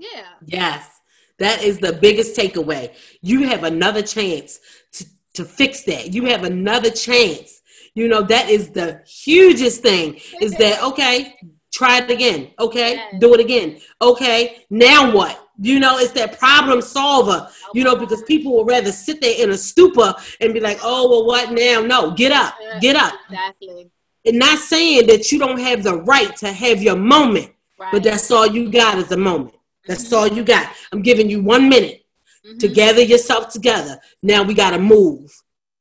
Yeah. 0.00 0.26
Yes. 0.44 1.00
That 1.38 1.62
is 1.62 1.78
the 1.78 1.92
biggest 1.92 2.36
takeaway. 2.36 2.94
You 3.22 3.48
have 3.48 3.64
another 3.64 4.02
chance 4.02 4.58
to 4.92 5.04
to 5.34 5.44
fix 5.44 5.84
that. 5.84 6.12
You 6.12 6.26
have 6.26 6.44
another 6.44 6.90
chance. 6.90 7.62
You 7.94 8.08
know, 8.08 8.22
that 8.22 8.48
is 8.48 8.70
the 8.70 9.02
hugest 9.06 9.82
thing 9.82 10.20
is 10.40 10.52
that, 10.56 10.82
okay, 10.90 11.36
try 11.72 11.98
it 11.98 12.10
again. 12.10 12.50
Okay, 12.58 12.94
yes. 12.94 13.14
do 13.18 13.34
it 13.34 13.40
again. 13.40 13.80
Okay, 14.00 14.64
now 14.70 15.14
what? 15.14 15.48
You 15.62 15.78
know, 15.78 15.98
it's 15.98 16.12
that 16.12 16.38
problem 16.38 16.80
solver, 16.80 17.48
you 17.74 17.84
know, 17.84 17.94
because 17.94 18.22
people 18.22 18.52
will 18.52 18.64
rather 18.64 18.92
sit 18.92 19.20
there 19.20 19.42
in 19.42 19.50
a 19.50 19.58
stupor 19.58 20.14
and 20.40 20.54
be 20.54 20.60
like, 20.60 20.78
oh, 20.82 21.10
well, 21.10 21.26
what 21.26 21.52
now? 21.52 21.82
No, 21.82 22.12
get 22.12 22.32
up, 22.32 22.54
get 22.80 22.96
up. 22.96 23.14
Exactly. 23.28 23.90
And 24.24 24.38
not 24.38 24.58
saying 24.58 25.06
that 25.08 25.30
you 25.30 25.38
don't 25.38 25.60
have 25.60 25.82
the 25.82 25.96
right 26.02 26.34
to 26.38 26.52
have 26.52 26.82
your 26.82 26.96
moment, 26.96 27.50
right. 27.78 27.92
but 27.92 28.02
that's 28.02 28.30
all 28.30 28.46
you 28.46 28.70
got 28.70 28.98
is 28.98 29.12
a 29.12 29.16
moment. 29.16 29.54
That's 29.86 30.04
mm-hmm. 30.06 30.14
all 30.14 30.28
you 30.28 30.44
got. 30.44 30.72
I'm 30.92 31.02
giving 31.02 31.30
you 31.30 31.42
one 31.42 31.68
minute 31.68 32.04
mm-hmm. 32.46 32.58
to 32.58 32.68
gather 32.68 33.02
yourself 33.02 33.50
together. 33.50 33.98
Now 34.22 34.42
we 34.42 34.54
got 34.54 34.70
to 34.70 34.78
move. 34.78 35.30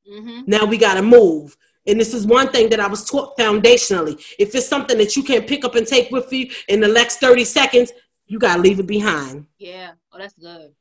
Mm-hmm. 0.10 0.42
Now 0.48 0.66
we 0.66 0.78
got 0.78 0.96
to 0.96 1.02
move. 1.02 1.56
And 1.88 2.00
this 2.00 2.14
is 2.14 2.28
one 2.28 2.50
thing 2.50 2.70
that 2.70 2.80
I 2.80 2.88
was 2.88 3.06
taught 3.06 3.38
foundationally. 3.38 4.24
If 4.38 4.54
it's 4.54 4.68
something 4.68 4.98
that 4.98 5.16
you 5.16 5.24
can't 5.24 5.48
pick 5.48 5.66
up 5.66 5.76
and 5.76 5.88
take 5.88 6.12
with 6.12 6.32
you 6.32 6.50
in 6.68 6.80
the 6.80 6.88
next 6.88 7.18
30 7.18 7.44
seconds, 7.46 7.92
you 8.28 8.38
got 8.38 8.58
to 8.58 8.62
leave 8.62 8.80
it 8.80 8.88
behind. 8.88 9.48
Yeah. 9.58 9.92
Oh, 10.14 10.20
that's 10.20 10.36
good. 10.36 10.72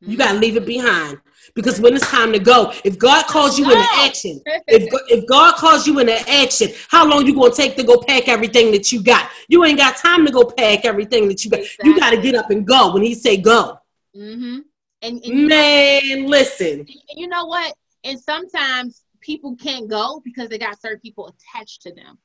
You 0.00 0.16
got 0.16 0.32
to 0.32 0.38
leave 0.38 0.56
it 0.56 0.66
behind 0.66 1.20
because 1.54 1.80
when 1.80 1.94
it's 1.94 2.08
time 2.08 2.32
to 2.32 2.38
go, 2.38 2.72
if 2.84 2.98
God 2.98 3.26
calls 3.26 3.58
you 3.58 3.70
into 3.70 3.86
action, 3.96 4.40
if, 4.46 4.88
if 5.08 5.26
God 5.26 5.56
calls 5.56 5.86
you 5.86 5.98
into 5.98 6.18
action, 6.30 6.70
how 6.88 7.06
long 7.06 7.26
you 7.26 7.34
going 7.34 7.50
to 7.50 7.56
take 7.56 7.76
to 7.76 7.82
go 7.82 8.02
pack 8.06 8.28
everything 8.28 8.72
that 8.72 8.92
you 8.92 9.02
got? 9.02 9.30
You 9.48 9.64
ain't 9.64 9.78
got 9.78 9.96
time 9.96 10.24
to 10.26 10.32
go 10.32 10.44
pack 10.44 10.84
everything 10.84 11.28
that 11.28 11.44
you 11.44 11.50
got. 11.50 11.60
Exactly. 11.60 11.90
You 11.90 12.00
got 12.00 12.10
to 12.10 12.20
get 12.20 12.34
up 12.34 12.50
and 12.50 12.66
go 12.66 12.94
when 12.94 13.02
he 13.02 13.14
say 13.14 13.36
go. 13.36 13.78
Mm-hmm. 14.16 14.58
And, 15.02 15.24
and 15.24 15.48
man, 15.48 16.26
listen. 16.26 16.80
And 16.80 16.90
you 17.16 17.28
know 17.28 17.46
what? 17.46 17.74
And 18.04 18.18
sometimes 18.18 19.02
people 19.20 19.56
can't 19.56 19.88
go 19.88 20.20
because 20.24 20.48
they 20.48 20.58
got 20.58 20.80
certain 20.80 21.00
people 21.00 21.28
attached 21.28 21.82
to 21.82 21.94
them. 21.94 22.18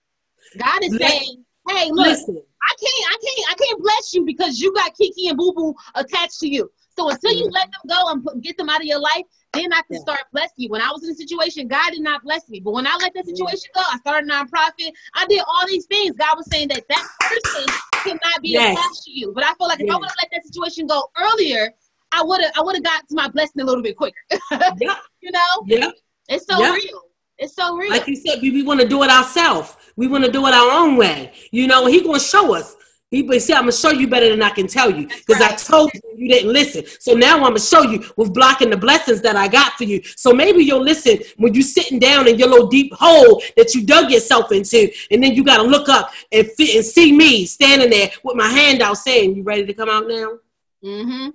God 0.57 0.83
is 0.83 0.97
saying, 0.97 1.43
"Hey, 1.69 1.89
look, 1.91 2.07
listen. 2.07 2.41
I 2.61 2.73
can't, 2.79 3.05
I 3.09 3.17
can't, 3.23 3.51
I 3.51 3.65
can't 3.65 3.81
bless 3.81 4.13
you 4.13 4.25
because 4.25 4.59
you 4.59 4.73
got 4.73 4.95
Kiki 4.95 5.27
and 5.27 5.37
Boo 5.37 5.53
Boo 5.53 5.75
attached 5.95 6.39
to 6.39 6.47
you. 6.47 6.69
So 6.97 7.09
until 7.09 7.31
you 7.31 7.47
let 7.49 7.69
them 7.71 7.81
go 7.87 8.11
and 8.11 8.23
put, 8.23 8.41
get 8.41 8.57
them 8.57 8.69
out 8.69 8.81
of 8.81 8.85
your 8.85 8.99
life, 8.99 9.23
then 9.53 9.71
I 9.71 9.81
can 9.81 9.95
yeah. 9.95 9.99
start 9.99 10.21
blessing 10.33 10.55
you. 10.57 10.69
When 10.69 10.81
I 10.81 10.89
was 10.91 11.03
in 11.03 11.11
a 11.11 11.15
situation, 11.15 11.67
God 11.67 11.91
did 11.91 12.01
not 12.01 12.23
bless 12.23 12.49
me. 12.49 12.59
But 12.59 12.71
when 12.71 12.87
I 12.87 12.95
let 12.99 13.13
that 13.13 13.25
situation 13.25 13.69
go, 13.73 13.81
I 13.81 13.97
started 13.99 14.29
a 14.29 14.33
nonprofit. 14.33 14.91
I 15.13 15.25
did 15.27 15.41
all 15.47 15.67
these 15.67 15.85
things. 15.85 16.15
God 16.15 16.37
was 16.37 16.49
saying 16.49 16.69
that 16.69 16.83
that 16.89 17.07
person 17.19 17.65
cannot 18.03 18.41
be 18.41 18.49
yes. 18.49 18.77
attached 18.77 19.03
to 19.03 19.11
you. 19.11 19.31
But 19.33 19.43
I 19.43 19.53
feel 19.53 19.67
like 19.67 19.79
if 19.79 19.89
I 19.89 19.95
would 19.95 20.07
have 20.07 20.15
let 20.23 20.31
that 20.31 20.45
situation 20.45 20.87
go 20.87 21.03
earlier, 21.19 21.71
I 22.11 22.23
would 22.23 22.41
have 22.41 22.51
I 22.55 22.61
would 22.61 22.75
have 22.75 22.83
got 22.83 23.07
to 23.09 23.15
my 23.15 23.27
blessing 23.29 23.61
a 23.61 23.65
little 23.65 23.83
bit 23.83 23.95
quicker. 23.95 24.17
yeah. 24.51 24.95
You 25.21 25.31
know? 25.31 25.63
Yeah. 25.65 25.91
It's 26.29 26.45
so 26.45 26.59
yeah. 26.59 26.73
real. 26.73 27.01
It's 27.37 27.55
so 27.55 27.75
real. 27.75 27.91
Like 27.91 28.07
you 28.07 28.15
said, 28.15 28.41
we, 28.41 28.49
we 28.49 28.63
want 28.63 28.81
to 28.81 28.87
do 28.87 29.03
it 29.03 29.11
ourselves. 29.11 29.75
We 29.95 30.07
want 30.07 30.25
to 30.25 30.31
do 30.31 30.47
it 30.47 30.53
our 30.53 30.71
own 30.71 30.97
way. 30.97 31.33
You 31.51 31.67
know, 31.67 31.85
he 31.85 32.01
gonna 32.01 32.19
show 32.19 32.55
us. 32.55 32.75
He 33.09 33.23
but 33.23 33.41
see, 33.41 33.53
I'm 33.53 33.61
gonna 33.61 33.71
show 33.71 33.91
you 33.91 34.07
better 34.07 34.29
than 34.29 34.41
I 34.41 34.49
can 34.49 34.67
tell 34.67 34.91
you 34.91 35.07
because 35.07 35.39
right. 35.39 35.53
I 35.53 35.55
told 35.55 35.91
you 35.93 36.01
you 36.17 36.27
didn't 36.27 36.51
listen. 36.51 36.83
So 36.99 37.13
now 37.13 37.37
I'm 37.37 37.43
gonna 37.43 37.59
show 37.59 37.83
you 37.83 38.03
with 38.17 38.33
blocking 38.33 38.69
the 38.69 38.75
blessings 38.75 39.21
that 39.21 39.37
I 39.37 39.47
got 39.47 39.73
for 39.73 39.85
you. 39.85 40.01
So 40.03 40.33
maybe 40.33 40.63
you'll 40.63 40.83
listen 40.83 41.19
when 41.37 41.53
you're 41.53 41.63
sitting 41.63 41.99
down 41.99 42.27
in 42.27 42.37
your 42.37 42.49
little 42.49 42.67
deep 42.67 42.93
hole 42.93 43.41
that 43.55 43.73
you 43.73 43.85
dug 43.85 44.11
yourself 44.11 44.51
into, 44.51 44.89
and 45.09 45.23
then 45.23 45.33
you 45.33 45.45
gotta 45.45 45.63
look 45.63 45.87
up 45.87 46.11
and 46.33 46.45
fit 46.51 46.75
and 46.75 46.85
see 46.85 47.13
me 47.13 47.45
standing 47.45 47.89
there 47.89 48.11
with 48.23 48.35
my 48.35 48.49
hand 48.49 48.81
out 48.81 48.97
saying, 48.97 49.35
"You 49.37 49.43
ready 49.43 49.65
to 49.65 49.73
come 49.73 49.89
out 49.89 50.07
now?" 50.07 50.39
Mm-hmm. 50.83 51.29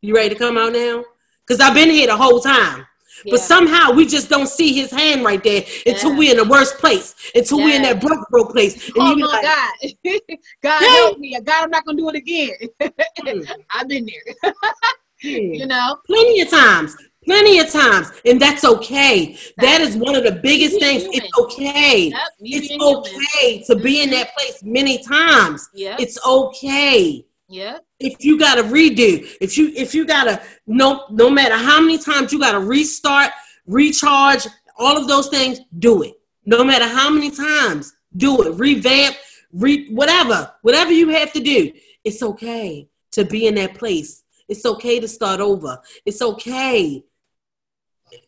You 0.00 0.14
ready 0.14 0.30
to 0.30 0.34
come 0.36 0.56
out 0.56 0.72
now? 0.72 1.04
Because 1.46 1.60
I've 1.60 1.74
been 1.74 1.90
here 1.90 2.06
the 2.06 2.16
whole 2.16 2.40
time. 2.40 2.86
Yeah. 3.24 3.32
But 3.32 3.40
somehow 3.40 3.92
we 3.92 4.06
just 4.06 4.28
don't 4.28 4.48
see 4.48 4.72
his 4.72 4.90
hand 4.90 5.24
right 5.24 5.42
there 5.42 5.64
until 5.86 6.12
yeah. 6.12 6.18
we're 6.18 6.30
in 6.32 6.36
the 6.36 6.48
worst 6.48 6.78
place, 6.78 7.14
until 7.34 7.58
yeah. 7.60 7.64
we're 7.64 7.76
in 7.76 7.82
that 7.82 8.00
broke, 8.00 8.28
broke 8.30 8.52
place. 8.52 8.88
And 8.88 8.94
oh, 8.98 9.16
you 9.16 9.26
like, 9.26 9.42
God. 9.42 9.74
God 10.62 10.80
help 10.80 11.18
me. 11.18 11.38
God, 11.40 11.64
I'm 11.64 11.70
not 11.70 11.84
going 11.84 11.96
to 11.96 12.02
do 12.02 12.08
it 12.08 12.16
again. 12.16 12.54
mm. 12.80 13.50
I've 13.74 13.88
been 13.88 14.06
there. 14.06 14.52
you 15.20 15.66
know? 15.66 15.98
Plenty 16.06 16.40
of 16.40 16.50
times. 16.50 16.96
Plenty 17.24 17.58
of 17.58 17.70
times. 17.70 18.10
And 18.24 18.40
that's 18.40 18.64
okay. 18.64 19.36
That 19.58 19.82
is 19.82 19.96
one 19.96 20.14
of 20.14 20.24
the 20.24 20.32
biggest 20.32 20.80
things. 20.80 21.02
Human. 21.02 21.18
It's 21.18 21.38
okay. 21.38 22.08
Yep. 22.08 22.20
It's 22.40 22.82
okay 22.82 23.58
human. 23.58 23.66
to 23.66 23.76
be 23.76 24.00
in 24.00 24.08
mm-hmm. 24.08 24.18
that 24.18 24.34
place 24.34 24.62
many 24.62 25.02
times. 25.02 25.68
Yep. 25.74 26.00
It's 26.00 26.26
okay. 26.26 27.26
Yeah. 27.48 27.78
If 27.98 28.24
you 28.24 28.38
gotta 28.38 28.62
redo, 28.62 29.26
if 29.40 29.56
you 29.56 29.72
if 29.74 29.94
you 29.94 30.06
gotta 30.06 30.42
no 30.66 31.06
no 31.10 31.30
matter 31.30 31.56
how 31.56 31.80
many 31.80 31.98
times 31.98 32.32
you 32.32 32.38
gotta 32.38 32.60
restart, 32.60 33.30
recharge, 33.66 34.46
all 34.76 34.96
of 34.96 35.08
those 35.08 35.28
things, 35.28 35.60
do 35.78 36.02
it. 36.02 36.14
No 36.44 36.62
matter 36.62 36.86
how 36.86 37.08
many 37.10 37.30
times, 37.30 37.94
do 38.16 38.42
it. 38.42 38.54
Revamp, 38.54 39.16
re- 39.52 39.88
whatever, 39.88 40.52
whatever 40.62 40.92
you 40.92 41.08
have 41.08 41.32
to 41.32 41.40
do. 41.40 41.72
It's 42.04 42.22
okay 42.22 42.88
to 43.12 43.24
be 43.24 43.46
in 43.46 43.54
that 43.56 43.74
place. 43.74 44.24
It's 44.48 44.64
okay 44.64 45.00
to 45.00 45.08
start 45.08 45.40
over. 45.40 45.80
It's 46.04 46.22
okay. 46.22 47.04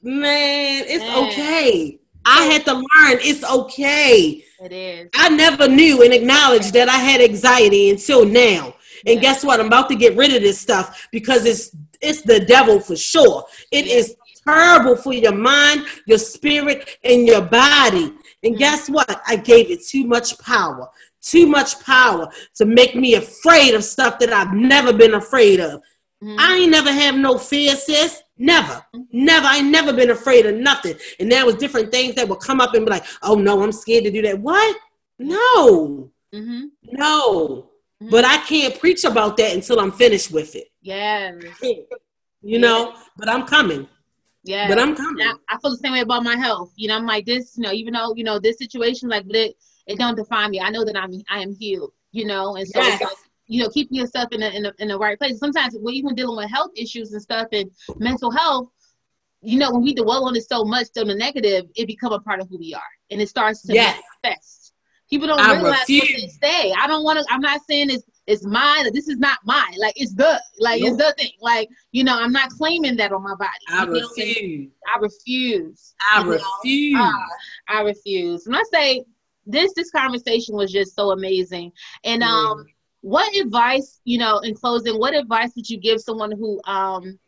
Man, 0.03 0.85
it's 0.87 1.05
Man. 1.05 1.29
okay. 1.29 2.01
I 2.25 2.45
had 2.45 2.65
to 2.67 2.75
learn 2.75 3.19
it's 3.23 3.45
okay. 3.45 4.45
It 4.63 4.73
is. 4.73 5.09
I 5.15 5.31
never 5.31 5.69
knew 5.69 6.03
and 6.03 6.13
acknowledged 6.13 6.75
that 6.75 6.89
I 6.89 6.97
had 6.97 7.21
anxiety 7.21 7.91
until 7.91 8.27
now. 8.27 8.75
And 9.07 9.17
yeah. 9.17 9.21
guess 9.21 9.45
what? 9.45 9.61
I'm 9.61 9.67
about 9.67 9.89
to 9.91 9.97
get 9.97 10.17
rid 10.17 10.35
of 10.35 10.43
this 10.43 10.61
stuff 10.61 11.09
because 11.13 11.45
it's 11.45 11.75
it's 12.01 12.23
the 12.23 12.41
devil 12.41 12.81
for 12.81 12.97
sure. 12.97 13.45
It 13.71 13.87
yeah. 13.87 13.95
is 13.95 14.17
terrible 14.45 14.97
for 14.97 15.13
your 15.13 15.35
mind, 15.35 15.87
your 16.07 16.19
spirit, 16.19 16.99
and 17.05 17.27
your 17.27 17.43
body. 17.43 18.13
And 18.43 18.55
mm-hmm. 18.55 18.57
guess 18.57 18.89
what? 18.89 19.21
I 19.27 19.37
gave 19.37 19.71
it 19.71 19.85
too 19.85 20.07
much 20.07 20.39
power 20.39 20.89
too 21.23 21.47
much 21.47 21.79
power 21.85 22.31
to 22.57 22.65
make 22.65 22.95
me 22.95 23.15
afraid 23.15 23.75
of 23.75 23.85
stuff 23.85 24.19
that 24.19 24.33
I've 24.33 24.55
never 24.55 24.93
been 24.93 25.15
afraid 25.15 25.61
of. 25.61 25.83
Mm-hmm. 26.23 26.37
I 26.39 26.55
ain't 26.57 26.71
never 26.71 26.93
have 26.93 27.15
no 27.15 27.39
fear, 27.39 27.75
sis. 27.77 28.23
Never, 28.37 28.85
never. 29.13 29.47
I 29.47 29.59
ain't 29.59 29.71
never 29.71 29.93
been 29.93 30.11
afraid 30.11 30.47
of 30.47 30.55
nothing. 30.57 30.97
And 31.19 31.31
there 31.31 31.47
was 31.47 31.57
different 31.57 31.91
things 31.91 32.15
that 32.15 32.29
would 32.29 32.41
come 32.41 32.61
up 32.61 32.75
and 32.75 32.85
be 32.85 32.91
like, 32.91 33.05
"Oh 33.23 33.35
no, 33.35 33.63
I'm 33.63 33.73
scared 33.73 34.05
to 34.05 34.11
do 34.11 34.23
that." 34.23 34.39
What? 34.39 34.77
No, 35.19 36.11
mm-hmm. 36.35 36.67
no. 36.85 37.70
Mm-hmm. 38.03 38.11
But 38.11 38.25
I 38.25 38.39
can't 38.39 38.79
preach 38.79 39.05
about 39.05 39.37
that 39.37 39.55
until 39.55 39.79
I'm 39.79 39.93
finished 39.93 40.31
with 40.31 40.57
it. 40.57 40.69
Yeah. 40.81 41.33
You 42.43 42.59
know, 42.59 42.95
but 43.19 43.29
I'm 43.29 43.47
coming. 43.47 43.87
Yeah. 44.43 44.69
But 44.69 44.79
I'm 44.79 44.97
coming. 44.97 45.27
I, 45.27 45.35
I 45.51 45.59
feel 45.59 45.73
the 45.73 45.77
same 45.77 45.93
way 45.93 46.01
about 46.01 46.25
my 46.25 46.37
health. 46.37 46.73
You 46.77 46.89
know, 46.89 46.97
I'm 46.97 47.05
like 47.05 47.27
this. 47.27 47.59
You 47.59 47.65
know, 47.65 47.73
even 47.73 47.93
though 47.93 48.15
you 48.17 48.25
know 48.25 48.39
this 48.39 48.57
situation, 48.57 49.11
like, 49.11 49.27
but 49.27 49.37
it 49.37 49.57
it 49.87 49.99
don't 49.99 50.17
define 50.17 50.51
me. 50.51 50.61
I 50.61 50.71
know 50.71 50.85
that 50.85 50.97
I'm 50.97 51.13
I 51.29 51.41
am 51.41 51.55
healed, 51.55 51.93
you 52.13 52.25
know, 52.25 52.57
and 52.57 52.67
so 52.67 52.81
yes. 52.81 53.03
like, 53.03 53.11
you 53.47 53.63
know, 53.63 53.69
keeping 53.69 53.99
yourself 53.99 54.29
in 54.33 54.41
the, 54.41 54.57
in 54.57 54.63
the 54.63 54.75
in 54.79 54.89
the 54.89 54.99
right 54.99 55.19
place. 55.19 55.39
Sometimes 55.39 55.77
we're 55.79 55.93
even 55.93 56.15
dealing 56.15 56.39
with 56.39 56.51
health 56.51 56.71
issues 56.77 57.13
and 57.13 57.21
stuff 57.21 57.49
and 57.53 57.71
mental 57.99 58.31
health. 58.31 58.71
You 59.43 59.59
know, 59.59 59.73
when 59.73 59.83
we 59.83 59.95
dwell 59.95 60.25
on 60.25 60.37
it 60.37 60.49
so 60.49 60.65
much, 60.65 60.89
on 60.97 61.09
the 61.09 61.15
negative, 61.15 61.67
it 61.75 61.87
become 61.87 62.13
a 62.13 62.21
part 62.21 62.41
of 62.41 62.49
who 62.49 62.59
we 62.59 62.73
are, 62.73 62.81
and 63.11 63.21
it 63.21 63.29
starts 63.29 63.63
to 63.63 63.75
yes. 63.75 64.01
manifest. 64.25 64.60
People 65.11 65.27
don't 65.27 65.41
I 65.41 65.55
realize 65.55 65.81
refuse. 65.81 66.03
what 66.03 66.21
they 66.41 66.49
say. 66.49 66.73
I 66.73 66.87
don't 66.87 67.03
want 67.03 67.19
to. 67.19 67.25
I'm 67.33 67.41
not 67.41 67.61
saying 67.69 67.91
it's 67.91 68.05
it's 68.27 68.47
mine. 68.47 68.93
This 68.93 69.09
is 69.09 69.19
not 69.19 69.39
mine. 69.45 69.75
Like 69.79 69.95
it's 69.97 70.15
the 70.15 70.41
like 70.61 70.81
nope. 70.81 70.91
it's 70.91 71.05
the 71.05 71.15
thing. 71.19 71.33
Like 71.41 71.69
you 71.91 72.05
know, 72.05 72.17
I'm 72.17 72.33
not 72.33 72.51
claiming 72.51 72.97
that 72.97 73.13
on 73.13 73.23
my 73.23 73.35
body. 73.35 73.51
I 73.69 73.85
you 73.85 73.93
refuse. 73.93 74.71
I 74.95 74.99
refuse. 74.99 75.95
I 76.13 76.23
refuse. 76.25 76.97
I, 76.99 77.27
I 77.69 77.81
refuse. 77.83 78.47
When 78.47 78.55
I 78.55 78.63
say 78.73 79.05
this 79.47 79.73
this 79.75 79.91
conversation 79.91 80.55
was 80.55 80.71
just 80.73 80.95
so 80.95 81.11
amazing. 81.11 81.73
And 82.05 82.23
um, 82.23 82.67
what 83.01 83.35
advice, 83.37 84.01
you 84.05 84.19
know, 84.19 84.39
in 84.41 84.55
closing, 84.55 84.99
what 84.99 85.15
advice 85.15 85.51
would 85.57 85.69
you 85.69 85.79
give 85.79 86.01
someone 86.01 86.33
who 86.33 86.61
um, 86.65 87.19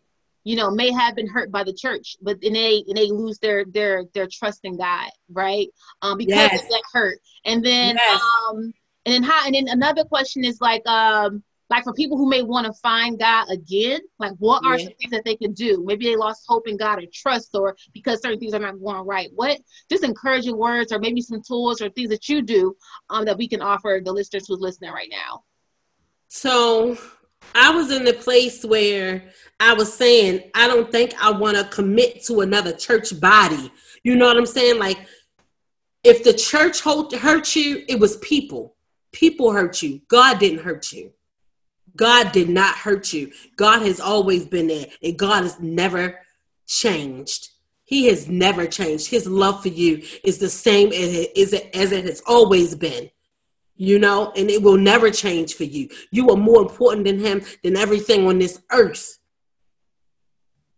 you 0.45 0.57
know, 0.57 0.71
may 0.71 0.91
have 0.91 1.15
been 1.15 1.29
hurt 1.29 1.51
by 1.51 1.65
the 1.65 1.73
church, 1.73 2.17
but 2.21 2.39
and 2.43 2.55
they 2.55 2.85
and 2.87 2.97
they 2.97 3.11
lose 3.11 3.39
their 3.39 3.65
their 3.65 4.05
their 4.15 4.29
trust 4.31 4.61
in 4.65 4.77
God, 4.77 5.11
right? 5.31 5.69
Um, 6.03 6.19
because 6.19 6.35
yes. 6.35 6.63
of 6.63 6.69
that 6.69 6.83
hurt. 6.93 7.19
And 7.45 7.65
then 7.65 7.97
yes. 7.97 8.21
um, 8.51 8.73
and 9.07 9.15
then 9.15 9.23
how? 9.23 9.47
And 9.47 9.55
then 9.55 9.69
another 9.69 10.05
question 10.05 10.45
is 10.45 10.61
like 10.61 10.87
um 10.87 11.43
like 11.71 11.85
for 11.85 11.95
people 11.95 12.19
who 12.19 12.29
may 12.29 12.43
want 12.43 12.67
to 12.67 12.73
find 12.75 13.19
God 13.19 13.49
again, 13.51 14.01
like 14.19 14.33
what 14.39 14.65
are 14.67 14.79
yeah. 14.79 14.85
some 14.85 14.95
things 15.01 15.11
that 15.13 15.25
they 15.25 15.37
can 15.37 15.55
do? 15.55 15.83
Maybe 15.87 16.05
they 16.05 16.17
lost 16.17 16.45
hope 16.47 16.69
in 16.69 16.77
God 16.77 16.99
or 16.99 17.07
trust, 17.13 17.51
or 17.55 17.77
because 17.95 18.21
certain 18.21 18.39
things 18.39 18.53
are 18.53 18.59
not 18.59 18.79
going 18.79 19.07
right. 19.07 19.31
What 19.35 19.59
just 19.91 20.05
encouraging 20.05 20.57
words, 20.57 20.93
or 20.93 20.99
maybe 20.99 21.23
some 21.23 21.41
tools 21.41 21.81
or 21.81 21.89
things 21.89 22.11
that 22.11 22.29
you 22.29 22.43
do 22.43 22.77
um, 23.09 23.25
that 23.25 23.39
we 23.39 23.49
can 23.49 23.63
offer 23.63 24.01
the 24.05 24.13
listeners 24.13 24.47
who's 24.47 24.61
listening 24.61 24.93
right 24.93 25.09
now. 25.11 25.45
So 26.29 26.99
I 27.55 27.71
was 27.71 27.91
in 27.91 28.05
the 28.05 28.15
place 28.15 28.65
where 28.65 29.25
I 29.61 29.75
was 29.75 29.93
saying, 29.93 30.51
I 30.55 30.69
don't 30.69 30.91
think 30.91 31.15
I 31.21 31.31
want 31.31 31.57
to 31.57 31.65
commit 31.65 32.25
to 32.25 32.41
another 32.41 32.73
church 32.73 33.19
body. 33.21 33.71
You 34.03 34.17
know 34.17 34.27
what 34.27 34.37
I'm 34.37 34.47
saying? 34.47 34.79
Like, 34.79 34.99
if 36.03 36.25
the 36.25 36.33
church 36.33 36.81
hurt 36.81 37.55
you, 37.55 37.85
it 37.89 38.01
was 38.01 38.17
people. 38.17 38.75
People 39.13 39.53
hurt 39.53 39.83
you. 39.83 40.01
God 40.09 40.39
didn't 40.39 40.65
hurt 40.65 40.93
you. 40.93 41.13
God 41.95 42.33
did 42.33 42.49
not 42.49 42.75
hurt 42.75 43.13
you. 43.13 43.31
God 43.57 43.83
has 43.83 44.01
always 44.01 44.47
been 44.47 44.67
there, 44.67 44.87
and 45.03 45.19
God 45.19 45.43
has 45.43 45.61
never 45.61 46.21
changed. 46.67 47.51
He 47.85 48.07
has 48.07 48.29
never 48.29 48.67
changed. 48.67 49.09
His 49.09 49.27
love 49.27 49.63
for 49.63 49.69
you 49.69 50.03
is 50.25 50.39
the 50.39 50.49
same 50.49 50.89
as 50.89 51.53
it, 51.53 51.77
as 51.77 51.93
it 51.93 52.05
has 52.05 52.23
always 52.27 52.75
been. 52.75 53.11
You 53.77 53.99
know, 53.99 54.33
and 54.37 54.51
it 54.51 54.63
will 54.63 54.77
never 54.77 55.11
change 55.11 55.55
for 55.55 55.65
you. 55.65 55.89
You 56.11 56.29
are 56.31 56.37
more 56.37 56.63
important 56.63 57.07
than 57.07 57.19
him 57.19 57.43
than 57.65 57.77
everything 57.77 58.27
on 58.27 58.39
this 58.39 58.61
earth. 58.71 59.19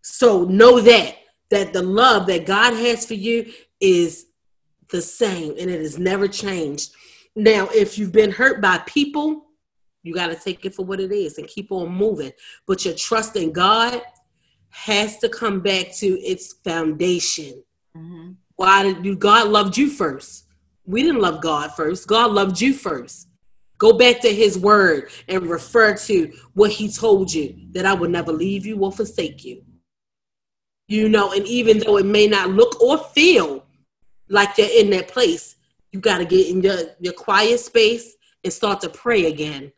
So 0.02 0.44
know 0.44 0.80
that 0.80 1.16
that 1.50 1.72
the 1.72 1.82
love 1.82 2.26
that 2.26 2.46
God 2.46 2.74
has 2.74 3.06
for 3.06 3.14
you 3.14 3.52
is 3.80 4.26
the 4.90 5.02
same 5.02 5.54
and 5.58 5.70
it 5.70 5.80
has 5.80 5.98
never 5.98 6.28
changed. 6.28 6.92
Now, 7.36 7.68
if 7.72 7.98
you've 7.98 8.12
been 8.12 8.30
hurt 8.30 8.60
by 8.60 8.78
people, 8.86 9.46
you 10.02 10.14
got 10.14 10.28
to 10.28 10.36
take 10.36 10.64
it 10.64 10.74
for 10.74 10.84
what 10.84 11.00
it 11.00 11.12
is 11.12 11.38
and 11.38 11.48
keep 11.48 11.72
on 11.72 11.90
moving. 11.90 12.32
But 12.66 12.84
your 12.84 12.94
trust 12.94 13.36
in 13.36 13.52
God 13.52 14.02
has 14.68 15.18
to 15.18 15.28
come 15.28 15.60
back 15.60 15.94
to 15.96 16.06
its 16.20 16.52
foundation. 16.64 17.62
Mm-hmm. 17.96 18.32
Why 18.56 18.82
did 18.82 19.04
you? 19.04 19.16
God 19.16 19.48
loved 19.48 19.76
you 19.76 19.88
first. 19.88 20.43
We 20.86 21.02
didn't 21.02 21.22
love 21.22 21.40
God 21.40 21.74
first. 21.74 22.06
God 22.06 22.32
loved 22.32 22.60
you 22.60 22.74
first. 22.74 23.28
Go 23.78 23.92
back 23.92 24.20
to 24.20 24.32
his 24.32 24.58
word 24.58 25.10
and 25.28 25.48
refer 25.48 25.94
to 25.96 26.32
what 26.54 26.70
he 26.70 26.90
told 26.90 27.32
you 27.32 27.56
that 27.72 27.86
I 27.86 27.94
will 27.94 28.08
never 28.08 28.32
leave 28.32 28.64
you 28.64 28.78
or 28.78 28.92
forsake 28.92 29.44
you. 29.44 29.62
You 30.86 31.08
know, 31.08 31.32
and 31.32 31.46
even 31.46 31.78
though 31.78 31.96
it 31.96 32.06
may 32.06 32.26
not 32.26 32.50
look 32.50 32.80
or 32.80 32.98
feel 32.98 33.64
like 34.28 34.58
you're 34.58 34.68
in 34.68 34.90
that 34.90 35.08
place, 35.08 35.56
you 35.92 36.00
got 36.00 36.18
to 36.18 36.24
get 36.24 36.48
in 36.48 36.60
your, 36.60 36.78
your 37.00 37.12
quiet 37.14 37.60
space 37.60 38.16
and 38.42 38.52
start 38.52 38.80
to 38.82 38.88
pray 38.88 39.26
again 39.26 39.72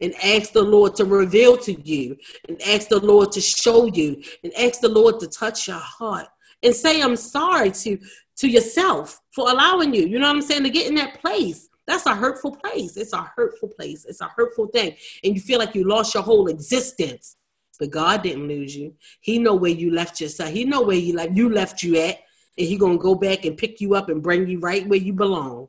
and 0.00 0.14
ask 0.22 0.52
the 0.52 0.62
Lord 0.62 0.96
to 0.96 1.04
reveal 1.04 1.56
to 1.58 1.72
you 1.80 2.16
and 2.48 2.60
ask 2.62 2.88
the 2.88 3.00
Lord 3.00 3.32
to 3.32 3.40
show 3.40 3.86
you 3.86 4.22
and 4.42 4.52
ask 4.54 4.80
the 4.80 4.88
Lord 4.88 5.20
to 5.20 5.28
touch 5.28 5.68
your 5.68 5.78
heart 5.78 6.26
and 6.62 6.74
say 6.74 7.02
I'm 7.02 7.16
sorry 7.16 7.70
to 7.70 7.98
to 8.40 8.48
yourself 8.48 9.20
for 9.30 9.50
allowing 9.50 9.94
you. 9.94 10.06
You 10.06 10.18
know 10.18 10.26
what 10.26 10.36
I'm 10.36 10.42
saying? 10.42 10.64
To 10.64 10.70
get 10.70 10.88
in 10.88 10.94
that 10.96 11.20
place. 11.20 11.68
That's 11.86 12.06
a 12.06 12.14
hurtful 12.14 12.56
place. 12.56 12.96
It's 12.96 13.12
a 13.12 13.30
hurtful 13.36 13.68
place. 13.68 14.04
It's 14.04 14.20
a 14.20 14.30
hurtful 14.34 14.68
thing. 14.68 14.94
And 15.24 15.34
you 15.34 15.40
feel 15.40 15.58
like 15.58 15.74
you 15.74 15.84
lost 15.84 16.14
your 16.14 16.22
whole 16.22 16.46
existence. 16.46 17.36
But 17.78 17.90
God 17.90 18.22
didn't 18.22 18.48
lose 18.48 18.76
you. 18.76 18.94
He 19.20 19.38
know 19.38 19.54
where 19.54 19.70
you 19.70 19.90
left 19.90 20.20
yourself. 20.20 20.50
He 20.50 20.64
know 20.64 20.82
where 20.82 20.96
you 20.96 21.14
left 21.14 21.32
you 21.32 21.50
left 21.50 21.82
you 21.82 21.96
at. 21.96 22.18
And 22.56 22.66
he 22.66 22.76
gonna 22.76 22.98
go 22.98 23.14
back 23.14 23.44
and 23.44 23.56
pick 23.56 23.80
you 23.80 23.94
up 23.94 24.08
and 24.08 24.22
bring 24.22 24.48
you 24.48 24.58
right 24.60 24.86
where 24.86 24.98
you 24.98 25.12
belong. 25.12 25.68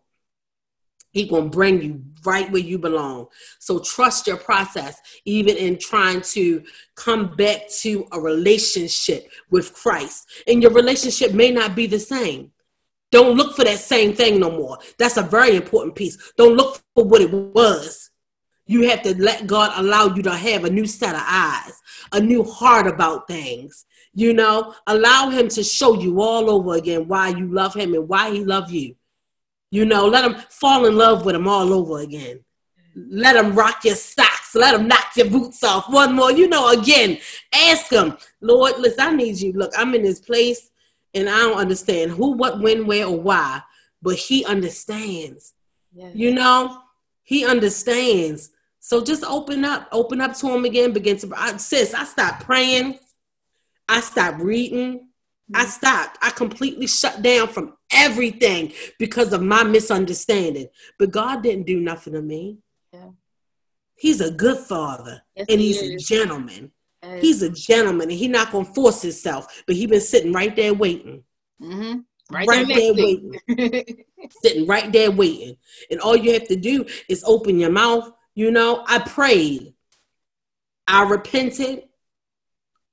He 1.11 1.27
gonna 1.27 1.49
bring 1.49 1.81
you 1.81 2.03
right 2.25 2.49
where 2.51 2.61
you 2.61 2.77
belong. 2.77 3.27
So 3.59 3.79
trust 3.79 4.27
your 4.27 4.37
process, 4.37 5.01
even 5.25 5.57
in 5.57 5.77
trying 5.77 6.21
to 6.21 6.63
come 6.95 7.35
back 7.35 7.69
to 7.81 8.07
a 8.11 8.19
relationship 8.19 9.29
with 9.49 9.73
Christ. 9.73 10.29
And 10.47 10.61
your 10.61 10.71
relationship 10.71 11.33
may 11.33 11.51
not 11.51 11.75
be 11.75 11.87
the 11.87 11.99
same. 11.99 12.50
Don't 13.11 13.35
look 13.35 13.55
for 13.55 13.65
that 13.65 13.77
same 13.77 14.13
thing 14.13 14.39
no 14.39 14.49
more. 14.49 14.79
That's 14.97 15.17
a 15.17 15.21
very 15.21 15.55
important 15.57 15.95
piece. 15.95 16.17
Don't 16.37 16.55
look 16.55 16.81
for 16.95 17.03
what 17.03 17.21
it 17.21 17.31
was. 17.31 18.09
You 18.67 18.87
have 18.89 19.01
to 19.03 19.21
let 19.21 19.47
God 19.47 19.73
allow 19.75 20.15
you 20.15 20.23
to 20.23 20.33
have 20.33 20.63
a 20.63 20.69
new 20.69 20.87
set 20.87 21.13
of 21.13 21.21
eyes, 21.25 21.73
a 22.13 22.21
new 22.21 22.43
heart 22.43 22.87
about 22.87 23.27
things. 23.27 23.85
You 24.13 24.33
know, 24.33 24.73
allow 24.87 25.29
Him 25.29 25.49
to 25.49 25.63
show 25.63 25.99
you 25.99 26.21
all 26.21 26.49
over 26.49 26.75
again 26.75 27.07
why 27.07 27.29
you 27.29 27.51
love 27.51 27.73
Him 27.73 27.93
and 27.93 28.07
why 28.07 28.31
He 28.31 28.45
loves 28.45 28.71
you. 28.71 28.95
You 29.71 29.85
know, 29.85 30.07
let 30.07 30.23
Him 30.23 30.41
fall 30.49 30.85
in 30.85 30.95
love 30.95 31.25
with 31.25 31.35
Him 31.35 31.49
all 31.49 31.73
over 31.73 31.99
again. 31.99 32.39
Let 32.95 33.35
Him 33.35 33.55
rock 33.55 33.83
your 33.83 33.95
socks. 33.95 34.55
Let 34.55 34.75
Him 34.79 34.87
knock 34.87 35.17
your 35.17 35.29
boots 35.29 35.63
off. 35.65 35.89
One 35.89 36.15
more, 36.15 36.31
you 36.31 36.47
know, 36.47 36.69
again, 36.71 37.17
ask 37.53 37.91
Him, 37.91 38.17
Lord, 38.39 38.79
listen, 38.79 38.99
I 39.01 39.11
need 39.11 39.39
you. 39.39 39.51
Look, 39.51 39.73
I'm 39.77 39.93
in 39.95 40.03
this 40.03 40.21
place 40.21 40.70
and 41.13 41.29
I 41.29 41.39
don't 41.39 41.57
understand 41.57 42.11
who, 42.11 42.31
what, 42.31 42.59
when, 42.59 42.85
where, 42.85 43.05
or 43.05 43.19
why, 43.19 43.61
but 44.01 44.15
He 44.15 44.45
understands. 44.45 45.53
Yes. 45.93 46.15
You 46.15 46.33
know, 46.33 46.81
He 47.23 47.45
understands. 47.45 48.51
So 48.79 49.03
just 49.03 49.23
open 49.23 49.63
up, 49.65 49.87
open 49.91 50.21
up 50.21 50.35
to 50.37 50.47
Him 50.47 50.65
again. 50.65 50.93
Begin 50.93 51.17
to, 51.17 51.31
I, 51.35 51.57
sis, 51.57 51.93
I 51.93 52.03
stopped 52.05 52.45
praying. 52.45 52.99
I 53.87 53.99
stopped 53.99 54.41
reading. 54.41 55.09
I 55.53 55.61
mm-hmm. 55.61 55.69
stopped. 55.69 56.17
I 56.21 56.29
completely 56.31 56.87
shut 56.87 57.21
down 57.21 57.49
from 57.49 57.73
everything 57.91 58.73
because 58.97 59.33
of 59.33 59.41
my 59.41 59.63
misunderstanding. 59.63 60.67
But 60.97 61.11
God 61.11 61.43
didn't 61.43 61.67
do 61.67 61.79
nothing 61.79 62.13
to 62.13 62.21
me. 62.21 62.59
Yeah. 62.93 63.09
He's 63.95 64.21
a 64.21 64.31
good 64.31 64.57
father 64.57 65.21
yes, 65.35 65.45
and 65.49 65.59
he's 65.59 65.81
he 65.81 65.93
a 65.95 65.97
gentleman. 65.97 66.71
He's 67.19 67.41
a 67.41 67.49
gentleman 67.49 68.09
and 68.09 68.19
he's 68.19 68.29
not 68.29 68.51
going 68.51 68.65
to 68.65 68.73
force 68.73 69.01
himself, 69.01 69.63
but 69.65 69.75
he's 69.75 69.89
been 69.89 70.01
sitting 70.01 70.33
right 70.33 70.55
there 70.55 70.73
waiting. 70.73 71.23
Mm-hmm. 71.61 71.99
right, 72.35 72.47
right 72.47 72.67
there, 72.67 72.93
there 72.93 72.93
waiting, 72.93 74.05
sitting 74.43 74.67
right 74.67 74.91
there 74.91 75.11
waiting, 75.11 75.57
and 75.89 75.99
all 75.99 76.15
you 76.15 76.33
have 76.33 76.47
to 76.47 76.55
do 76.55 76.85
is 77.07 77.23
open 77.25 77.59
your 77.59 77.71
mouth. 77.71 78.11
You 78.35 78.51
know, 78.51 78.83
I 78.87 78.99
prayed, 78.99 79.73
I 80.87 81.03
repented, 81.03 81.83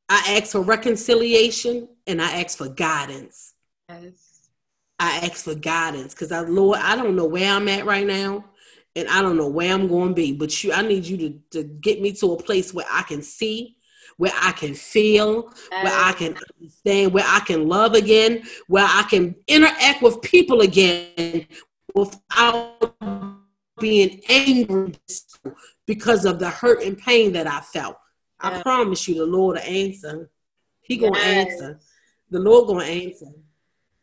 I 0.08 0.38
asked 0.38 0.52
for 0.52 0.62
reconciliation, 0.62 1.88
and 2.06 2.20
I 2.20 2.40
asked 2.42 2.58
for 2.58 2.68
guidance. 2.68 3.54
Yes. 3.88 4.50
I 4.98 5.18
asked 5.18 5.44
for 5.44 5.54
guidance 5.54 6.14
because 6.14 6.32
I, 6.32 6.40
Lord, 6.40 6.80
I 6.80 6.96
don't 6.96 7.14
know 7.14 7.26
where 7.26 7.52
I'm 7.52 7.68
at 7.68 7.86
right 7.86 8.06
now 8.06 8.44
and 8.96 9.08
I 9.08 9.22
don't 9.22 9.36
know 9.36 9.48
where 9.48 9.72
I'm 9.72 9.86
going 9.86 10.08
to 10.08 10.14
be, 10.14 10.32
but 10.32 10.64
you, 10.64 10.72
I 10.72 10.82
need 10.82 11.06
you 11.06 11.16
to, 11.18 11.40
to 11.52 11.64
get 11.64 12.02
me 12.02 12.12
to 12.14 12.32
a 12.32 12.42
place 12.42 12.74
where 12.74 12.86
I 12.90 13.02
can 13.02 13.22
see, 13.22 13.76
where 14.18 14.32
I 14.34 14.52
can 14.52 14.74
feel, 14.74 15.52
where 15.70 15.92
I 15.92 16.12
can 16.12 16.36
understand, 16.60 17.12
where 17.12 17.24
I 17.26 17.40
can 17.40 17.66
love 17.66 17.94
again, 17.94 18.42
where 18.66 18.84
I 18.86 19.04
can 19.08 19.34
interact 19.46 20.02
with 20.02 20.20
people 20.22 20.60
again 20.60 21.46
without 21.94 22.94
being 23.78 24.20
angry 24.28 24.94
because 25.86 26.24
of 26.24 26.38
the 26.40 26.50
hurt 26.50 26.82
and 26.82 26.98
pain 26.98 27.32
that 27.32 27.46
I 27.46 27.60
felt. 27.60 27.96
I 28.40 28.60
promise 28.60 29.08
you, 29.08 29.14
the 29.14 29.26
Lord 29.26 29.56
will 29.56 29.62
answer. 29.62 30.30
He 30.80 30.96
gonna 30.96 31.18
yes. 31.18 31.52
answer. 31.52 31.80
The 32.30 32.40
Lord 32.40 32.68
gonna 32.68 32.84
answer. 32.84 33.26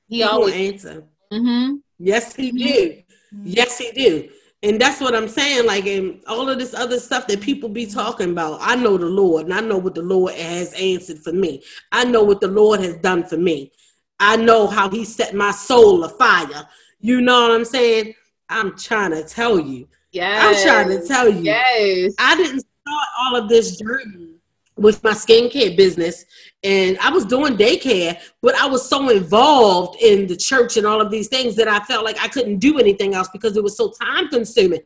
He, 0.07 0.18
he 0.18 0.24
always 0.24 0.53
answer. 0.53 1.03
Mm-hmm. 1.32 1.76
Yes, 1.99 2.36
he 2.36 2.51
mm-hmm. 2.51 2.57
do. 2.57 3.03
Yes, 3.43 3.78
he 3.78 3.91
do. 3.91 4.30
And 4.66 4.82
that's 4.82 4.99
what 4.99 5.16
I'm 5.16 5.28
saying. 5.28 5.68
Like, 5.68 5.86
and 5.86 6.24
all 6.28 6.49
of 6.49 6.57
this 6.57 6.74
other 6.74 6.99
stuff 6.99 7.28
that 7.28 7.39
people 7.39 7.70
be 7.70 7.86
talking 7.86 8.32
about, 8.32 8.57
I 8.61 8.76
know 8.76 8.97
the 8.97 9.05
Lord, 9.05 9.45
and 9.45 9.53
I 9.53 9.61
know 9.61 9.78
what 9.78 9.93
the 9.93 10.01
Lord 10.01 10.34
has 10.34 10.74
answered 10.74 11.20
for 11.20 11.32
me. 11.32 11.63
I 11.91 12.03
know 12.03 12.24
what 12.24 12.41
the 12.41 12.47
Lord 12.47 12.80
has 12.80 12.97
done 12.97 13.24
for 13.24 13.38
me. 13.38 13.72
I 14.20 14.38
know 14.38 14.66
how 14.66 14.89
He 14.89 15.05
set 15.05 15.36
my 15.36 15.51
soul 15.51 16.03
afire. 16.03 16.68
You 16.99 17.22
know 17.22 17.43
what 17.43 17.51
I'm 17.51 17.66
saying? 17.66 18.16
I'm 18.49 18.76
trying 18.76 19.11
to 19.11 19.24
tell 19.24 19.59
you. 19.59 19.88
Yes. 20.11 20.66
I'm 20.66 20.68
trying 20.68 20.99
to 20.99 21.07
tell 21.07 21.30
you. 21.30 21.43
Yes. 21.43 22.16
I 22.18 22.36
didn't 22.36 22.61
start 22.61 23.07
all 23.20 23.36
of 23.36 23.47
this 23.47 23.78
journey 23.78 24.34
with 24.78 25.03
my 25.03 25.11
skincare 25.11 25.76
business 25.78 26.26
and 26.63 26.97
I 26.99 27.09
was 27.09 27.26
doing 27.26 27.55
daycare, 27.55 28.19
but 28.41 28.55
I 28.55 28.67
was 28.67 28.88
so 28.89 29.09
involved 29.09 30.01
in 30.01 30.28
the 30.28 30.36
church 30.36 30.76
and 30.78 30.86
all 30.86 30.99
of 30.99 31.11
these 31.11 31.28
things 31.28 31.55
that 31.55 31.67
I 31.67 31.80
felt 31.82 32.03
like 32.03 32.17
I 32.19 32.28
couldn't 32.28 32.59
do 32.59 32.78
anything 32.78 33.13
else 33.13 33.30
because 33.32 33.55
it 33.55 33.63
was 33.63 33.78
so 33.78 33.91
time 34.01 34.28
consuming. 34.28 34.82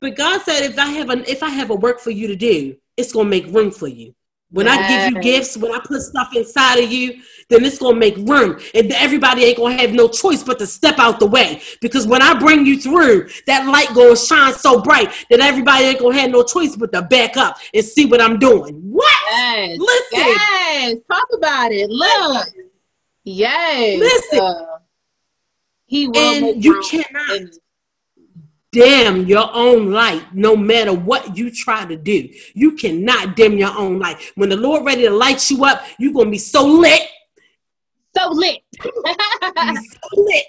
But 0.00 0.16
God 0.16 0.42
said, 0.42 0.62
if 0.62 0.78
I 0.78 0.86
have 0.86 1.10
an 1.10 1.24
if 1.26 1.42
I 1.42 1.48
have 1.48 1.70
a 1.70 1.74
work 1.74 1.98
for 1.98 2.10
you 2.10 2.28
to 2.28 2.36
do, 2.36 2.76
it's 2.96 3.12
gonna 3.12 3.28
make 3.28 3.46
room 3.46 3.70
for 3.70 3.88
you. 3.88 4.14
When 4.54 4.66
yes. 4.66 4.78
I 4.78 5.10
give 5.10 5.16
you 5.16 5.22
gifts, 5.22 5.56
when 5.56 5.72
I 5.72 5.80
put 5.80 6.00
stuff 6.00 6.28
inside 6.36 6.78
of 6.78 6.92
you, 6.92 7.20
then 7.48 7.64
it's 7.64 7.78
gonna 7.78 7.98
make 7.98 8.16
room. 8.18 8.60
And 8.72 8.92
everybody 8.92 9.42
ain't 9.42 9.58
gonna 9.58 9.76
have 9.80 9.92
no 9.92 10.06
choice 10.06 10.44
but 10.44 10.60
to 10.60 10.66
step 10.66 11.00
out 11.00 11.18
the 11.18 11.26
way. 11.26 11.60
Because 11.80 12.06
when 12.06 12.22
I 12.22 12.38
bring 12.38 12.64
you 12.64 12.80
through, 12.80 13.30
that 13.48 13.66
light 13.66 13.88
gonna 13.94 14.16
shine 14.16 14.52
so 14.52 14.80
bright 14.80 15.12
that 15.28 15.40
everybody 15.40 15.86
ain't 15.86 15.98
gonna 15.98 16.20
have 16.20 16.30
no 16.30 16.44
choice 16.44 16.76
but 16.76 16.92
to 16.92 17.02
back 17.02 17.36
up 17.36 17.58
and 17.74 17.84
see 17.84 18.06
what 18.06 18.20
I'm 18.20 18.38
doing. 18.38 18.76
What? 18.76 19.18
Yes. 19.28 19.76
Listen. 19.76 20.18
Yes. 20.18 20.96
Talk 21.10 21.28
about 21.34 21.72
it. 21.72 21.90
Look. 21.90 22.46
Yes. 23.24 23.98
Listen. 23.98 24.38
Uh, 24.38 24.78
he 25.86 26.06
will 26.06 26.16
and 26.16 26.64
you 26.64 26.80
cannot 26.88 27.40
dim 28.74 29.24
your 29.26 29.48
own 29.54 29.92
light 29.92 30.34
no 30.34 30.56
matter 30.56 30.92
what 30.92 31.36
you 31.36 31.50
try 31.50 31.86
to 31.86 31.96
do. 31.96 32.28
You 32.54 32.72
cannot 32.72 33.36
dim 33.36 33.56
your 33.56 33.76
own 33.78 34.00
light. 34.00 34.18
When 34.34 34.48
the 34.48 34.56
Lord 34.56 34.84
ready 34.84 35.02
to 35.02 35.10
light 35.10 35.48
you 35.48 35.64
up, 35.64 35.84
you're 35.98 36.12
gonna 36.12 36.30
be 36.30 36.38
so 36.38 36.66
lit. 36.66 37.02
So 38.16 38.30
lit. 38.30 38.62
so 38.74 40.08
lit. 40.16 40.46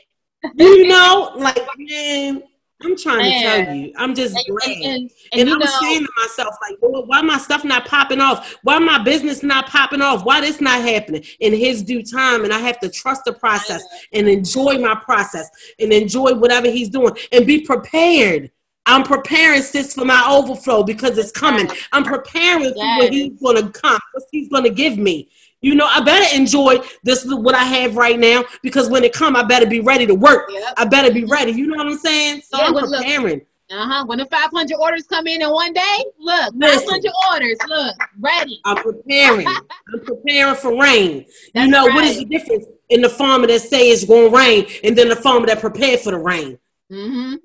You 0.55 0.88
know, 0.88 1.34
like 1.38 1.65
man, 1.78 2.43
I'm 2.86 2.95
trying 2.95 3.17
Man. 3.19 3.59
to 3.59 3.65
tell 3.65 3.75
you. 3.75 3.93
I'm 3.97 4.15
just 4.15 4.36
and, 4.36 4.45
glad. 4.47 4.69
And, 4.69 5.11
and, 5.31 5.41
and 5.41 5.49
I'm 5.49 5.59
know, 5.59 5.65
saying 5.81 6.05
to 6.05 6.11
myself, 6.17 6.55
like, 6.61 6.77
Lord, 6.81 7.07
why 7.07 7.21
my 7.21 7.38
stuff 7.38 7.63
not 7.63 7.86
popping 7.86 8.21
off? 8.21 8.55
Why 8.61 8.77
my 8.79 9.03
business 9.03 9.41
not 9.41 9.67
popping 9.67 10.01
off? 10.01 10.23
Why 10.23 10.41
this 10.41 10.61
not 10.61 10.81
happening 10.81 11.23
in 11.39 11.53
his 11.53 11.81
due 11.81 12.03
time? 12.03 12.43
And 12.43 12.53
I 12.53 12.59
have 12.59 12.79
to 12.81 12.89
trust 12.89 13.25
the 13.25 13.33
process 13.33 13.83
and 14.13 14.27
enjoy 14.27 14.77
my 14.77 14.95
process 14.95 15.49
and 15.79 15.91
enjoy 15.91 16.36
whatever 16.36 16.69
he's 16.69 16.89
doing 16.89 17.15
and 17.31 17.45
be 17.45 17.61
prepared. 17.61 18.51
I'm 18.86 19.03
preparing 19.03 19.63
sis 19.63 19.95
for 19.95 20.05
my 20.05 20.23
overflow 20.29 20.83
because 20.83 21.17
it's 21.17 21.31
coming. 21.31 21.67
I'm 21.91 22.03
preparing 22.03 22.65
yes. 22.65 22.73
for 22.73 23.03
what 23.03 23.13
he's 23.13 23.41
gonna 23.41 23.71
come, 23.71 23.99
what 24.13 24.23
he's 24.31 24.47
gonna 24.47 24.69
give 24.69 24.97
me. 24.97 25.27
You 25.66 25.74
know, 25.74 25.88
I 25.89 25.99
better 25.99 26.36
enjoy 26.36 26.78
this 27.01 27.26
what 27.26 27.55
I 27.55 27.63
have 27.63 27.95
right 27.95 28.20
now 28.20 28.43
because 28.61 28.88
when 28.88 29.03
it 29.03 29.13
come, 29.13 29.36
I 29.36 29.41
better 29.41 29.66
be 29.66 29.80
ready 29.80 30.05
to 30.05 30.13
work. 30.13 30.47
Yep. 30.51 30.74
I 30.78 30.86
better 30.86 31.11
be 31.11 31.24
ready. 31.24 31.53
You 31.53 31.66
know 31.66 31.78
what 31.78 31.88
I'm 31.88 31.97
saying? 31.97 32.41
So 32.41 32.59
yeah, 32.59 32.66
I'm 32.66 32.76
preparing. 32.76 33.41
Uh 33.72 33.88
huh. 33.88 34.05
When 34.05 34.20
the 34.20 34.28
500 34.28 34.78
orders 34.80 35.07
come 35.07 35.26
in 35.26 35.41
in 35.41 35.49
one 35.49 35.74
day, 35.74 35.97
look, 36.20 36.53
Listen, 36.53 37.01
500 37.01 37.11
orders, 37.32 37.57
look, 37.68 37.95
ready. 38.20 38.61
I'm 38.63 38.78
preparing. 38.78 39.47
I'm 39.93 40.05
preparing 40.05 40.53
for 40.53 40.80
rain. 40.80 41.26
That's 41.55 41.66
you 41.66 41.72
know 41.72 41.88
right. 41.88 41.95
what 41.95 42.03
is 42.03 42.20
the 42.20 42.26
difference 42.26 42.68
in 42.89 43.01
the 43.01 43.09
farmer 43.09 43.47
that 43.47 43.59
say 43.61 43.89
it's 43.89 44.05
going 44.05 44.30
to 44.30 44.38
rain 44.38 44.68
and 44.84 44.95
then 44.95 45.09
the 45.09 45.16
farmer 45.16 45.47
that 45.47 45.61
prepared 45.61 45.99
for 45.99 46.11
the 46.11 46.20
rain? 46.20 46.59
Mm-hmm. 46.91 47.38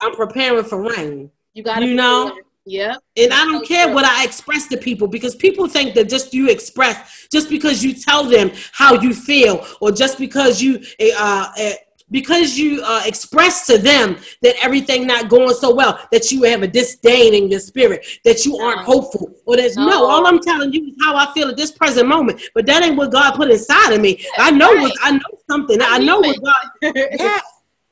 I'm 0.00 0.16
preparing 0.16 0.64
for 0.64 0.82
rain. 0.82 1.30
You 1.54 1.62
got 1.62 1.80
you 1.80 1.94
know. 1.94 2.36
Yeah. 2.68 2.96
And 3.16 3.32
I 3.32 3.46
don't 3.46 3.66
care 3.66 3.92
what 3.94 4.04
I 4.04 4.24
express 4.24 4.68
to 4.68 4.76
people 4.76 5.08
because 5.08 5.34
people 5.34 5.68
think 5.68 5.94
that 5.94 6.10
just 6.10 6.34
you 6.34 6.50
express, 6.50 7.26
just 7.32 7.48
because 7.48 7.82
you 7.82 7.94
tell 7.94 8.24
them 8.24 8.50
how 8.72 9.00
you 9.00 9.14
feel, 9.14 9.66
or 9.80 9.90
just 9.90 10.18
because 10.18 10.60
you 10.60 10.82
uh, 11.18 11.48
uh 11.58 11.72
because 12.10 12.58
you 12.58 12.82
uh, 12.82 13.02
express 13.06 13.66
to 13.66 13.78
them 13.78 14.16
that 14.42 14.54
everything 14.62 15.06
not 15.06 15.28
going 15.28 15.54
so 15.54 15.74
well, 15.74 15.98
that 16.10 16.30
you 16.30 16.42
have 16.42 16.62
a 16.62 16.66
disdain 16.66 17.34
in 17.34 17.50
your 17.50 17.60
spirit, 17.60 18.06
that 18.24 18.44
you 18.44 18.56
aren't 18.58 18.80
hopeful, 18.80 19.34
or 19.46 19.56
there's 19.56 19.76
no. 19.76 19.86
no. 19.86 20.06
All 20.06 20.26
I'm 20.26 20.40
telling 20.40 20.72
you 20.72 20.88
is 20.88 20.94
how 21.00 21.16
I 21.16 21.32
feel 21.32 21.48
at 21.48 21.56
this 21.56 21.70
present 21.70 22.06
moment. 22.06 22.40
But 22.54 22.66
that 22.66 22.82
ain't 22.82 22.96
what 22.96 23.12
God 23.12 23.34
put 23.34 23.50
inside 23.50 23.92
of 23.92 24.00
me. 24.00 24.24
I 24.36 24.50
know 24.50 24.74
right. 24.74 24.82
what 24.82 24.92
I 25.02 25.12
know 25.12 25.38
something. 25.48 25.80
I'm 25.80 26.02
i 26.02 26.04
know 26.04 26.22
human. 26.22 26.40
what 26.42 26.54
God. 26.82 26.92
Yes, 26.94 27.42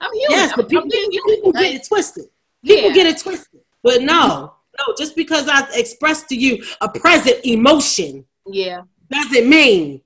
I'm 0.01 0.12
human. 0.12 0.31
Yes, 0.31 0.53
but 0.55 0.68
people, 0.68 0.89
people 0.91 1.53
get 1.53 1.74
it 1.74 1.87
twisted. 1.87 2.27
People 2.62 2.89
yeah. 2.91 2.95
get 2.95 3.07
it 3.07 3.18
twisted. 3.18 3.61
But 3.83 4.03
no, 4.03 4.55
no, 4.79 4.95
just 4.97 5.16
because 5.16 5.49
I 5.49 5.66
express 5.74 6.24
to 6.24 6.37
you 6.37 6.64
a 6.81 6.89
present 6.89 7.45
emotion, 7.45 8.24
yeah, 8.47 8.83
doesn't 9.11 9.49
mean 9.49 10.03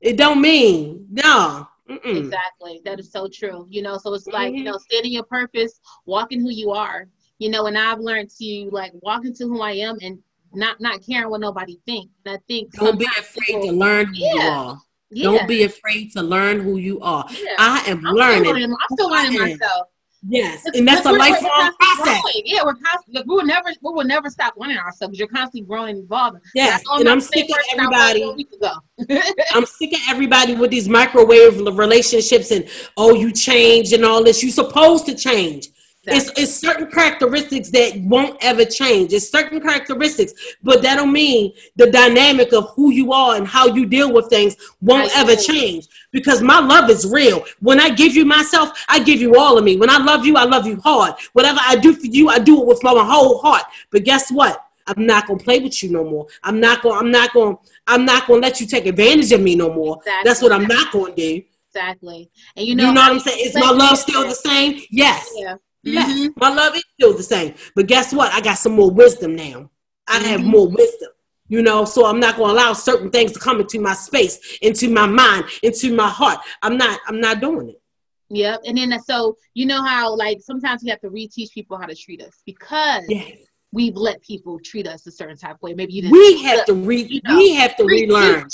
it 0.00 0.16
don't 0.16 0.40
mean 0.40 1.06
no. 1.10 1.66
Mm-mm. 1.88 2.16
Exactly. 2.16 2.80
That 2.84 3.00
is 3.00 3.10
so 3.10 3.28
true. 3.28 3.66
You 3.68 3.82
know, 3.82 3.98
so 3.98 4.14
it's 4.14 4.28
like, 4.28 4.48
mm-hmm. 4.48 4.58
you 4.58 4.64
know, 4.64 4.78
standing 4.78 5.12
your 5.12 5.24
purpose, 5.24 5.80
walking 6.06 6.40
who 6.40 6.50
you 6.50 6.70
are. 6.70 7.08
You 7.38 7.50
know, 7.50 7.66
and 7.66 7.76
I've 7.76 7.98
learned 7.98 8.30
to 8.38 8.68
like 8.70 8.92
walk 9.00 9.24
into 9.24 9.48
who 9.48 9.60
I 9.60 9.72
am 9.72 9.98
and 10.02 10.18
not 10.52 10.80
not 10.80 11.04
caring 11.04 11.30
what 11.30 11.40
nobody 11.40 11.80
thinks. 11.86 12.12
And 12.24 12.36
I 12.36 12.38
think 12.46 12.72
don't 12.74 12.98
be 12.98 13.06
afraid 13.06 13.46
people, 13.46 13.66
to 13.66 13.72
learn 13.72 14.06
who 14.06 14.12
yeah. 14.14 14.34
you 14.34 14.40
are. 14.40 14.78
Yeah. 15.10 15.24
Don't 15.24 15.48
be 15.48 15.64
afraid 15.64 16.12
to 16.12 16.22
learn 16.22 16.60
who 16.60 16.76
you 16.76 17.00
are. 17.00 17.26
Yeah. 17.30 17.54
I 17.58 17.82
am 17.88 18.06
I'm 18.06 18.14
learning. 18.14 18.44
Still 18.44 18.52
learning. 18.52 18.70
I'm 18.70 18.96
still 18.96 19.10
learning 19.10 19.40
myself. 19.40 19.88
Yes, 20.28 20.64
and 20.74 20.86
that's 20.86 21.06
a 21.06 21.12
lifelong 21.12 21.72
process. 21.78 22.20
Growing. 22.20 22.42
Yeah, 22.44 22.62
we're 22.64 22.74
constantly 22.74 23.22
we 23.26 23.34
will 23.36 23.46
never 23.46 23.68
we 23.80 23.92
will 23.92 24.04
never 24.04 24.28
stop 24.28 24.54
learning 24.58 24.76
ourselves. 24.76 25.18
You're 25.18 25.28
constantly 25.28 25.66
growing 25.66 25.96
and 25.96 26.04
evolving. 26.04 26.42
Yes, 26.54 26.82
and 26.90 27.08
I'm 27.08 27.20
sick 27.22 27.48
of 27.48 27.56
everybody. 27.72 28.46
I'm 29.52 29.64
sick 29.64 29.92
of 29.94 30.00
everybody 30.08 30.54
with 30.54 30.70
these 30.70 30.88
microwave 30.88 31.58
relationships 31.58 32.50
and 32.50 32.68
oh 32.98 33.14
you 33.14 33.32
change 33.32 33.94
and 33.94 34.04
all 34.04 34.22
this. 34.22 34.42
You're 34.42 34.52
supposed 34.52 35.06
to 35.06 35.14
change. 35.14 35.68
It's, 36.04 36.30
it's 36.38 36.54
certain 36.54 36.90
characteristics 36.90 37.68
that 37.70 38.00
won't 38.00 38.36
ever 38.40 38.64
change. 38.64 39.12
It's 39.12 39.30
certain 39.30 39.60
characteristics, 39.60 40.32
but 40.62 40.80
that 40.82 40.96
don't 40.96 41.12
mean 41.12 41.52
the 41.76 41.90
dynamic 41.90 42.54
of 42.54 42.70
who 42.70 42.90
you 42.90 43.12
are 43.12 43.36
and 43.36 43.46
how 43.46 43.66
you 43.66 43.84
deal 43.84 44.10
with 44.10 44.28
things 44.28 44.56
won't 44.80 45.14
ever 45.14 45.36
change. 45.36 45.88
Because 46.12 46.42
my 46.42 46.58
love 46.58 46.90
is 46.90 47.06
real. 47.06 47.44
When 47.60 47.80
I 47.80 47.90
give 47.90 48.14
you 48.14 48.24
myself, 48.24 48.84
I 48.88 48.98
give 49.00 49.20
you 49.20 49.36
all 49.36 49.56
of 49.56 49.64
me. 49.64 49.76
When 49.76 49.90
I 49.90 49.98
love 49.98 50.26
you, 50.26 50.36
I 50.36 50.44
love 50.44 50.66
you 50.66 50.80
hard. 50.80 51.14
Whatever 51.32 51.60
I 51.62 51.76
do 51.76 51.94
for 51.94 52.06
you, 52.06 52.28
I 52.28 52.38
do 52.38 52.60
it 52.60 52.66
with 52.66 52.82
my 52.82 52.90
whole 52.90 53.38
heart. 53.38 53.62
But 53.90 54.04
guess 54.04 54.30
what? 54.30 54.64
I'm 54.86 55.06
not 55.06 55.28
gonna 55.28 55.38
play 55.38 55.60
with 55.60 55.82
you 55.82 55.90
no 55.90 56.02
more. 56.04 56.26
I'm 56.42 56.58
not 56.58 56.82
gonna. 56.82 56.98
I'm 56.98 57.10
not 57.12 57.32
gonna. 57.32 57.56
I'm 57.86 58.04
not 58.04 58.26
gonna 58.26 58.40
let 58.40 58.60
you 58.60 58.66
take 58.66 58.86
advantage 58.86 59.30
of 59.30 59.40
me 59.40 59.54
no 59.54 59.72
more. 59.72 59.98
Exactly. 59.98 60.28
That's 60.28 60.42
what 60.42 60.52
I'm 60.52 60.66
not 60.66 60.92
gonna 60.92 61.14
do. 61.14 61.42
Exactly. 61.68 62.30
And 62.56 62.66
you 62.66 62.74
know, 62.74 62.88
you 62.88 62.94
know 62.94 63.00
what 63.02 63.12
I'm 63.12 63.20
saying? 63.20 63.46
Is 63.46 63.54
my 63.54 63.70
love 63.70 63.98
still 63.98 64.26
the 64.26 64.34
same? 64.34 64.82
Yes. 64.90 65.30
Yeah. 65.36 65.56
Yes, 65.82 66.10
mm-hmm. 66.10 66.32
my 66.36 66.50
love 66.50 66.76
is 66.76 66.84
still 66.94 67.16
the 67.16 67.22
same. 67.22 67.54
But 67.74 67.86
guess 67.86 68.12
what? 68.12 68.32
I 68.32 68.40
got 68.40 68.58
some 68.58 68.72
more 68.72 68.90
wisdom 68.90 69.34
now. 69.34 69.70
I 70.06 70.18
mm-hmm. 70.18 70.28
have 70.28 70.44
more 70.44 70.68
wisdom. 70.68 71.10
You 71.50 71.62
know, 71.62 71.84
so 71.84 72.06
I'm 72.06 72.20
not 72.20 72.36
going 72.36 72.54
to 72.54 72.54
allow 72.54 72.72
certain 72.72 73.10
things 73.10 73.32
to 73.32 73.40
come 73.40 73.60
into 73.60 73.80
my 73.80 73.92
space, 73.92 74.58
into 74.62 74.88
my 74.88 75.06
mind, 75.06 75.46
into 75.64 75.94
my 75.94 76.08
heart. 76.08 76.38
I'm 76.62 76.76
not. 76.78 77.00
I'm 77.08 77.20
not 77.20 77.40
doing 77.40 77.70
it. 77.70 77.80
Yep. 78.30 78.60
And 78.64 78.78
then 78.78 78.98
so 79.00 79.36
you 79.54 79.66
know 79.66 79.82
how 79.82 80.14
like 80.14 80.38
sometimes 80.40 80.84
we 80.84 80.90
have 80.90 81.00
to 81.00 81.10
reteach 81.10 81.50
people 81.52 81.76
how 81.76 81.86
to 81.86 81.94
treat 81.96 82.22
us 82.22 82.40
because 82.46 83.04
yes. 83.08 83.38
we've 83.72 83.96
let 83.96 84.22
people 84.22 84.60
treat 84.64 84.86
us 84.86 85.06
a 85.08 85.10
certain 85.10 85.36
type 85.36 85.56
of 85.56 85.62
way. 85.62 85.74
Maybe 85.74 85.94
you 85.94 86.02
didn't. 86.02 86.12
We 86.12 86.42
have 86.44 86.64
to 86.66 86.74
re. 86.74 87.02
You 87.02 87.20
know, 87.24 87.36
we 87.36 87.52
have 87.54 87.76
to 87.76 87.84
relearn. 87.84 88.46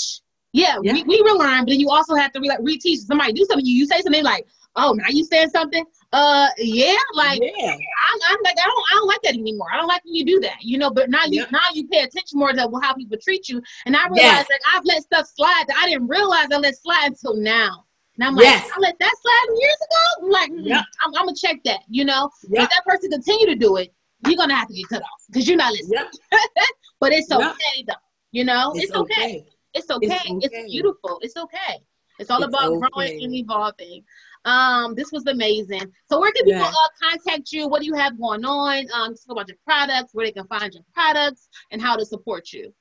Yeah, 0.53 0.77
yeah. 0.81 0.93
We, 0.93 1.03
we 1.03 1.21
relearn, 1.21 1.65
but 1.65 1.69
then 1.69 1.79
you 1.79 1.89
also 1.89 2.15
have 2.15 2.31
to 2.31 2.39
re- 2.39 2.57
reteach 2.61 2.97
somebody 2.99 3.33
do 3.33 3.45
something. 3.45 3.65
You, 3.65 3.75
you 3.75 3.85
say 3.85 4.01
something 4.01 4.23
like, 4.23 4.47
"Oh, 4.75 4.93
now 4.93 5.05
you 5.09 5.23
saying 5.23 5.51
something?" 5.51 5.85
Uh, 6.13 6.47
yeah, 6.57 6.95
like 7.15 7.41
yeah. 7.41 7.71
I'm, 7.71 8.19
I'm 8.29 8.37
like 8.43 8.55
I 8.57 8.65
don't 8.65 8.85
I 8.89 8.93
don't 8.93 9.07
like 9.07 9.21
that 9.23 9.33
anymore. 9.33 9.67
I 9.73 9.77
don't 9.77 9.87
like 9.87 10.03
when 10.05 10.15
you 10.15 10.25
do 10.25 10.39
that, 10.39 10.61
you 10.61 10.77
know. 10.77 10.89
But 10.89 11.09
now 11.09 11.25
you 11.25 11.41
yeah. 11.41 11.47
now 11.51 11.59
you 11.73 11.85
pay 11.87 11.99
attention 11.99 12.39
more 12.39 12.53
to 12.53 12.69
how 12.81 12.93
people 12.93 13.17
treat 13.21 13.49
you, 13.49 13.61
and 13.85 13.95
I 13.95 14.03
realize 14.03 14.17
yes. 14.21 14.47
that 14.47 14.59
I've 14.73 14.85
let 14.85 15.03
stuff 15.03 15.27
slide 15.35 15.65
that 15.67 15.75
I 15.77 15.89
didn't 15.89 16.07
realize 16.07 16.47
I 16.51 16.57
let 16.57 16.77
slide 16.77 17.07
until 17.07 17.35
now. 17.35 17.83
And 18.17 18.25
I'm 18.25 18.35
like, 18.35 18.45
yes. 18.45 18.69
I 18.75 18.79
let 18.79 18.97
that 18.99 19.15
slide 19.21 19.59
years 19.59 19.75
ago. 19.75 20.25
I'm 20.25 20.31
like, 20.31 20.51
mm. 20.51 20.75
I'm, 20.75 20.85
I'm, 21.05 21.11
gonna 21.13 21.35
check 21.35 21.57
that, 21.65 21.81
you 21.87 22.03
know. 22.03 22.31
If 22.49 22.69
that 22.69 22.83
person 22.83 23.11
continue 23.11 23.45
to 23.45 23.55
do 23.55 23.75
it, 23.77 23.93
you're 24.25 24.37
gonna 24.37 24.55
have 24.55 24.69
to 24.69 24.73
get 24.73 24.87
cut 24.89 25.03
off 25.03 25.23
because 25.27 25.47
you're 25.47 25.57
not 25.57 25.73
listening. 25.73 26.03
But 26.99 27.13
it's 27.13 27.31
okay 27.31 27.83
though, 27.87 27.93
you 28.31 28.43
know. 28.43 28.71
It's, 28.73 28.85
it's 28.85 28.93
okay. 28.93 29.13
okay. 29.13 29.45
It's 29.75 29.91
okay. 29.91 30.07
It's, 30.07 30.25
okay. 30.25 30.39
it's 30.41 30.71
beautiful. 30.71 31.19
It's 31.21 31.37
okay. 31.37 31.77
It's 32.17 32.31
all 32.31 32.43
it's 32.43 32.47
about 32.47 32.71
okay. 32.71 32.87
growing 32.91 33.23
and 33.23 33.35
evolving. 33.35 34.03
Um, 34.47 34.95
this 34.95 35.11
was 35.11 35.27
amazing. 35.27 35.91
So 36.09 36.19
where 36.21 36.31
can 36.31 36.45
people 36.45 36.61
yeah. 36.61 36.69
uh, 36.69 37.11
contact 37.11 37.51
you? 37.51 37.67
What 37.67 37.81
do 37.81 37.85
you 37.85 37.95
have 37.95 38.17
going 38.17 38.45
on? 38.45 38.85
Um, 38.93 39.13
talk 39.13 39.29
about 39.29 39.47
your 39.49 39.57
products, 39.65 40.13
where 40.13 40.25
they 40.25 40.31
can 40.31 40.47
find 40.47 40.73
your 40.73 40.83
products, 40.93 41.49
and 41.71 41.81
how 41.81 41.97
to 41.97 42.05
support 42.05 42.53
you. 42.53 42.73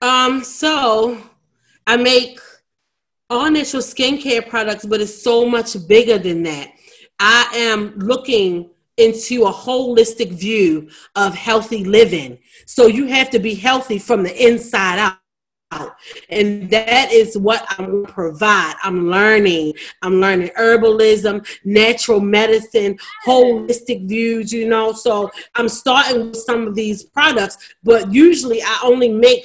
Um, 0.00 0.44
so 0.44 1.20
I 1.88 1.96
make 1.96 2.38
all 3.28 3.50
natural 3.50 3.82
skincare 3.82 4.48
products, 4.48 4.86
but 4.86 5.00
it's 5.00 5.22
so 5.22 5.44
much 5.44 5.76
bigger 5.88 6.18
than 6.18 6.44
that. 6.44 6.72
I 7.18 7.48
am 7.52 7.98
looking 7.98 8.70
into 8.96 9.44
a 9.44 9.52
holistic 9.52 10.30
view 10.30 10.88
of 11.16 11.34
healthy 11.34 11.82
living. 11.84 12.38
So 12.66 12.86
you 12.86 13.06
have 13.06 13.30
to 13.30 13.40
be 13.40 13.54
healthy 13.54 13.98
from 13.98 14.22
the 14.22 14.46
inside 14.46 14.98
out. 15.00 15.21
And 16.28 16.70
that 16.70 17.12
is 17.12 17.36
what 17.36 17.64
I'm 17.78 18.04
provide. 18.04 18.74
I'm 18.82 19.08
learning. 19.10 19.74
I'm 20.02 20.20
learning 20.20 20.50
herbalism, 20.58 21.46
natural 21.64 22.20
medicine, 22.20 22.98
holistic 23.26 24.08
views, 24.08 24.52
you 24.52 24.68
know. 24.68 24.92
So 24.92 25.30
I'm 25.54 25.68
starting 25.68 26.28
with 26.28 26.36
some 26.36 26.66
of 26.66 26.74
these 26.74 27.02
products, 27.02 27.74
but 27.82 28.12
usually 28.12 28.62
I 28.62 28.80
only 28.84 29.08
make 29.08 29.44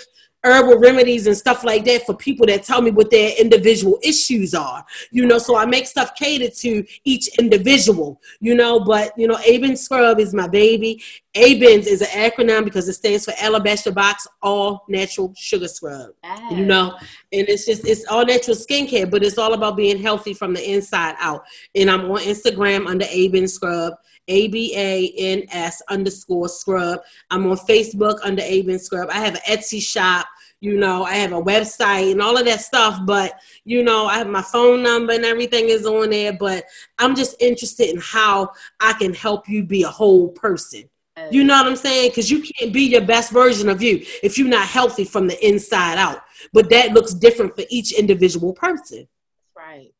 herbal 0.51 0.79
remedies 0.79 1.27
and 1.27 1.37
stuff 1.37 1.63
like 1.63 1.85
that 1.85 2.05
for 2.05 2.15
people 2.15 2.45
that 2.47 2.63
tell 2.63 2.81
me 2.81 2.91
what 2.91 3.11
their 3.11 3.31
individual 3.39 3.99
issues 4.03 4.53
are. 4.53 4.85
You 5.11 5.25
know, 5.25 5.37
so 5.37 5.57
I 5.57 5.65
make 5.65 5.87
stuff 5.87 6.15
catered 6.15 6.53
to 6.55 6.85
each 7.03 7.27
individual, 7.39 8.21
you 8.39 8.55
know, 8.55 8.79
but 8.79 9.11
you 9.17 9.27
know, 9.27 9.37
Abans 9.45 9.81
Scrub 9.81 10.19
is 10.19 10.33
my 10.33 10.47
baby. 10.47 11.01
ABANS 11.35 11.85
is 11.85 12.01
an 12.01 12.07
acronym 12.07 12.65
because 12.65 12.89
it 12.89 12.93
stands 12.93 13.25
for 13.25 13.33
Alabaster 13.39 13.91
Box 13.91 14.27
All 14.41 14.83
Natural 14.89 15.31
Sugar 15.37 15.67
Scrub. 15.67 16.11
You 16.51 16.65
know, 16.65 16.97
and 17.31 17.47
it's 17.47 17.65
just 17.65 17.85
it's 17.85 18.05
all 18.07 18.25
natural 18.25 18.57
skincare, 18.57 19.09
but 19.09 19.23
it's 19.23 19.37
all 19.37 19.53
about 19.53 19.77
being 19.77 20.01
healthy 20.01 20.33
from 20.33 20.53
the 20.53 20.71
inside 20.71 21.15
out. 21.19 21.43
And 21.75 21.91
I'm 21.91 22.09
on 22.09 22.19
Instagram 22.19 22.87
under 22.87 23.05
Abans 23.09 23.53
Scrub. 23.53 23.93
A 24.29 24.47
B 24.49 24.73
A 24.75 25.13
N 25.17 25.43
S 25.51 25.81
underscore 25.89 26.49
scrub. 26.49 26.99
I'm 27.29 27.49
on 27.49 27.57
Facebook 27.57 28.19
under 28.23 28.41
Abans 28.43 28.83
Scrub. 28.83 29.09
I 29.09 29.19
have 29.19 29.35
an 29.35 29.41
Etsy 29.47 29.81
shop 29.81 30.27
you 30.60 30.78
know 30.78 31.03
i 31.03 31.14
have 31.14 31.34
a 31.34 31.41
website 31.41 32.12
and 32.12 32.22
all 32.22 32.38
of 32.38 32.45
that 32.45 32.60
stuff 32.60 32.99
but 33.05 33.39
you 33.64 33.84
know 33.84 34.05
i 34.05 34.18
have 34.18 34.28
my 34.28 34.41
phone 34.41 34.82
number 34.82 35.14
and 35.14 35.26
everything 35.26 35.70
is 35.70 35.86
on 35.86 36.10
there 36.10 36.34
but 36.34 36.66
i'm 36.97 37.16
just 37.16 37.39
interested 37.41 37.89
in 37.89 37.99
how 38.01 38.49
i 38.80 38.93
can 38.93 39.14
help 39.14 39.47
you 39.47 39.64
be 39.64 39.84
a 39.84 39.89
whole 39.89 40.30
person. 40.30 40.89
You 41.32 41.43
know 41.43 41.58
what 41.58 41.66
i'm 41.66 41.76
saying? 41.76 42.12
Because 42.12 42.30
you 42.30 42.43
can't 42.43 42.72
be 42.72 42.84
your 42.84 43.01
best 43.01 43.32
version 43.32 43.70
of 43.70 43.82
you 43.82 44.05
if 44.22 44.38
you're 44.38 44.47
not 44.47 44.68
healthy 44.68 45.03
from 45.03 45.28
the 45.28 45.45
inside 45.45 45.97
out. 45.97 46.22
But 46.53 46.70
that 46.70 46.91
looks 46.93 47.16
different 47.16 47.55
for 47.55 47.64
each 47.70 47.91
individual 47.91 48.53
person. 48.53 49.08
Right. 49.55 49.91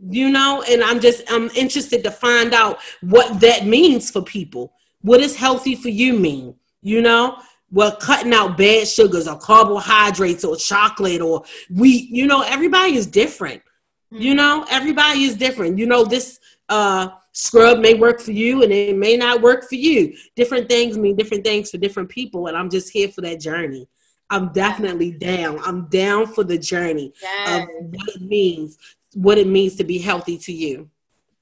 You 0.00 0.30
know? 0.30 0.62
And 0.70 0.84
i'm 0.84 1.00
just 1.00 1.24
i'm 1.32 1.50
interested 1.50 2.04
to 2.04 2.12
find 2.12 2.54
out 2.54 2.78
what 3.00 3.40
that 3.40 3.66
means 3.66 4.08
for 4.12 4.22
people. 4.22 4.72
What 5.00 5.18
does 5.18 5.34
healthy 5.34 5.74
for 5.74 5.88
you 5.88 6.16
mean? 6.16 6.54
You 6.80 7.02
know 7.02 7.38
well 7.72 7.96
cutting 7.96 8.32
out 8.32 8.56
bad 8.56 8.86
sugars 8.86 9.26
or 9.26 9.38
carbohydrates 9.38 10.44
or 10.44 10.56
chocolate 10.56 11.20
or 11.20 11.42
wheat 11.70 12.08
you 12.10 12.26
know 12.26 12.42
everybody 12.42 12.94
is 12.94 13.06
different. 13.06 13.62
Mm-hmm. 14.12 14.22
you 14.22 14.34
know 14.34 14.66
everybody 14.70 15.24
is 15.24 15.36
different. 15.36 15.78
You 15.78 15.86
know 15.86 16.04
this 16.04 16.38
uh 16.68 17.08
scrub 17.32 17.78
may 17.78 17.94
work 17.94 18.20
for 18.20 18.32
you 18.32 18.62
and 18.62 18.72
it 18.72 18.96
may 18.96 19.16
not 19.16 19.42
work 19.42 19.68
for 19.68 19.76
you. 19.76 20.14
Different 20.36 20.68
things 20.68 20.96
mean 20.96 21.16
different 21.16 21.44
things 21.44 21.70
for 21.70 21.78
different 21.78 22.08
people 22.08 22.46
and 22.46 22.56
i'm 22.56 22.70
just 22.70 22.90
here 22.90 23.08
for 23.08 23.22
that 23.22 23.40
journey. 23.40 23.88
I'm 24.30 24.50
definitely 24.52 25.10
down. 25.10 25.58
I'm 25.62 25.88
down 25.88 26.26
for 26.26 26.42
the 26.42 26.56
journey 26.56 27.12
yes. 27.20 27.62
of 27.62 27.68
what 27.90 28.08
it 28.16 28.22
means 28.22 28.78
what 29.14 29.36
it 29.36 29.46
means 29.46 29.76
to 29.76 29.84
be 29.84 29.98
healthy 29.98 30.38
to 30.38 30.52
you 30.52 30.88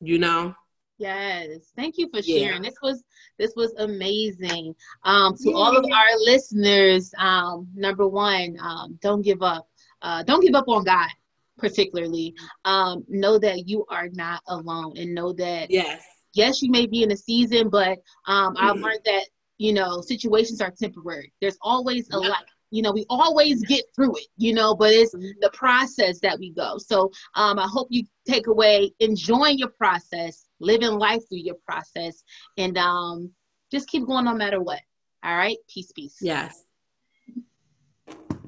you 0.01 0.19
know? 0.19 0.55
Yes. 0.99 1.73
Thank 1.77 1.97
you 1.99 2.09
for 2.11 2.23
sharing. 2.23 2.63
Yeah. 2.63 2.71
this 2.71 2.79
was 2.83 3.05
this 3.41 3.55
was 3.57 3.73
amazing. 3.79 4.75
Um, 5.03 5.35
to 5.39 5.53
all 5.53 5.75
of 5.75 5.85
our 5.85 6.19
listeners, 6.19 7.11
um, 7.17 7.67
number 7.75 8.07
one, 8.07 8.59
um, 8.61 8.99
don't 9.01 9.23
give 9.23 9.43
up. 9.43 9.67
Uh, 10.03 10.23
don't 10.23 10.43
give 10.43 10.55
up 10.55 10.69
on 10.69 10.85
God, 10.85 11.09
particularly. 11.57 12.35
Um, 12.67 13.03
know 13.09 13.39
that 13.39 13.67
you 13.67 13.87
are 13.89 14.09
not 14.13 14.43
alone, 14.47 14.99
and 14.99 15.15
know 15.15 15.33
that 15.33 15.71
yes, 15.71 16.05
yes, 16.35 16.61
you 16.61 16.71
may 16.71 16.87
be 16.87 17.03
in 17.03 17.13
a 17.13 17.17
season, 17.17 17.71
but 17.71 17.99
um, 18.27 18.55
mm-hmm. 18.55 18.67
I've 18.67 18.77
learned 18.77 19.01
that 19.07 19.25
you 19.57 19.73
know 19.73 20.03
situations 20.03 20.61
are 20.61 20.71
temporary. 20.71 21.33
There's 21.41 21.59
always 21.63 22.09
a 22.13 22.21
yep. 22.21 22.31
light 22.31 22.45
you 22.73 22.83
know 22.83 22.93
we 22.93 23.05
always 23.11 23.65
get 23.65 23.85
through 23.97 24.15
it 24.17 24.27
you 24.37 24.55
know 24.55 24.77
but 24.77 24.93
it's 24.93 25.13
mm-hmm. 25.13 25.27
the 25.41 25.51
process 25.51 26.21
that 26.21 26.39
we 26.39 26.53
go 26.53 26.79
so 26.79 27.11
um, 27.35 27.59
i 27.59 27.67
hope 27.67 27.89
you 27.91 28.05
take 28.29 28.47
away 28.47 28.93
enjoying 29.01 29.59
your 29.59 29.71
process 29.71 30.47
living 30.61 30.99
life 30.99 31.23
through 31.29 31.39
your 31.39 31.57
process. 31.67 32.23
And 32.57 32.79
um, 32.79 33.33
just 33.71 33.89
keep 33.89 34.07
going 34.07 34.25
no 34.25 34.35
matter 34.35 34.61
what. 34.61 34.81
All 35.25 35.37
right? 35.37 35.57
Peace 35.69 35.93
peace. 35.93 36.17
Yes 36.21 36.65